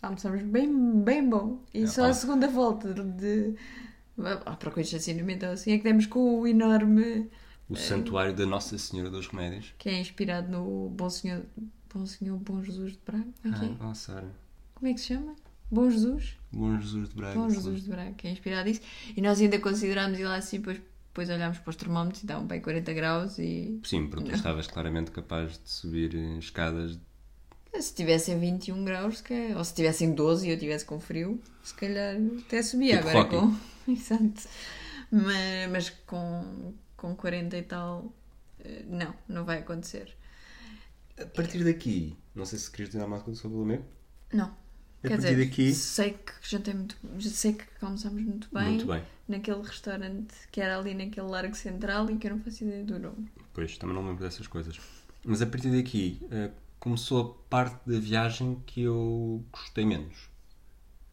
Almoçamos 0.01 0.41
bem, 0.43 1.03
bem 1.03 1.27
bom. 1.27 1.63
E 1.73 1.83
É, 1.83 1.87
só 1.87 2.03
ó. 2.03 2.05
a 2.05 2.13
segunda 2.13 2.47
volta 2.47 2.93
de. 2.93 3.55
À 4.17 4.55
procura 4.55 4.83
de 4.83 4.87
estacionamento 4.89 5.45
ou 5.45 5.51
assim 5.51 5.71
é 5.71 5.77
que 5.77 5.83
demos 5.83 6.05
com 6.05 6.41
o 6.41 6.47
enorme. 6.47 7.29
O 7.69 7.75
santuário 7.75 8.33
da 8.33 8.45
Nossa 8.45 8.77
Senhora 8.77 9.09
dos 9.09 9.27
Remédios. 9.27 9.73
que 9.77 9.89
é 9.89 9.99
inspirado 9.99 10.49
no 10.51 10.89
Bom 10.89 11.09
Senhor. 11.09 11.43
Bom 11.93 12.05
Senhor 12.05 12.37
Bom 12.37 12.61
Jesus 12.61 12.93
de 12.93 12.99
Braga. 13.05 13.25
Como 13.41 13.55
é 13.55 13.59
que 13.59 13.65
é? 13.65 13.75
Ah, 13.79 13.89
oh, 13.89 13.95
Sara. 13.95 14.31
Como 14.75 14.91
é 14.91 14.93
que 14.93 14.99
se 14.99 15.07
chama? 15.07 15.35
Bom 15.71 15.89
Jesus? 15.89 16.37
Bom 16.51 16.79
Jesus 16.79 17.09
de 17.09 17.15
Braga. 17.15 17.39
Bom. 17.39 17.49
Jesus 17.49 17.83
de 17.83 17.89
Braga, 17.89 18.13
que 18.13 18.27
é 18.27 18.31
inspirado 18.31 18.69
nisso. 18.69 18.81
E 19.15 19.21
nós 19.21 19.41
ainda 19.41 19.59
considerámos 19.59 20.19
ir 20.19 20.25
lá 20.25 20.35
assim, 20.35 20.57
depois, 20.57 20.79
depois 21.07 21.29
olhámos 21.29 21.57
para 21.59 21.69
os 21.69 21.75
termómetros 21.75 22.21
e 22.21 22.25
estavam 22.25 22.45
bem 22.45 22.61
40 22.61 22.93
graus 22.93 23.39
e. 23.39 23.79
Sim, 23.83 24.07
porque 24.07 24.29
tu 24.29 24.35
estavas 24.35 24.67
claramente 24.67 25.11
capaz 25.11 25.53
de 25.53 25.69
subir 25.69 26.15
eh, 26.15 26.37
escadas. 26.37 26.99
Se 27.81 27.93
tivessem 27.93 28.39
21 28.39 28.83
graus, 28.85 29.17
se 29.17 29.23
calhar- 29.23 29.57
ou 29.57 29.63
se 29.63 29.73
tivessem 29.73 30.13
12 30.13 30.47
e 30.47 30.51
eu 30.51 30.57
tivesse 30.59 30.85
com 30.85 30.99
frio, 30.99 31.41
se 31.63 31.73
calhar 31.73 32.15
até 32.45 32.61
subia 32.63 32.97
Tipo 32.97 33.09
agora 33.09 33.25
com. 33.29 33.55
Exato. 33.91 34.47
Mas, 35.11 35.69
mas 35.71 35.89
com, 36.05 36.73
com 36.97 37.15
40 37.15 37.57
e 37.57 37.63
tal, 37.63 38.11
eh, 38.63 38.83
não, 38.87 39.13
não 39.27 39.45
vai 39.45 39.59
acontecer. 39.59 40.15
A 41.19 41.25
partir 41.27 41.63
daqui, 41.63 42.17
não 42.33 42.45
sei 42.45 42.59
se 42.59 42.69
querias 42.69 42.89
dizer 42.89 43.01
alguma 43.01 43.21
coisa 43.21 43.39
sobre 43.39 43.57
o 43.57 43.61
Lamego. 43.61 43.85
Não. 44.33 44.45
A 45.03 45.07
Quer 45.07 45.17
partir 45.17 45.35
dizer, 45.35 45.45
daqui- 45.45 45.73
sei 45.75 46.11
que 46.13 46.33
jantei 46.41 46.73
muito, 46.73 46.97
sei 47.21 47.53
que 47.53 47.63
almoçámos 47.81 48.21
muito 48.23 48.49
bem, 48.51 48.69
Muito 48.69 48.87
bem. 48.87 49.03
naquele 49.27 49.61
restaurante 49.61 50.33
que 50.51 50.59
era 50.59 50.79
ali 50.79 50.93
naquele 50.95 51.27
largo 51.27 51.55
central 51.55 52.09
e 52.09 52.17
que 52.17 52.25
eu 52.27 52.31
não 52.31 52.39
faço 52.39 52.63
ideia 52.63 52.83
do 52.83 52.97
nome. 52.97 53.29
Pois, 53.53 53.77
também 53.77 53.95
não 53.95 54.01
me 54.01 54.09
lembro 54.09 54.23
dessas 54.23 54.47
coisas. 54.47 54.79
Mas 55.23 55.41
a 55.43 55.45
partir 55.45 55.69
daqui, 55.71 56.19
eh, 56.31 56.49
começou 56.85 57.19
a 57.45 57.49
parte 57.49 57.79
da 57.89 57.99
viagem 57.99 58.61
que 58.65 58.81
eu 58.83 59.43
gostei 59.51 59.83
menos. 59.85 60.29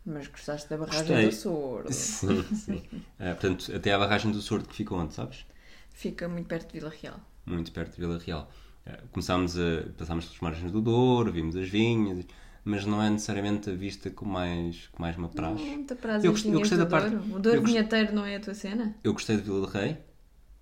Mas 0.05 0.27
gostaste 0.29 0.69
da 0.69 0.77
barragem 0.77 1.07
Gostei. 1.07 1.27
do 1.29 1.33
Sordo. 1.35 1.89
Sim, 1.95 2.43
sim. 2.55 2.83
Eh, 3.19 3.33
portanto, 3.33 3.75
até 3.75 3.93
à 3.95 3.99
barragem 3.99 4.31
do 4.31 4.43
Sordo 4.43 4.69
que 4.69 4.75
fica 4.75 4.95
onde, 4.95 5.15
sabes? 5.15 5.47
Fica 5.95 6.29
muito 6.29 6.47
perto 6.47 6.67
de 6.73 6.79
Vila 6.79 6.93
Real. 7.03 7.19
muito 7.47 7.73
perto 7.73 7.95
de 7.95 8.01
Vila 8.01 8.19
Real. 8.19 8.51
Eh, 8.85 9.01
Começámos 9.13 9.57
a 9.59 9.85
passámos 9.97 10.27
pelas 10.27 10.41
margens 10.41 10.71
do 10.73 10.83
Douro, 10.83 11.33
vimos 11.33 11.57
as 11.57 11.69
vinhas, 11.71 12.27
mas 12.65 12.85
não 12.85 13.03
é 13.03 13.09
necessariamente 13.09 13.71
a 13.71 13.75
vista 13.75 14.11
que 14.11 14.25
mais, 14.27 14.89
que 14.89 15.01
mais 15.01 15.17
me 15.17 15.25
apraz. 15.25 15.59
Hum, 15.59 15.87
te 15.87 15.95
apraz 15.95 16.23
Eu 16.23 16.33
gostei- 16.33 16.53
eu 16.55 16.59
gostei 16.59 16.77
do 16.79 16.85
da 16.85 16.91
parte- 16.91 17.11
Douro. 17.17 17.35
O 17.37 17.39
Douro 17.41 17.61
gost- 17.61 17.73
vinheteiro 17.73 18.15
não 18.15 18.27
é 18.27 18.37
a 18.37 18.41
tua 18.41 18.55
cena? 18.55 18.95
Eu 19.03 19.13
gostei 19.15 19.37
de 19.37 19.43
Vila 19.43 19.67
de 19.67 19.73
Rei, 19.73 19.93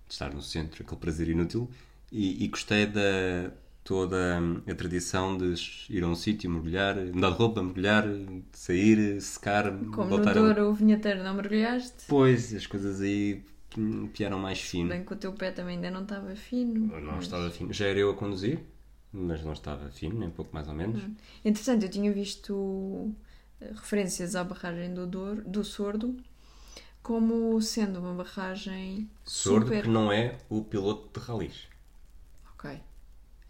de 0.07 0.13
estar 0.13 0.31
no 0.33 0.41
centro, 0.41 0.83
aquele 0.83 1.01
prazer 1.01 1.27
inútil, 1.27 1.69
e, 2.11 2.43
e 2.43 2.47
gostei 2.47 2.85
da 2.85 3.51
toda 3.83 4.39
hum, 4.39 4.61
a 4.69 4.75
tradição 4.75 5.37
de 5.37 5.55
ir 5.89 6.03
a 6.03 6.07
um 6.07 6.15
sítio, 6.15 6.49
mergulhar, 6.49 6.95
mudar 6.95 7.31
de 7.31 7.35
roupa, 7.35 7.63
mergulhar, 7.63 8.05
sair, 8.53 9.19
secar, 9.21 9.71
Como 9.71 10.09
voltar 10.09 10.35
no 10.35 10.41
a... 10.41 10.53
Douro 10.53 10.69
o 10.69 10.73
vinheteiro 10.73 11.23
não 11.23 11.33
mergulhaste? 11.33 11.93
Depois 11.99 12.53
as 12.53 12.67
coisas 12.67 13.01
aí 13.01 13.43
hum, 13.77 14.07
piaram 14.07 14.39
mais 14.39 14.61
fino. 14.61 14.89
Bem 14.89 15.03
que 15.03 15.13
o 15.13 15.15
teu 15.15 15.33
pé 15.33 15.51
também 15.51 15.75
ainda 15.75 15.91
não 15.91 16.03
estava 16.03 16.35
fino. 16.35 16.87
Não 16.99 17.13
mas- 17.13 17.23
estava 17.23 17.49
fino. 17.49 17.73
Já 17.73 17.87
era 17.87 17.99
eu 17.99 18.11
a 18.11 18.15
conduzir, 18.15 18.59
mas 19.11 19.43
não 19.43 19.53
estava 19.53 19.89
fino, 19.89 20.19
nem 20.19 20.29
pouco 20.29 20.53
mais 20.53 20.67
ou 20.67 20.73
menos. 20.73 21.01
Entretanto, 21.43 21.83
eu 21.83 21.89
tinha 21.89 22.11
visto 22.11 23.13
eh, 23.59 23.71
referências 23.73 24.35
à 24.35 24.43
barragem 24.43 24.93
do, 24.93 25.07
Douro, 25.07 25.43
do 25.43 25.63
Sordo 25.63 26.15
como 27.01 27.59
sendo 27.61 27.99
uma 27.99 28.13
barragem 28.13 29.09
Sordo 29.25 29.65
super... 29.65 29.83
que 29.83 29.89
não 29.89 30.11
é 30.11 30.37
o 30.49 30.63
piloto 30.63 31.19
de 31.19 31.25
ralis. 31.25 31.70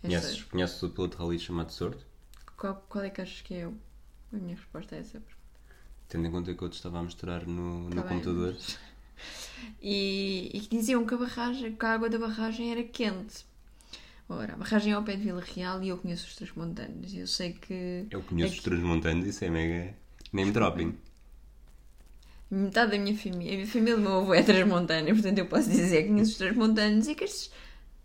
Conheces, 0.02 0.44
conheces 0.44 0.82
o 0.84 0.90
piloto 0.90 1.16
de 1.18 1.24
ralis 1.24 1.42
chamado 1.42 1.72
Sordo? 1.72 2.04
Qual, 2.58 2.84
qual 2.90 3.04
é 3.04 3.10
que 3.10 3.22
achas 3.22 3.42
que 3.42 3.54
é 3.54 3.68
o- 3.68 3.78
a 4.34 4.38
minha 4.38 4.56
resposta 4.56 4.96
a 4.96 5.00
essa? 5.00 5.22
Tendo 6.08 6.28
em 6.28 6.32
conta 6.32 6.54
que 6.54 6.62
eu 6.62 6.70
te 6.70 6.74
estava 6.76 7.00
a 7.00 7.04
mostrar 7.04 7.46
no, 7.48 7.90
no 7.90 7.96
Tá 7.96 8.02
bem, 8.02 8.10
computador. 8.20 8.56
E, 9.80 10.50
e 10.52 10.60
que 10.62 10.70
diziam 10.78 11.06
que 11.06 11.14
a, 11.14 11.18
barragem, 11.18 11.76
que 11.76 11.86
a 11.86 11.94
água 11.94 12.10
da 12.10 12.18
barragem 12.18 12.72
era 12.72 12.82
quente. 12.84 13.46
Ora, 14.28 14.54
a 14.54 14.58
barragem 14.58 14.92
é 14.94 14.96
ao 14.96 15.04
pé 15.04 15.16
de 15.16 15.22
Vila 15.24 15.42
Real 15.42 15.84
e 15.84 15.90
eu 15.90 15.98
conheço 16.00 16.26
os 16.26 16.36
Transmontanos. 16.36 17.14
Eu 17.14 17.28
sei 17.28 17.54
que 17.54 18.08
Eu 18.10 18.24
conheço 18.24 18.50
Aqui- 18.54 18.58
os 18.58 18.64
transmontanos, 18.64 19.28
isso 19.28 19.46
é 19.46 19.50
mega 19.52 19.94
name 20.34 20.52
dropping. 20.52 20.98
metade 22.50 22.92
da 22.92 22.98
minha 22.98 23.16
família, 23.16 23.54
a 23.54 23.56
minha 23.58 23.68
família 23.68 23.96
do 23.96 24.02
meu 24.02 24.14
avô 24.22 24.34
é 24.34 24.42
transmontana, 24.42 25.08
portanto 25.14 25.38
eu 25.38 25.46
posso 25.46 25.70
dizer 25.70 26.04
que 26.04 26.10
conheço 26.10 26.32
os 26.32 26.38
transmontanos 26.38 27.08
e 27.08 27.14
que 27.16 27.24
as 27.24 27.52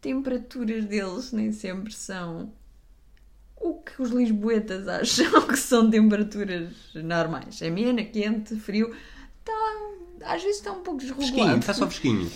temperaturas 0.06 0.84
deles 0.84 1.32
nem 1.32 1.50
sempre 1.50 1.92
são 1.92 2.52
o 3.56 3.74
que 3.82 4.00
os 4.00 4.10
lisboetas 4.10 4.86
acham 4.88 5.46
que 5.48 5.56
são 5.56 5.90
temperaturas 5.90 6.72
normais. 6.94 7.60
Amena, 7.62 8.04
quente, 8.04 8.54
frio, 8.56 8.94
tá, 9.44 9.52
às 10.26 10.42
vezes 10.42 10.58
está 10.58 10.70
um 10.72 10.82
pouco 10.82 11.00
Fresquinho, 11.00 11.26
desregulado. 11.26 11.58
está 11.58 11.74
só 11.74 11.86
fresquinho. 11.86 12.30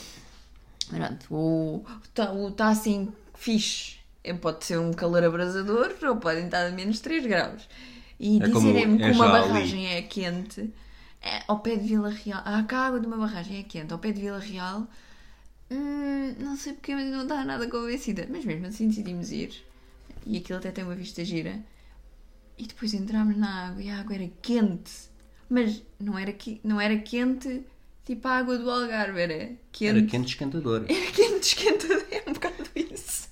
Pronto, 0.88 1.26
o 1.34 1.84
está 2.04 2.26
tá 2.56 2.68
assim 2.70 3.12
fixe. 3.34 3.98
É, 4.24 4.34
Pode 4.34 4.64
ser 4.64 4.78
um 4.78 4.92
calor 4.92 5.22
abrasador 5.24 5.94
ou 6.02 6.16
podem 6.16 6.46
estar 6.46 6.66
a 6.66 6.70
menos 6.72 7.00
3 7.00 7.24
graus. 7.26 7.68
E 8.18 8.36
É 8.42 8.48
dizerem-me 8.48 9.02
é 9.02 9.10
que 9.10 9.16
uma 9.16 9.28
já 9.28 9.34
ali. 9.34 9.48
barragem 9.48 9.86
é 9.94 10.02
quente, 10.02 10.70
é, 11.22 11.42
ao 11.48 11.60
pé 11.60 11.76
de 11.76 11.86
Vila 11.88 12.10
Real, 12.10 12.42
ah, 12.44 12.62
que 12.68 12.74
a 12.74 12.78
água 12.80 13.00
de 13.00 13.06
uma 13.06 13.16
barragem 13.16 13.58
é 13.60 13.62
quente, 13.62 13.92
ao 13.92 13.98
pé 13.98 14.10
de 14.12 14.20
Vila 14.20 14.38
Real, 14.38 14.86
hum, 15.70 16.34
não 16.38 16.56
sei 16.56 16.72
porque, 16.74 16.94
mas 16.94 17.06
não 17.10 17.22
está 17.22 17.44
nada 17.44 17.66
convencida. 17.68 18.26
Mas 18.30 18.44
mesmo 18.44 18.66
assim 18.66 18.88
decidimos 18.88 19.30
ir. 19.32 19.52
E 20.26 20.36
aquilo 20.38 20.58
até 20.58 20.70
tem 20.70 20.84
uma 20.84 20.94
vista 20.94 21.24
gira. 21.24 21.58
E 22.58 22.66
depois 22.66 22.92
entramos 22.92 23.36
na 23.36 23.68
água 23.68 23.82
e 23.82 23.88
a 23.90 24.00
água 24.00 24.14
era 24.14 24.30
quente. 24.42 24.92
Mas 25.48 25.82
não 25.98 26.18
era, 26.18 26.32
qui- 26.32 26.60
não 26.62 26.80
era 26.80 26.96
quente 26.98 27.62
tipo 28.04 28.26
a 28.28 28.32
água 28.38 28.58
do 28.58 28.70
Algarve, 28.70 29.20
era 29.20 29.50
quente. 29.72 29.86
Era 29.98 30.02
quente 30.02 30.28
esquentador. 30.28 30.84
Era 30.88 31.12
quente 31.12 31.42
esquentador, 31.46 32.04
é 32.10 32.22
um 32.28 32.32
bocado 32.32 32.54
isso. 32.74 33.28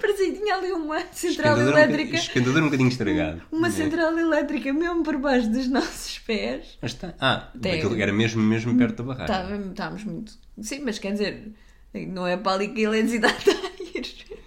Parecia 0.00 0.32
que 0.32 0.38
tinha 0.40 0.54
ali 0.56 0.72
uma 0.72 0.98
central 1.12 1.56
Escandador 1.58 1.64
um 1.74 1.78
elétrica. 1.78 1.96
bocadinho- 2.04 2.14
escandador 2.16 2.62
um 2.62 2.64
bocadinho 2.64 2.88
estragado. 2.88 3.42
Uma 3.52 3.68
Né? 3.68 3.74
central 3.74 4.18
elétrica 4.18 4.72
mesmo 4.72 5.02
por 5.04 5.16
baixo 5.18 5.48
dos 5.50 5.68
nossos 5.68 6.18
pés. 6.20 6.76
Mas 6.82 6.92
está. 6.92 7.14
Ah, 7.20 7.50
Tem- 7.60 7.74
aquilo 7.74 7.94
era 8.00 8.12
mesmo, 8.12 8.42
mesmo 8.42 8.76
perto 8.76 8.96
da 9.02 9.14
barragem. 9.14 9.70
Estávamos 9.70 10.04
muito. 10.04 10.32
Sim, 10.60 10.80
mas 10.80 10.98
quer 10.98 11.12
dizer, 11.12 11.52
não 11.94 12.26
é 12.26 12.36
para 12.36 12.52
ali 12.52 12.68
que 12.68 12.80
está 12.80 13.28
a 13.28 13.82
ir. 13.98 14.40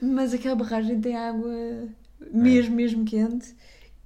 Mas 0.00 0.32
aquela 0.34 0.54
barragem 0.54 1.00
tem 1.00 1.16
água 1.16 1.88
mesmo, 2.32 2.74
mesmo 2.76 3.04
quente. 3.04 3.54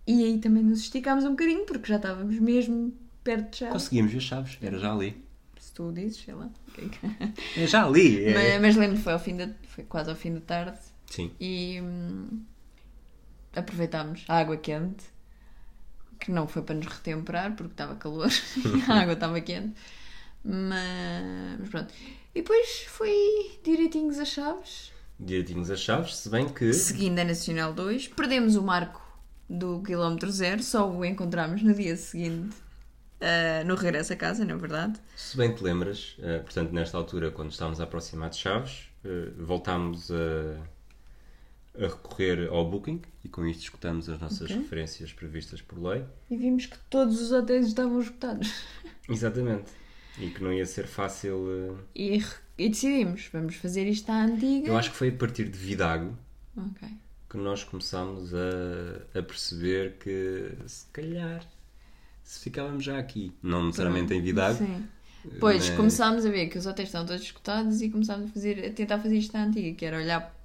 E 0.07 0.25
aí 0.25 0.39
também 0.39 0.63
nos 0.63 0.81
esticámos 0.81 1.25
um 1.25 1.31
bocadinho 1.31 1.65
porque 1.65 1.89
já 1.89 1.97
estávamos 1.97 2.39
mesmo 2.39 2.93
perto 3.23 3.51
de 3.51 3.57
Chaves. 3.59 3.73
Conseguimos 3.75 4.13
ver 4.13 4.21
chaves, 4.21 4.59
era 4.61 4.79
já 4.79 4.93
ali. 4.93 5.23
Se 5.59 5.73
tu 5.73 5.93
dizes, 5.93 6.19
sei 6.25 6.35
lá. 6.35 6.51
Ok. 6.77 7.11
É 7.57 7.67
já 7.67 7.87
ali. 7.87 8.25
é- 8.25 8.35
Mas, 8.35 8.61
mas 8.61 8.77
lembro 8.77 8.97
que 8.97 9.03
foi, 9.03 9.13
ao 9.13 9.19
fim 9.19 9.37
da, 9.37 9.49
foi 9.69 9.85
quase 9.85 10.11
ao 10.11 10.17
fim 10.17 10.35
da 10.35 10.41
tarde 10.41 10.79
Sim. 11.07 11.31
e 11.41 11.81
hum, 11.81 12.43
aproveitámos 13.55 14.25
a 14.29 14.39
água 14.39 14.57
quente, 14.57 15.05
que 16.19 16.31
não 16.33 16.49
foi 16.49 16.63
para 16.63 16.75
nos 16.75 16.87
retemperar 16.87 17.55
porque 17.55 17.73
estava 17.73 17.95
calor 17.97 18.29
e 18.29 18.83
a 18.91 19.01
água 19.03 19.13
estava 19.15 19.41
quente. 19.41 19.75
Mas, 20.45 21.61
mas 21.61 21.69
pronto. 21.69 21.95
E 22.35 22.41
depois 22.41 22.85
foi 22.89 23.59
direitinhos 23.63 24.19
as 24.19 24.29
chaves. 24.29 24.93
Direitinhos 25.21 25.71
as 25.71 25.81
chaves, 25.81 26.17
se 26.17 26.29
bem 26.29 26.49
que. 26.49 26.73
Seguindo 26.73 27.19
a 27.19 27.25
Nacional 27.25 27.73
2, 27.73 28.09
perdemos 28.09 28.57
o 28.57 28.63
marco 28.63 29.01
do 29.49 29.83
quilómetro 29.83 30.31
zero, 30.31 30.63
só 30.63 30.91
o 30.91 31.05
encontramos 31.05 31.63
no 31.63 31.75
dia 31.75 31.95
seguinte, 31.97 32.57
ah, 33.21 33.63
no 33.65 33.75
regresso 33.75 34.13
a 34.15 34.17
casa, 34.17 34.45
na 34.45 34.57
verdade. 34.57 34.99
Se 35.15 35.37
bem 35.37 35.55
te 35.55 35.63
lembras, 35.63 36.17
eh, 36.21 36.39
portanto, 36.39 36.73
nesta 36.73 36.97
altura, 36.97 37.31
quando 37.31 37.51
estávamos 37.51 37.79
a 37.81 37.85
aproximar 37.85 38.31
de 38.31 38.37
Chaves, 38.39 38.89
eh, 39.05 39.31
voltámos 39.39 40.11
a, 40.11 40.57
a 41.85 41.87
recorrer 41.87 42.49
ao 42.49 42.69
Booking 42.69 43.03
e 43.23 43.29
com 43.29 43.47
isto 43.47 43.63
escutamos 43.65 44.09
as 44.09 44.19
nossas 44.21 44.51
Ok. 44.51 44.57
referências 44.57 45.13
previstas 45.13 45.61
por 45.61 45.79
lei. 45.83 46.03
E 46.31 46.37
vimos 46.37 46.65
que 46.67 46.79
todos 46.91 47.21
os 47.21 47.31
hotéis 47.31 47.67
estavam 47.67 48.01
esgotados. 48.01 48.51
Exatamente. 49.09 49.71
E 50.19 50.29
que 50.31 50.43
não 50.43 50.53
ia 50.53 50.67
ser 50.67 50.87
fácil. 50.87 51.47
eh, 51.51 51.83
E, 51.95 52.23
e 52.59 52.69
decidimos, 52.69 53.29
vamos 53.33 53.57
fazer 53.57 53.87
isto 53.89 54.11
à 54.11 54.25
antiga. 54.25 54.69
Eu 54.69 54.77
acho 54.77 54.91
que 54.91 54.97
foi 54.97 55.09
a 55.09 55.13
partir 55.13 55.45
de 55.49 55.57
Vidago 55.59 56.17
Ok. 56.57 56.89
que 57.31 57.37
nós 57.39 57.65
começámos 57.65 58.33
a, 58.35 59.19
a 59.19 59.23
perceber 59.23 59.95
que 59.99 60.53
se 60.67 60.87
calhar 60.93 61.45
se 62.23 62.41
ficávamos 62.41 62.85
já 62.85 62.99
aqui, 62.99 63.33
não 63.43 63.67
necessariamente 63.67 64.15
em 64.15 64.21
Vidago, 64.23 64.59
Sim. 64.59 64.85
Pois, 65.41 65.69
mas- 65.69 65.77
começámos 65.77 66.27
a 66.27 66.31
ver 66.31 66.49
que 66.49 66.59
os 66.59 66.67
hotéis 66.67 66.89
estão 66.89 67.07
todos 67.07 67.23
escutados 67.23 67.81
e 67.81 67.89
começámos 67.89 68.29
a, 68.31 68.33
fazer, 68.33 68.67
a 68.67 68.73
tentar 68.73 68.99
fazer 68.99 69.17
isto 69.17 69.35
à 69.37 69.45
antiga, 69.45 69.73
que 69.77 69.85
era 69.85 69.97
olhar 69.99 70.37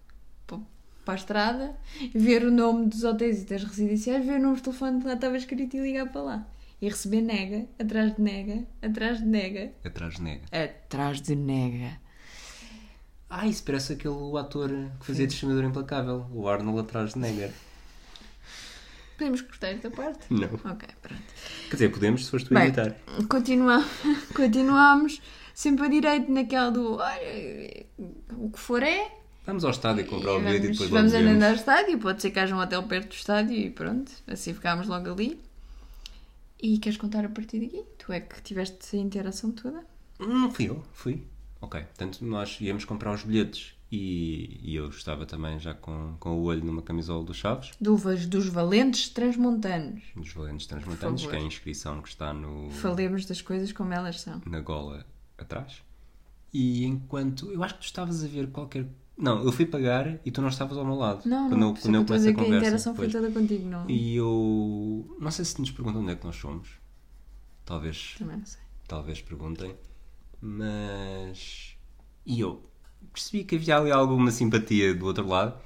para 1.04 1.14
a 1.14 1.16
estrada, 1.16 1.76
ver 2.14 2.44
o 2.44 2.52
nome 2.52 2.88
dos 2.88 3.04
hotéis 3.04 3.42
e 3.42 3.46
das 3.46 3.64
residenciais, 3.64 4.26
ver 4.26 4.34
o 4.34 4.40
número 4.40 4.58
de 4.58 4.64
telefone 4.64 5.00
que 5.02 5.08
lá 5.08 5.14
estava 5.14 5.38
escrito 5.38 5.78
e 5.78 5.80
ligar 5.80 6.12
para 6.12 6.22
lá. 6.22 6.48
E 6.82 6.88
receber 6.90 7.22
nega, 7.22 7.66
atrás 7.80 8.16
de 8.16 8.22
nega, 8.22 8.68
atrás 8.82 9.18
de 9.20 9.26
nega, 9.26 9.72
atrás 9.84 10.16
de 10.16 10.22
nega. 10.22 10.42
atrás 10.52 11.22
de 11.22 11.36
nega. 11.36 12.00
Ah, 13.30 13.48
isso 13.48 13.64
parece 13.64 13.94
aquele 13.94 14.38
ator 14.38 14.70
que 15.00 15.06
fazia 15.06 15.26
Destinador 15.28 15.64
Implacável, 15.66 16.28
o 16.32 16.48
Arnold 16.48 16.80
atrás 16.82 17.14
de 17.14 17.20
nega. 17.20 17.52
Podemos 19.18 19.42
cortar 19.42 19.70
esta 19.70 19.90
parte? 19.90 20.32
Não. 20.32 20.48
Ok, 20.72 20.88
pronto. 21.02 21.24
Quer 21.70 21.76
dizer, 21.76 21.90
podemos 21.90 22.26
se 22.26 22.32
foste 22.32 22.48
tu 22.50 22.56
a 22.56 22.60
Bem, 22.60 22.68
imitar. 22.68 22.96
continua, 23.28 23.84
continuamos 24.36 25.20
sempre 25.56 25.88
a 25.88 25.90
direito 25.90 26.32
naquela 26.32 26.70
do 26.70 26.98
olha, 26.98 27.86
o 28.38 28.52
que 28.52 28.60
for 28.60 28.84
é. 28.84 29.12
Vamos 29.48 29.64
ao 29.66 29.72
estádio 29.72 30.06
comprar 30.06 30.34
o 30.34 30.40
bilhete 30.40 30.58
e 30.58 30.60
vamos, 30.60 30.78
depois 30.78 30.90
vamos 30.92 31.14
logo 31.14 31.26
andando 31.26 31.44
ao 31.44 31.54
estádio, 31.56 31.98
pode 31.98 32.22
ser 32.22 32.30
que 32.32 32.40
haja 32.40 32.56
um 32.56 32.60
hotel 32.60 32.84
perto 32.84 33.08
do 33.10 33.14
estádio 33.16 33.58
e 33.58 33.70
pronto, 33.72 34.12
assim 34.28 34.54
ficámos 34.54 34.88
logo 34.88 35.12
ali. 35.12 35.40
E 36.62 36.78
queres 36.80 36.98
contar 36.98 37.24
a 37.26 37.30
partir 37.30 37.60
daqui? 37.60 37.84
Tu 37.98 38.12
é 38.12 38.20
que 38.20 38.42
tiveste 38.42 38.96
a 38.96 39.00
interação 39.00 39.52
toda? 39.52 39.86
Não 40.20 40.52
fui 40.52 40.70
eu, 40.70 40.84
fui. 40.92 41.24
Ok, 41.62 41.80
portanto 41.82 42.24
nós 42.24 42.58
íamos 42.62 42.86
comprar 42.86 43.14
os 43.14 43.24
bilhetes 43.24 43.74
e, 43.92 44.60
e 44.64 44.76
eu 44.76 44.90
estava 44.90 45.26
também 45.26 45.60
já 45.60 45.74
com, 45.74 46.16
com 46.20 46.32
o 46.38 46.44
olho 46.44 46.64
numa 46.64 46.82
camisola 46.82 47.24
dos 47.24 47.38
Chaves, 47.38 47.72
Duvas 47.80 48.26
dos 48.26 48.48
valentes 48.48 49.10
transmontanos. 49.10 50.04
dos 50.16 50.34
Valentes 50.34 50.68
Transmontanos, 50.68 51.26
que 51.26 51.36
é 51.36 51.40
a 51.40 51.42
inscrição 51.42 52.02
que 52.02 52.10
está 52.10 52.34
no, 52.34 52.70
Falemos 52.72 53.26
das 53.26 53.42
coisas 53.42 53.72
como 53.72 53.94
elas 53.94 54.20
são. 54.22 54.42
na 54.46 54.60
gola 54.60 55.06
atrás. 55.38 55.82
E 56.54 56.86
enquanto. 56.86 57.52
Eu 57.52 57.64
acho 57.64 57.76
que 57.76 57.82
tu 57.82 57.86
estavas 57.86 58.24
a 58.24 58.28
ver 58.28 58.48
qualquer. 58.52 58.88
Não, 59.18 59.44
eu 59.44 59.52
fui 59.52 59.66
pagar 59.66 60.20
e 60.24 60.30
tu 60.30 60.42
não 60.42 60.50
estavas 60.50 60.78
ao 60.78 60.86
meu 60.86 60.96
lado. 60.96 61.28
Não, 61.28 61.50
quando 61.50 61.60
não, 61.60 61.68
eu, 61.70 61.74
quando 61.74 61.96
eu 61.96 61.96
é 61.96 61.98
eu 61.98 62.02
estou 62.02 62.14
a 62.14 62.18
dizer 62.18 62.30
a 62.30 62.34
conversa. 62.36 62.58
interação 62.58 62.96
foi 62.96 63.10
toda 63.10 63.32
contigo, 63.32 63.68
não? 63.68 63.90
E 63.90 64.16
eu. 64.16 65.18
Não 65.20 65.32
sei 65.32 65.44
se 65.44 65.60
nos 65.60 65.72
perguntam 65.72 66.02
onde 66.04 66.12
é 66.12 66.16
que 66.16 66.26
nós 66.26 66.36
somos. 66.36 66.70
Talvez, 67.66 68.16
Também 68.18 68.38
não 68.38 68.46
sei. 68.46 68.62
talvez 68.88 69.22
perguntem. 69.22 69.76
Mas. 70.40 71.76
E 72.26 72.40
eu 72.40 72.62
percebi 73.12 73.44
que 73.44 73.56
havia 73.56 73.78
ali 73.78 73.92
alguma 73.92 74.30
simpatia 74.32 74.94
do 74.94 75.06
outro 75.06 75.28
lado. 75.28 75.60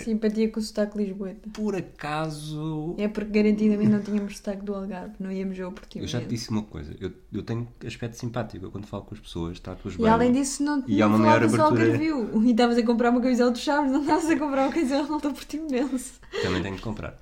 Simpatia 0.00 0.48
com 0.50 0.58
o 0.58 0.62
sotaque 0.62 0.96
lisboeta. 0.96 1.48
Por 1.52 1.76
acaso. 1.76 2.94
É 2.98 3.08
porque 3.08 3.30
garantidamente 3.42 3.90
não 3.90 4.00
tínhamos 4.00 4.38
sotaque 4.38 4.62
do 4.64 4.74
Algarve, 4.74 5.14
não 5.20 5.30
íamos 5.30 5.56
ver 5.56 5.66
o 5.66 5.74
Eu 5.96 6.06
já 6.06 6.18
te 6.20 6.28
disse 6.28 6.48
uma 6.50 6.62
coisa. 6.62 6.94
Eu, 6.98 7.12
eu 7.32 7.42
tenho 7.42 7.68
aspecto 7.86 8.14
simpático. 8.16 8.64
Eu 8.64 8.70
quando 8.70 8.86
falo 8.86 9.02
com 9.04 9.14
as 9.14 9.20
pessoas, 9.20 9.60
trato-as 9.60 9.94
E 9.94 9.98
bem. 9.98 10.08
além 10.08 10.32
disso, 10.32 10.62
não, 10.62 10.82
E 10.88 11.02
há 11.02 11.06
uma 11.06 11.18
maior 11.18 11.36
abertura. 11.42 11.64
Algarvio. 11.64 12.42
E 12.42 12.50
estavas 12.52 12.78
a 12.78 12.82
comprar 12.82 13.10
uma 13.10 13.20
camisola 13.20 13.50
dos 13.50 13.60
Chaves, 13.60 13.92
não 13.92 14.00
estavas 14.00 14.30
a 14.30 14.38
comprar 14.38 14.62
uma 14.64 14.72
camisola 14.72 15.06
do 15.20 15.32
Portimonense. 15.32 16.12
Também 16.42 16.62
tenho 16.62 16.76
que 16.76 16.82
comprar. 16.82 17.18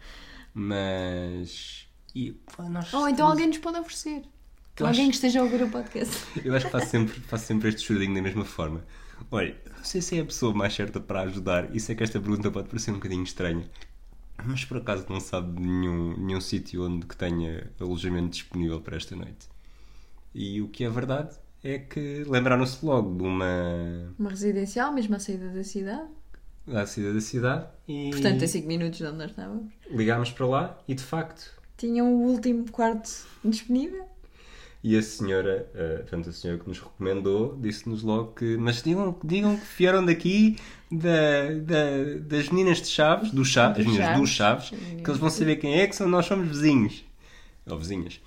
Mas. 0.55 1.87
E, 2.15 2.33
pá, 2.57 2.69
nós 2.69 2.93
Ou 2.95 3.09
então 3.09 3.27
alguém 3.27 3.47
nos 3.49 3.59
pode 3.59 3.79
oferecer. 3.79 4.23
Alguém 4.81 4.91
acho- 5.03 5.11
que 5.11 5.15
esteja 5.17 5.41
a 5.41 5.43
ouvir 5.43 5.63
o 5.63 5.69
podcast. 5.69 6.17
Eu 6.45 6.55
acho 6.55 6.67
que 6.67 6.73
faço 6.73 6.87
sempre, 6.89 7.21
faço 7.21 7.47
sempre 7.47 7.69
este 7.69 7.83
churdinho 7.83 8.15
da 8.15 8.23
mesma 8.23 8.45
forma. 8.45 8.83
Olha, 9.31 9.55
não 9.81 9.85
sei 9.87 10.03
se 10.03 10.19
é 10.19 10.21
a 10.21 10.27
pessoa 10.27 10.53
mais 10.55 10.75
certa 10.75 11.01
para 11.01 11.23
ajudar, 11.23 11.75
e 11.75 11.81
sei 11.81 11.95
que 11.97 12.03
esta 12.03 12.21
pergunta 12.21 12.51
pode 12.51 12.69
parecer 12.69 12.91
um 12.91 12.95
bocadinho 12.95 13.23
estranha, 13.25 13.65
mas 14.45 14.63
por 14.65 14.77
acaso 14.77 15.07
não 15.09 15.19
sabe 15.21 15.59
de 15.59 15.67
nenhum, 15.67 16.17
nenhum 16.19 16.41
sítio 16.41 16.85
onde 16.85 17.07
que 17.07 17.17
tenha 17.17 17.71
alojamento 17.81 18.29
disponível 18.31 18.79
para 18.83 18.97
esta 18.99 19.17
noite. 19.17 19.49
E 20.35 20.61
o 20.61 20.69
que 20.69 20.85
é 20.85 20.91
verdade 20.91 21.35
é 21.65 21.79
que 21.79 22.25
lembraram-se 22.29 22.85
logo 22.85 23.17
de 23.17 23.25
uma. 23.25 24.15
Uma 24.19 24.31
residencial, 24.31 24.93
mesmo 24.93 25.17
à 25.17 25.19
saída 25.19 25.49
da 25.49 25.65
cidade. 25.65 26.09
da 26.67 26.87
saída 26.87 27.15
da 27.15 27.21
cidade 27.23 27.67
e 27.89 28.11
Portanto, 28.11 28.45
a 28.45 28.47
5 28.47 28.69
minutos 28.69 28.99
de 28.99 29.07
onde 29.07 29.17
nós 29.17 29.31
estávamos. 29.31 29.73
ligámos 29.91 30.31
para 30.31 30.47
lá 30.47 30.79
e 30.87 30.95
de 30.95 31.03
facto. 31.03 31.59
Tinham 31.79 32.13
o 32.15 32.27
último 32.29 32.71
quarto 32.71 33.11
disponível. 33.43 34.07
E 34.83 34.97
a 34.97 35.03
senhora, 35.03 35.71
eh, 35.75 35.99
portanto, 35.99 36.31
a 36.31 36.33
senhora 36.33 36.59
que 36.59 36.67
nos 36.67 36.79
recomendou, 36.81 37.55
disse-nos 37.61 38.03
logo 38.03 38.33
que. 38.33 38.57
Mas 38.57 38.83
digam, 38.83 39.15
digam 39.23 39.55
que 39.57 39.67
vieram 39.77 40.05
daqui 40.05 40.57
da, 40.91 41.51
da- 41.63 42.19
das 42.23 42.49
meninas 42.49 42.81
de 42.81 42.89
Chaves, 42.89 43.31
do 43.31 43.45
Chaves, 43.45 43.81
as 43.81 43.87
meninas 43.87 44.31
Chaves. 44.31 44.65
Chaves, 44.65 44.81
que 45.03 45.11
eles 45.11 45.21
vão 45.21 45.29
saber 45.29 45.57
quem 45.57 45.79
é, 45.81 45.87
que 45.87 45.95
são, 45.95 46.09
nós 46.09 46.25
somos 46.25 46.49
vizinhos. 46.49 47.05
Ou 47.67 47.79
vizinhas. 47.79 48.21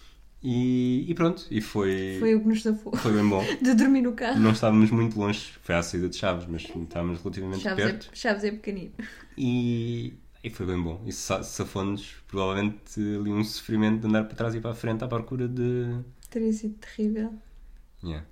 E, 0.43 1.05
e 1.07 1.13
pronto, 1.15 1.47
e 1.49 1.59
foi, 1.61 2.17
Foi 2.19 2.35
o 2.35 2.41
que 2.41 2.47
nos 2.49 2.61
safou. 2.61 2.93
foi 2.97 3.13
bem 3.13 3.27
bom. 3.27 3.43
De 3.61 3.73
dormir 3.73 4.01
no 4.01 4.11
carro. 4.11 4.39
Não 4.39 4.51
estávamos 4.51 4.91
muito 4.91 5.17
longe, 5.17 5.53
foi 5.63 5.73
à 5.73 5.81
saída 5.81 6.07
de 6.09 6.17
Chaves, 6.17 6.45
mas 6.47 6.63
estávamos 6.63 7.19
relativamente 7.21 7.61
Chaves 7.63 7.83
é, 7.83 7.87
perto. 7.87 8.09
Chaves 8.13 8.43
é 8.43 8.51
pequenino. 8.51 8.91
E, 9.37 10.13
e 10.43 10.49
foi 10.49 10.65
bem 10.65 10.79
bom. 10.81 11.01
Isso 11.07 11.21
sa- 11.21 11.41
safou-nos 11.43 12.15
provavelmente 12.27 12.99
ali 12.99 13.31
um 13.31 13.43
sofrimento 13.43 14.01
de 14.01 14.07
andar 14.07 14.25
para 14.25 14.35
trás 14.35 14.53
e 14.53 14.59
para 14.59 14.71
a 14.71 14.75
frente 14.75 15.03
à 15.03 15.07
procura 15.07 15.47
de. 15.47 15.97
Teria 16.33 16.51
sido 16.51 16.73
terrível. 16.79 17.31
Yeah. 18.03 18.25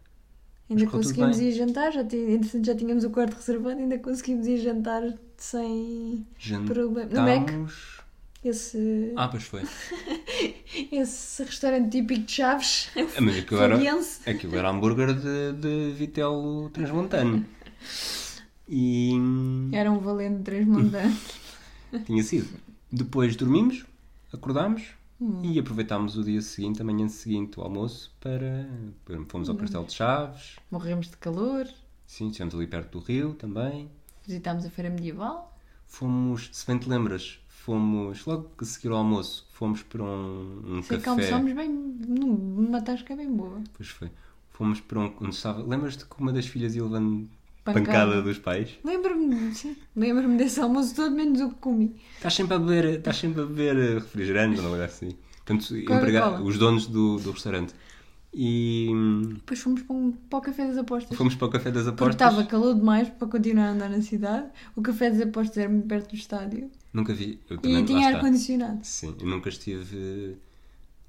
Ainda 0.67 0.87
conseguimos 0.87 1.37
ir 1.39 1.51
jantar, 1.51 1.91
já, 1.91 2.01
entretanto 2.01 2.65
já 2.65 2.73
tínhamos 2.75 3.03
o 3.03 3.11
quarto 3.11 3.35
reservado, 3.35 3.79
ainda 3.79 3.99
conseguimos 3.99 4.47
ir 4.47 4.57
jantar 4.57 5.03
sem 5.37 6.25
problema. 6.65 7.09
No 7.11 7.21
Mac, 7.21 7.47
Jantámos. 7.47 8.01
esse, 8.43 9.13
Ah, 9.15 9.27
pois 9.27 9.43
foi. 9.43 9.61
esse 10.91 11.43
restaurante 11.43 11.91
típico 11.91 12.21
de 12.25 12.31
Chaves, 12.31 12.89
Ah, 12.95 13.21
Mas 13.21 13.37
aquilo 13.37 13.61
era, 13.61 13.77
aquilo 14.25 14.55
era 14.55 14.69
hambúrguer 14.71 15.13
de, 15.13 15.53
de 15.53 15.91
vitelo 15.91 16.71
transmontano. 16.71 17.45
E 18.67 19.11
Era 19.73 19.91
um 19.91 19.99
valente 19.99 20.41
transmontano. 20.41 21.15
tinha 22.07 22.23
sido. 22.23 22.49
Depois 22.91 23.35
dormimos, 23.35 23.85
acordámos 24.33 24.81
Hum. 25.21 25.39
e 25.43 25.59
aproveitámos 25.59 26.17
o 26.17 26.23
dia 26.23 26.41
seguinte, 26.41 26.81
a 26.81 26.85
manhã 26.85 27.07
seguinte, 27.07 27.59
o 27.59 27.63
almoço, 27.63 28.11
para. 28.19 28.67
Fomos 29.27 29.49
Hum. 29.49 29.51
ao 29.51 29.57
Castelo 29.57 29.85
de 29.85 29.93
Chaves. 29.93 30.55
Morremos 30.71 31.09
de 31.09 31.17
calor, 31.17 31.67
Sim, 32.07 32.27
estivemos 32.27 32.55
ali 32.55 32.67
perto 32.67 32.99
do 32.99 33.05
rio 33.05 33.33
também. 33.35 33.89
visitámos 34.25 34.65
a 34.65 34.69
feira 34.69 34.89
medieval. 34.89 35.55
Fomos, 35.85 36.49
se 36.51 36.65
bem 36.65 36.77
te 36.79 36.89
lembras, 36.89 37.39
fomos, 37.47 38.25
logo 38.25 38.49
a 38.59 38.65
seguir 38.65 38.89
ao 38.89 38.97
almoço, 38.97 39.47
fomos 39.51 39.83
para 39.83 40.03
um, 40.03 40.77
um 40.77 40.83
Sei 40.83 40.97
que 40.97 41.03
café. 41.03 41.31
almoçámos 41.31 41.53
bem 41.53 41.69
numa 41.69 42.81
tasca 42.81 43.15
bem 43.15 43.31
boa. 43.31 43.61
Pois 43.73 43.89
foi. 43.89 44.09
Fomos 44.49 44.79
para 44.81 44.99
um. 44.99 45.13
Onde 45.21 45.35
estava. 45.35 45.61
Lembras-te 45.63 46.05
que 46.05 46.19
uma 46.21 46.31
das 46.33 46.45
filhas 46.47 46.75
ia 46.75 46.83
levando 46.83 47.29
Pancada 47.63 48.21
dos 48.21 48.39
pais. 48.39 48.69
Lembro-me, 48.83 49.53
sim. 49.53 49.75
Lembro-me 49.95 50.37
desse 50.37 50.59
almoço 50.59 50.95
todo, 50.95 51.15
menos 51.15 51.39
o 51.41 51.49
que 51.49 51.55
comi. 51.55 51.95
Estás 52.15 52.33
sempre 52.33 52.55
a 52.55 52.59
beber, 52.59 52.85
estás 52.99 53.17
sempre 53.17 53.41
a 53.41 53.45
beber 53.45 53.77
eh, 53.77 53.93
refrigerante 53.95 54.59
ou 54.59 54.67
algo 54.67 54.81
assim. 54.81 55.15
Portanto, 55.45 55.75
empregado, 55.77 56.43
os 56.43 56.57
donos 56.57 56.87
do, 56.87 57.17
do 57.17 57.31
restaurante. 57.31 57.73
E 58.33 58.87
hum, 58.89 59.33
Depois 59.35 59.59
fomos 59.59 59.81
para, 59.83 59.95
um, 59.95 60.11
para 60.11 60.39
o 60.39 60.41
café 60.41 60.65
das 60.67 60.77
apostas. 60.77 61.17
fomos 61.17 61.35
para 61.35 61.47
o 61.47 61.51
café 61.51 61.69
das 61.69 61.83
Porque 61.83 62.03
apostas. 62.03 62.15
estava 62.29 62.43
calor 62.45 62.73
demais 62.75 63.09
para 63.09 63.27
continuar 63.27 63.65
a 63.65 63.71
andar 63.71 63.89
na 63.89 64.01
cidade. 64.01 64.47
O 64.75 64.81
café 64.81 65.09
das 65.11 65.21
apostas 65.21 65.57
era 65.57 65.69
muito 65.69 65.87
perto 65.87 66.09
do 66.11 66.15
estádio. 66.15 66.71
Nunca 66.93 67.13
vi. 67.13 67.39
Eu 67.49 67.57
E 67.57 67.59
também, 67.59 67.77
lá 67.79 67.85
tinha 67.85 68.07
ar-condicionado. 68.07 68.79
Sim, 68.83 69.15
eu 69.19 69.27
nunca 69.27 69.49
estive. 69.49 70.37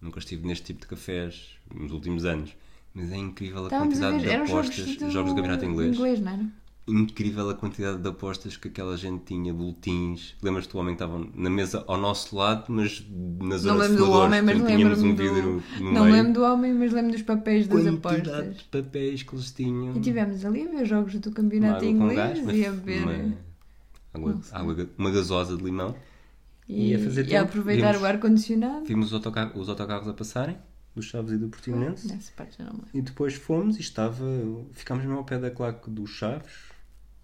Nunca 0.00 0.18
estive 0.18 0.46
neste 0.46 0.64
tipo 0.66 0.80
de 0.80 0.86
cafés 0.88 1.50
nos 1.72 1.92
últimos 1.92 2.24
anos. 2.24 2.50
Mas 2.94 3.10
é 3.12 3.16
incrível 3.16 3.60
a 3.60 3.64
Estávamos 3.64 4.02
a 4.02 4.10
quantidade 4.10 4.24
ver, 4.24 4.44
de 4.44 4.50
apostas. 4.52 4.76
jogos, 4.76 4.96
do... 4.96 5.10
jogos 5.10 5.30
do 5.32 5.36
campeonato 5.36 5.64
inglês. 5.64 5.96
inglês, 5.96 6.20
não 6.20 6.32
era? 6.32 6.46
Incrível 6.88 7.48
a 7.48 7.54
quantidade 7.54 7.98
de 8.02 8.08
apostas 8.08 8.56
que 8.56 8.66
aquela 8.68 8.96
gente 8.96 9.22
tinha, 9.24 9.54
boletins. 9.54 10.34
Lembras-te 10.42 10.72
do 10.72 10.78
homem 10.78 10.96
que 10.96 11.02
estava 11.02 11.24
na 11.34 11.48
mesa 11.48 11.84
ao 11.86 11.96
nosso 11.96 12.34
lado, 12.36 12.64
mas 12.68 13.02
na 13.40 13.56
zona 13.56 13.74
Não 13.74 13.80
lembro 13.88 14.04
do 14.04 14.10
homem, 14.10 14.42
mas 14.42 14.56
tínhamos 14.56 14.98
lembro-me 14.98 15.30
um 15.30 15.60
do... 15.60 15.62
Não 15.84 16.02
meio. 16.04 16.14
lembro 16.16 16.32
do 16.32 16.42
homem, 16.42 16.74
mas 16.74 16.92
lembro 16.92 17.12
dos 17.12 17.22
papéis 17.22 17.68
das 17.68 17.82
quantidade 17.84 18.28
apostas. 18.28 18.56
de 18.58 18.64
papéis 18.64 19.22
que 19.22 19.34
eles 19.34 19.50
tinham. 19.52 19.96
E 19.96 20.00
tivemos 20.00 20.44
ali 20.44 20.66
a 20.66 20.70
ver 20.70 20.84
jogos 20.84 21.14
do 21.14 21.30
campeonato 21.30 21.76
água 21.76 21.88
inglês 21.88 22.16
gás, 22.16 22.56
e 22.56 22.66
a 22.66 22.70
beber 22.72 23.02
uma, 23.04 23.34
água, 24.12 24.32
Não 24.34 24.42
sei. 24.42 24.58
água- 24.58 24.88
uma 24.98 25.10
gasosa 25.12 25.56
de 25.56 25.62
limão. 25.62 25.94
e, 26.68 26.90
e 26.90 26.94
a 26.96 26.98
fazer 26.98 27.28
e 27.28 27.36
a 27.36 27.42
aproveitar 27.42 27.92
Vimos- 27.92 28.02
o 28.02 28.06
ar-condicionado. 28.06 28.84
Vimos 28.84 29.06
os 29.06 29.12
autocarros, 29.14 29.52
os 29.62 29.68
autocarros 29.68 30.08
a 30.08 30.12
passarem, 30.12 30.56
dos 30.94 31.06
Chaves 31.06 31.32
e 31.32 31.38
do 31.38 31.48
Portimonense. 31.48 32.06
Nessa 32.08 32.32
parte 32.36 32.58
já 32.58 32.64
não 32.64 32.72
me 32.72 32.78
lembro. 32.80 32.90
E 32.94 33.02
depois 33.02 33.34
fomos 33.34 33.76
e 33.76 33.80
estava. 33.80 34.24
Ficámos 34.72 35.04
mesmo 35.04 35.18
ao 35.18 35.24
pé 35.24 35.38
da 35.38 35.50
claque 35.50 35.88
dos 35.90 36.10
Chaves, 36.10 36.52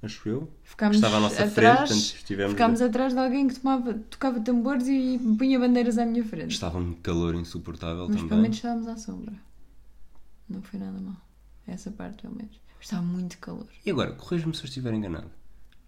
acho 0.02 0.28
eu. 0.28 0.40
que 0.62 0.70
Ficámos 0.70 0.96
estava 0.96 1.16
à 1.16 1.20
nossa 1.20 1.36
frente, 1.46 1.66
atrás, 1.66 1.90
estivemos. 1.90 2.52
ficámos 2.52 2.80
atrás 2.80 3.12
de 3.12 3.18
alguém 3.18 3.48
que 3.48 3.58
tomava, 3.60 3.94
tocava 3.94 4.40
tambores 4.40 4.86
e 4.88 5.18
punha 5.38 5.58
bandeiras 5.58 5.98
à 5.98 6.06
minha 6.06 6.24
frente. 6.24 6.52
Estava 6.52 6.78
um 6.78 6.94
calor 6.94 7.34
insuportável 7.34 8.06
Mas 8.08 8.16
pelo 8.16 8.28
também. 8.28 8.42
menos 8.42 8.56
estávamos 8.56 8.88
à 8.88 8.96
sombra. 8.96 9.32
Não 10.48 10.62
foi 10.62 10.80
nada 10.80 10.98
mal. 10.98 11.16
Essa 11.66 11.90
parte, 11.90 12.22
pelo 12.22 12.34
menos. 12.34 12.58
Estava 12.80 13.02
muito 13.02 13.36
calor. 13.38 13.66
E 13.84 13.90
agora, 13.90 14.12
corrija-me 14.12 14.54
se 14.54 14.62
eu 14.62 14.66
estiver 14.66 14.94
enganado. 14.94 15.30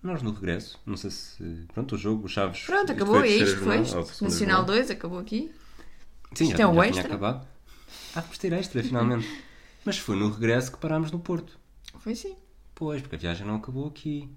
Nós 0.02 0.22
no 0.22 0.32
regresso, 0.32 0.78
não 0.84 0.96
sei 0.96 1.10
se. 1.10 1.66
Pronto, 1.72 1.94
o 1.94 1.98
jogo, 1.98 2.24
os 2.26 2.32
Chaves. 2.32 2.62
Pronto, 2.64 2.90
acabou, 2.92 3.20
é 3.22 3.28
isto, 3.28 3.58
foi 3.58 3.78
Nacional 3.78 4.30
jornada. 4.30 4.64
2 4.72 4.90
acabou 4.90 5.18
aqui. 5.18 5.52
Sim, 6.34 6.44
Isto 6.44 6.56
já, 6.56 6.64
é 6.64 6.66
um 6.66 6.74
já 6.74 6.86
extra? 6.86 7.02
tinha 7.04 7.14
acabado. 7.16 7.46
Vamos 8.14 8.38
ter 8.38 8.52
extra, 8.52 8.82
finalmente. 8.82 9.26
Mas 9.84 9.98
foi 9.98 10.16
no 10.16 10.30
regresso 10.30 10.72
que 10.72 10.78
parámos 10.78 11.10
no 11.10 11.18
Porto. 11.18 11.58
Foi 11.98 12.14
sim. 12.14 12.36
Pois, 12.74 13.00
porque 13.02 13.16
a 13.16 13.18
viagem 13.18 13.46
não 13.46 13.56
acabou 13.56 13.86
aqui. 13.88 14.28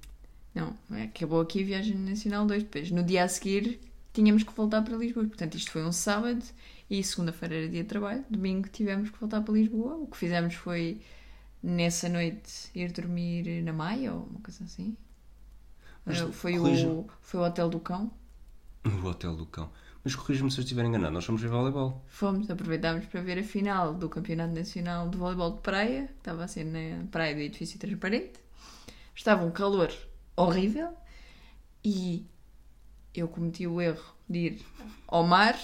Não, 0.54 0.78
acabou 1.04 1.42
aqui 1.42 1.62
a 1.64 1.66
viagem 1.66 1.96
nacional 1.98 2.46
2. 2.46 2.64
Depois, 2.64 2.92
no 2.92 3.04
dia 3.04 3.24
a 3.24 3.28
seguir, 3.28 3.80
tínhamos 4.14 4.44
que 4.44 4.54
voltar 4.54 4.82
para 4.84 4.96
Lisboa. 4.98 5.26
Portanto, 5.26 5.56
isto 5.56 5.72
foi 5.72 5.84
um 5.84 5.92
sábado 5.92 6.44
e 6.90 7.04
segunda-feira 7.04 7.56
era 7.56 7.70
dia 7.70 7.84
de 7.84 7.90
trabalho. 7.90 8.24
Domingo 8.30 8.70
tivemos 8.70 9.10
que 9.10 9.20
voltar 9.20 9.42
para 9.42 9.54
Lisboa. 9.54 9.96
O 9.96 10.08
que 10.08 10.18
fizemos 10.18 10.54
foi, 10.56 11.02
nessa 11.62 12.10
noite, 12.10 12.70
ir 12.76 12.92
dormir 12.92 13.64
na 13.64 13.74
Maia 13.74 14.14
ou 14.14 14.26
uma 14.26 14.40
coisa 14.42 14.64
assim. 14.64 14.96
Mas 16.06 16.20
Eh, 16.20 16.32
foi, 16.32 16.60
o, 16.60 17.08
foi 17.22 17.40
o 17.40 17.44
Hotel 17.44 17.70
do 17.70 17.80
Cão. 17.80 18.12
O 18.86 19.06
Hotel 19.08 19.36
do 19.36 19.46
Cão. 19.46 19.70
Mas 20.04 20.16
corrija-me 20.16 20.52
se 20.52 20.60
eu 20.60 20.64
estiver 20.64 20.84
enganado, 20.84 21.14
nós 21.14 21.24
fomos 21.24 21.42
ver 21.42 21.48
voleibol. 21.48 22.04
Fomos, 22.08 22.50
aproveitámos 22.50 23.06
para 23.06 23.22
ver 23.22 23.40
a 23.40 23.44
final 23.44 23.94
do 23.94 24.10
Campeonato 24.10 24.54
Nacional 24.54 25.10
de 25.10 25.18
Voleibol 25.18 25.54
de 25.54 25.62
Praia, 25.62 26.08
que 26.08 26.20
estava 26.20 26.44
a 26.44 26.48
ser 26.48 26.66
na 26.66 27.06
praia 27.10 27.34
do 27.34 27.40
edifício 27.40 27.80
transparente. 27.80 28.34
Estava 29.16 29.46
um 29.46 29.52
calor 29.52 29.94
horrível 30.36 30.94
e 31.86 32.26
eu 33.14 33.30
cometi 33.30 33.66
o 33.66 33.80
erro 33.80 34.04
de 34.28 34.40
ir 34.40 34.66
ao 35.08 35.24
mar 35.24 35.58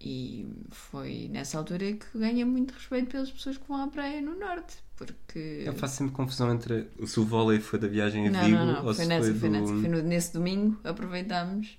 e 0.00 0.46
foi 0.70 1.28
nessa 1.30 1.58
altura 1.58 1.92
que 1.92 2.18
ganha 2.18 2.46
muito 2.46 2.72
respeito 2.72 3.10
pelas 3.10 3.30
pessoas 3.30 3.58
que 3.58 3.66
vão 3.66 3.82
à 3.82 3.88
praia 3.88 4.22
no 4.22 4.38
norte, 4.38 4.76
porque... 4.94 5.62
Eu 5.66 5.74
faço 5.74 5.96
sempre 5.96 6.14
confusão 6.14 6.52
entre 6.52 6.88
se 7.04 7.18
o 7.18 7.24
vôlei 7.24 7.60
foi 7.60 7.78
da 7.78 7.88
viagem 7.88 8.28
a 8.28 8.30
Não, 8.30 8.44
Vigo 8.44 8.56
não, 8.56 8.66
não, 8.66 8.86
ou 8.86 8.94
foi 8.94 9.04
se 9.04 9.06
nessa, 9.06 9.30
foi 9.30 9.38
foi 9.40 9.48
do... 9.48 9.52
nessa, 9.52 9.74
foi 9.74 10.02
nesse 10.02 10.32
domingo, 10.32 10.78
aproveitámos 10.84 11.78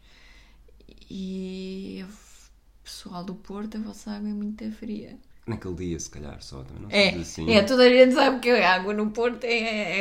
e 1.10 2.04
o 2.08 2.84
pessoal 2.84 3.24
do 3.24 3.36
Porto, 3.36 3.78
a 3.78 3.82
vossa 3.82 4.12
água 4.12 4.30
é 4.30 4.34
muito 4.34 4.70
fria. 4.72 5.18
Naquele 5.46 5.76
dia, 5.76 6.00
se 6.00 6.10
calhar, 6.10 6.42
só. 6.42 6.62
Também 6.64 6.84
não 6.84 6.90
É, 6.92 7.10
assim. 7.16 7.50
é, 7.52 7.64
toda 7.64 7.84
a 7.84 7.90
gente 7.90 8.14
sabe 8.14 8.40
que 8.42 8.50
a 8.50 8.76
água 8.76 8.94
no 8.94 9.12
Porto 9.12 9.46
é, 9.46 9.50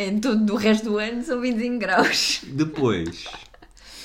é 0.01 0.09
em 0.09 0.19
todo 0.19 0.53
o 0.53 0.57
resto 0.57 0.91
do 0.91 0.99
ano 0.99 1.23
são 1.23 1.41
25 1.41 1.79
graus. 1.79 2.41
Depois, 2.49 3.25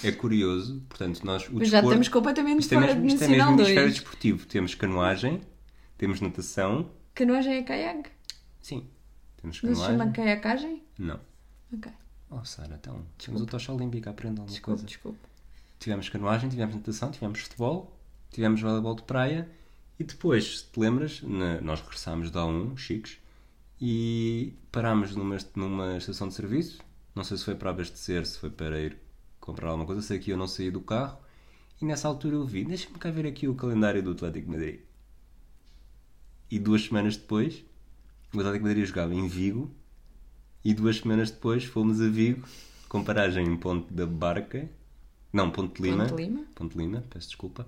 é 0.04 0.12
curioso, 0.12 0.84
portanto, 0.88 1.24
nós... 1.26 1.48
O 1.50 1.54
Mas 1.54 1.70
já 1.70 1.78
desporto- 1.82 1.88
estamos 1.88 2.08
completamente 2.10 2.60
Isto 2.62 2.74
é 2.76 2.80
fora 2.80 2.88
mesmo, 2.94 3.02
de 3.02 3.08
isto 3.14 3.24
é 3.24 3.28
Nacional 3.28 3.48
mesmo 3.52 3.58
2. 3.58 3.70
hemisfério 3.70 3.92
desportivo. 3.94 4.46
Temos 4.46 4.76
canoagem, 4.76 5.42
temos 5.98 6.22
natação. 6.22 6.92
Canoagem 7.16 7.54
é 7.56 7.64
caiaque? 7.64 8.10
Sim, 8.62 8.88
temos 9.42 9.62
Não 9.64 9.74
se 9.74 9.82
canoagem. 9.82 9.98
chama 10.00 10.12
caiacagem? 10.12 10.84
Não. 11.00 11.20
Ok, 11.74 11.92
Oh, 12.30 12.46
Sara, 12.46 12.76
então, 12.80 13.04
temos 13.18 13.42
o 13.42 13.46
tocha 13.48 13.74
olímpica, 13.74 14.10
aprenda 14.12 14.42
alguma 14.42 14.52
desculpa, 14.52 14.78
coisa. 14.78 14.86
desculpa. 14.86 15.31
Tivemos 15.82 16.08
canoagem, 16.10 16.48
tivemos 16.48 16.76
natação, 16.76 17.10
tivemos 17.12 17.40
futebol, 17.40 18.00
tivemos 18.30 18.62
voleibol 18.62 18.94
de 18.96 19.02
praia 19.02 19.50
e 20.00 20.04
depois, 20.04 20.60
se 20.60 20.66
te 20.72 20.80
lembras, 20.80 21.22
na- 21.24 21.60
nós 21.60 21.82
regressámos 21.82 22.30
da 22.30 22.42
A1, 22.42 22.78
chiques, 22.78 23.18
e 23.82 24.54
parámos 24.72 25.16
numa, 25.16 25.36
numa 25.56 25.98
estação 25.98 26.28
de 26.28 26.36
serviço. 26.36 26.80
Não 27.16 27.24
sei 27.24 27.36
se 27.36 27.46
foi 27.46 27.56
para 27.56 27.72
abastecer, 27.72 28.26
se 28.28 28.38
foi 28.38 28.52
para 28.52 28.80
ir 28.80 28.96
comprar 29.40 29.70
alguma 29.70 29.88
coisa. 29.88 30.04
Sei 30.04 30.20
que 30.20 30.30
eu 30.30 30.38
não 30.38 30.48
saí 30.48 30.70
do 30.70 30.82
carro 30.82 31.18
e 31.82 31.86
nessa 31.86 32.08
altura 32.08 32.36
eu 32.36 32.46
vi, 32.46 32.64
deixa-me 32.64 33.00
cá 33.00 33.10
ver 33.10 33.26
aqui 33.26 33.48
o 33.48 33.56
calendário 33.56 34.04
do 34.04 34.12
Atlético 34.12 34.46
de 34.46 34.52
Madrid. 34.52 34.80
E 36.52 36.60
duas 36.60 36.84
semanas 36.84 37.18
depois, 37.18 37.66
o 38.34 38.40
Atlético 38.40 38.64
de 38.64 38.70
Madrid 38.70 38.86
jogava 38.86 39.16
em 39.16 39.28
Vigo 39.28 39.72
e 40.64 40.74
duas 40.76 40.98
semanas 40.98 41.32
depois 41.32 41.64
fomos 41.66 42.00
a 42.00 42.08
Vigo, 42.08 42.48
com 42.88 43.04
paragem 43.04 43.48
em 43.48 43.58
Ponte 43.58 43.92
da 43.92 44.06
Barca, 44.06 44.70
não, 45.34 45.50
Ponte 45.52 45.82
de 45.82 45.90
Lima, 45.90 46.06
Ponte 46.08 46.22
Lima. 46.24 46.42
Ponte 46.56 46.74
de 46.74 46.78
Lima, 46.84 47.04
peço 47.10 47.28
desculpa, 47.28 47.68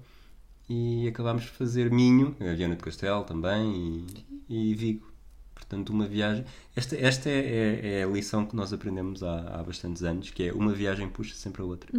e 0.70 1.08
acabámos 1.08 1.46
por 1.46 1.54
fazer 1.56 1.92
Minho, 1.92 2.36
a 2.40 2.54
Viana 2.54 2.76
de 2.76 2.82
Castelo 2.84 3.24
também 3.24 4.06
e, 4.50 4.70
e 4.72 4.76
Vigo. 4.76 5.12
Portanto, 5.54 5.90
uma 5.92 6.08
viagem. 6.08 6.44
Esta, 6.76 6.96
esta 6.98 7.30
é, 7.30 7.40
é- 7.40 8.00
é 8.00 8.04
a 8.04 8.08
lição 8.08 8.46
que 8.46 8.56
nós 8.56 8.74
aprendemos 8.74 9.24
há, 9.24 9.60
há 9.60 9.64
bastantes 9.64 10.04
anos, 10.04 10.30
que 10.30 10.44
é 10.48 10.54
uma 10.54 10.74
viagem 10.74 11.08
puxa 11.10 11.36
sempre 11.36 11.62
a 11.62 11.66
outra. 11.66 11.90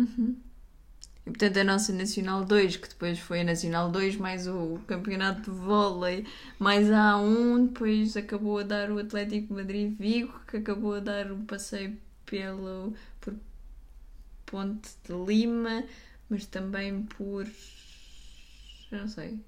E 1.27 1.31
portanto 1.31 1.57
a 1.57 1.65
nossa 1.65 1.93
Nacional 1.93 2.45
2, 2.45 2.77
que 2.77 2.89
depois 2.89 3.19
foi 3.19 3.41
a 3.41 3.45
Nacional 3.45 3.91
2 3.91 4.17
mais 4.17 4.47
o 4.47 4.79
campeonato 4.87 5.51
de 5.51 5.57
vôlei, 5.59 6.27
mais 6.59 6.91
a 6.91 7.15
A1, 7.15 7.69
depois 7.69 8.17
acabou 8.17 8.59
a 8.59 8.63
dar 8.63 8.91
o 8.91 8.99
Atlético 8.99 9.49
de 9.49 9.55
Madrid 9.55 9.97
Vigo, 9.99 10.39
que 10.47 10.59
acabou 10.59 10.95
a 10.95 11.01
dar 11.01 11.33
um 11.33 11.45
passeio 11.47 11.97
pelo, 12.27 12.93
Ponte 14.55 14.91
de 15.03 15.13
Lima, 15.13 15.83
mas 16.31 16.47
também 16.47 17.03
por. 17.03 17.45
eu 18.93 18.99
não 18.99 19.09
sei. 19.09 19.41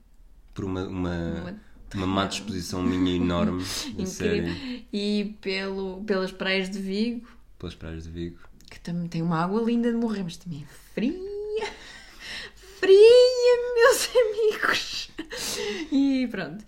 Por 0.53 0.65
uma, 0.65 0.83
uma, 0.83 1.17
Uma 1.41 1.61
uma 1.95 2.07
má 2.09 2.27
disposição 2.27 2.83
minha 2.83 3.15
enorme, 3.15 3.63
Incrível. 3.97 4.53
E 4.93 5.37
pelo, 5.41 6.03
pelas 6.03 6.33
praias 6.33 6.69
de 6.69 6.81
Vigo, 6.81 7.29
pelas 7.57 7.77
praias 7.77 8.03
de 8.03 8.11
Vigo. 8.11 8.41
que 8.69 8.81
também 8.81 9.07
tem 9.07 9.23
uma 9.23 9.39
água 9.45 9.63
linda 9.63 9.93
de 9.93 9.97
morrer, 9.97 10.25
mas 10.25 10.39
também 10.39 10.65
é 10.65 10.75
fria. 10.93 11.73
Fria, 12.81 13.75
meus 13.77 14.09
amigos. 14.17 15.11
E 15.93 16.27
pronto. 16.29 16.65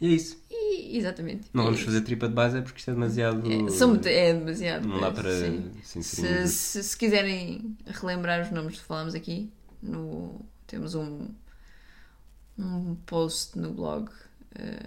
E 0.00 0.06
é 0.06 0.10
isso. 0.12 0.41
E, 0.62 0.96
exatamente. 0.96 1.48
Não 1.52 1.64
vamos 1.64 1.80
fazer 1.80 2.02
tripa 2.02 2.28
de 2.28 2.34
base 2.34 2.58
é 2.58 2.62
porque 2.62 2.78
isto 2.78 2.90
é 2.90 2.94
demasiado. 2.94 3.42
É, 3.50 3.70
são 3.70 3.88
muito- 3.88 4.06
é 4.06 4.32
demasiado. 4.32 4.86
Não 4.86 5.00
dá 5.00 5.10
para 5.10 5.30
sim. 5.30 5.72
se 5.82 5.98
inserir. 5.98 6.48
Se, 6.48 6.54
se, 6.54 6.84
se 6.84 6.96
quiserem 6.96 7.76
relembrar 7.86 8.42
os 8.42 8.50
nomes 8.50 8.78
que 8.78 8.84
falámos 8.84 9.14
aqui, 9.14 9.50
no, 9.82 10.40
temos 10.66 10.94
um, 10.94 11.28
um 12.58 12.94
post 13.06 13.58
no 13.58 13.72
blog 13.72 14.10
eh, 14.54 14.86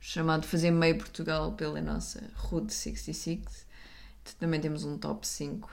chamado 0.00 0.46
Fazer 0.46 0.70
Meio 0.70 0.96
Portugal 0.96 1.52
pela 1.52 1.80
nossa 1.80 2.22
Route 2.34 2.72
66. 2.72 3.66
Também 4.38 4.60
temos 4.60 4.84
um 4.84 4.96
top 4.96 5.26
5 5.26 5.68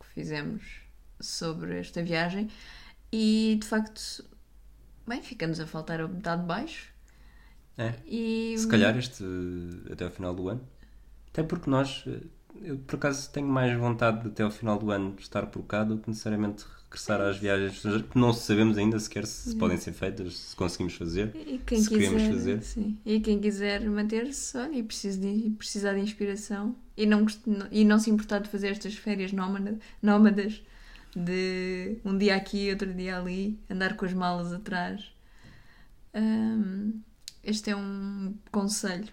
que 0.00 0.06
fizemos 0.14 0.80
sobre 1.20 1.78
esta 1.78 2.02
viagem 2.02 2.48
e 3.12 3.58
de 3.60 3.66
facto, 3.66 4.24
bem, 5.06 5.22
ficamos 5.22 5.58
a 5.60 5.66
faltar 5.66 6.00
a 6.00 6.08
metade 6.08 6.42
de 6.42 6.48
baixo. 6.48 6.95
É. 7.78 7.94
E, 8.06 8.54
Se 8.58 8.66
calhar 8.68 8.96
este 8.96 9.22
até 9.90 10.04
ao 10.04 10.10
final 10.10 10.34
do 10.34 10.48
ano. 10.48 10.60
Até 11.32 11.42
porque 11.42 11.68
nós, 11.68 12.04
eu 12.62 12.78
por 12.78 12.96
acaso 12.96 13.30
tenho 13.30 13.46
mais 13.46 13.78
vontade 13.78 14.22
de 14.22 14.28
até 14.28 14.42
ao 14.42 14.50
final 14.50 14.78
do 14.78 14.90
ano 14.90 15.14
estar 15.18 15.46
por 15.46 15.62
cá 15.64 15.84
do 15.84 15.98
que 15.98 16.08
necessariamente 16.08 16.64
regressar 16.84 17.20
às 17.20 17.36
viagens 17.36 17.80
que 17.82 18.18
não 18.18 18.32
sabemos 18.32 18.78
ainda 18.78 18.98
sequer 18.98 19.26
se 19.26 19.54
podem 19.56 19.76
ser 19.76 19.92
feitas, 19.92 20.36
se 20.38 20.56
conseguimos 20.56 20.94
fazer, 20.94 21.32
E 21.34 21.58
quem 21.58 21.78
se 21.80 21.90
queremos 21.90 22.22
quiser, 22.22 22.32
fazer. 22.32 22.62
Sim. 22.62 22.96
E 23.04 23.20
quem 23.20 23.38
quiser 23.38 23.82
manter-se, 23.90 24.56
olha, 24.56 24.78
e 24.78 24.82
precisa 24.82 25.20
de, 25.20 25.50
precisar 25.50 25.92
de 25.94 26.00
inspiração 26.00 26.74
e 26.96 27.04
não, 27.04 27.26
e 27.70 27.84
não 27.84 27.98
se 27.98 28.08
importar 28.08 28.38
de 28.38 28.48
fazer 28.48 28.68
estas 28.68 28.94
férias 28.94 29.32
nómada- 29.32 29.78
nómadas 30.00 30.62
de 31.14 31.98
um 32.04 32.16
dia 32.16 32.36
aqui, 32.36 32.70
outro 32.70 32.92
dia 32.94 33.18
ali, 33.18 33.58
andar 33.68 33.96
com 33.96 34.06
as 34.06 34.14
malas 34.14 34.52
atrás. 34.52 35.12
Hum, 36.14 37.00
este 37.46 37.70
é 37.70 37.76
um 37.76 38.34
conselho. 38.50 39.08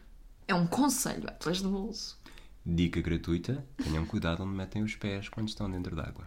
É 0.48 0.56
um 0.56 0.66
conselho, 0.66 1.28
atlas 1.28 1.58
de 1.58 1.68
bolso. 1.68 2.20
Dica 2.66 3.00
gratuita: 3.00 3.64
tenham 3.84 4.06
cuidado 4.06 4.44
onde 4.44 4.56
metem 4.56 4.82
os 4.82 4.96
pés 4.96 5.30
quando 5.30 5.50
estão 5.50 5.70
dentro 5.70 5.96
d'água. 5.96 6.26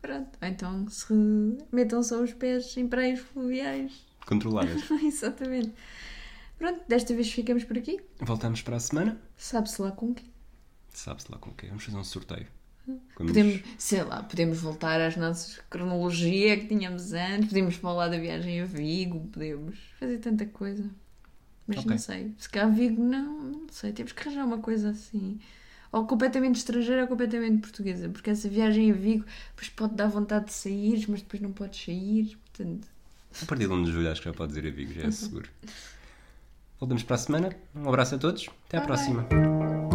Pronto. 0.00 0.38
Então 0.40 0.88
se 0.88 1.12
metam 1.70 2.02
só 2.02 2.22
os 2.22 2.32
pés 2.32 2.74
em 2.76 2.88
praias 2.88 3.20
fluviais. 3.20 3.92
Controladas. 4.26 4.90
Exatamente. 5.02 5.74
Pronto, 6.58 6.80
desta 6.88 7.14
vez 7.14 7.30
ficamos 7.30 7.64
por 7.64 7.76
aqui. 7.76 8.00
Voltamos 8.18 8.62
para 8.62 8.76
a 8.76 8.80
semana. 8.80 9.20
Sabe-se 9.36 9.80
lá 9.80 9.90
com 9.92 10.10
o 10.10 10.14
quê? 10.14 10.24
Sabe-se 10.88 11.30
lá 11.30 11.38
com 11.38 11.50
o 11.50 11.54
quê? 11.54 11.66
Vamos 11.68 11.84
fazer 11.84 11.98
um 11.98 12.04
sorteio. 12.04 12.46
Podemos, 13.14 13.62
sei 13.78 14.02
lá, 14.02 14.22
podemos 14.22 14.58
voltar 14.60 15.00
às 15.00 15.16
nossas 15.16 15.58
cronologia 15.70 16.58
que 16.58 16.66
tínhamos 16.66 17.12
antes, 17.12 17.48
podemos 17.48 17.76
falar 17.76 18.08
da 18.08 18.18
viagem 18.18 18.60
a 18.60 18.64
Vigo, 18.64 19.28
podemos 19.28 19.78
fazer 19.98 20.18
tanta 20.18 20.46
coisa. 20.46 20.90
Mas 21.70 21.78
Ok. 21.78 21.90
não 21.92 21.98
sei, 21.98 22.32
se 22.36 22.48
cá 22.50 22.66
Vigo 22.66 23.00
não, 23.00 23.32
não 23.44 23.66
sei, 23.70 23.92
temos 23.92 24.10
que 24.10 24.20
arranjar 24.20 24.44
uma 24.44 24.58
coisa 24.58 24.90
assim. 24.90 25.38
Ou 25.92 26.04
completamente 26.04 26.56
estrangeira 26.56 27.02
ou 27.02 27.08
completamente 27.08 27.60
portuguesa, 27.60 28.08
porque 28.08 28.28
essa 28.30 28.48
viagem 28.48 28.90
a 28.90 28.94
Vigo 28.94 29.24
depois 29.50 29.68
pode 29.68 29.94
dar 29.94 30.08
vontade 30.08 30.46
de 30.46 30.52
sair, 30.52 31.04
mas 31.08 31.22
depois 31.22 31.40
não 31.40 31.52
podes 31.52 31.84
sair, 31.84 32.36
portanto. 32.44 32.88
A 33.40 33.46
partir 33.46 33.68
de 33.68 33.72
1 33.72 33.84
de 33.84 33.92
julho 33.92 34.10
acho 34.10 34.20
que 34.20 34.28
já 34.28 34.34
pode 34.34 34.52
dizer 34.52 34.66
a 34.68 34.70
Vigo, 34.72 34.90
Uhum. 34.92 35.00
já 35.00 35.06
é 35.06 35.10
seguro. 35.12 35.48
Voltamos 36.80 37.02
para 37.04 37.14
a 37.14 37.18
semana. 37.18 37.56
Um 37.74 37.88
abraço 37.88 38.14
a 38.16 38.18
todos. 38.18 38.48
Até 38.66 38.78
à 38.78 38.80
Bye, 38.80 38.88
próxima. 38.88 39.89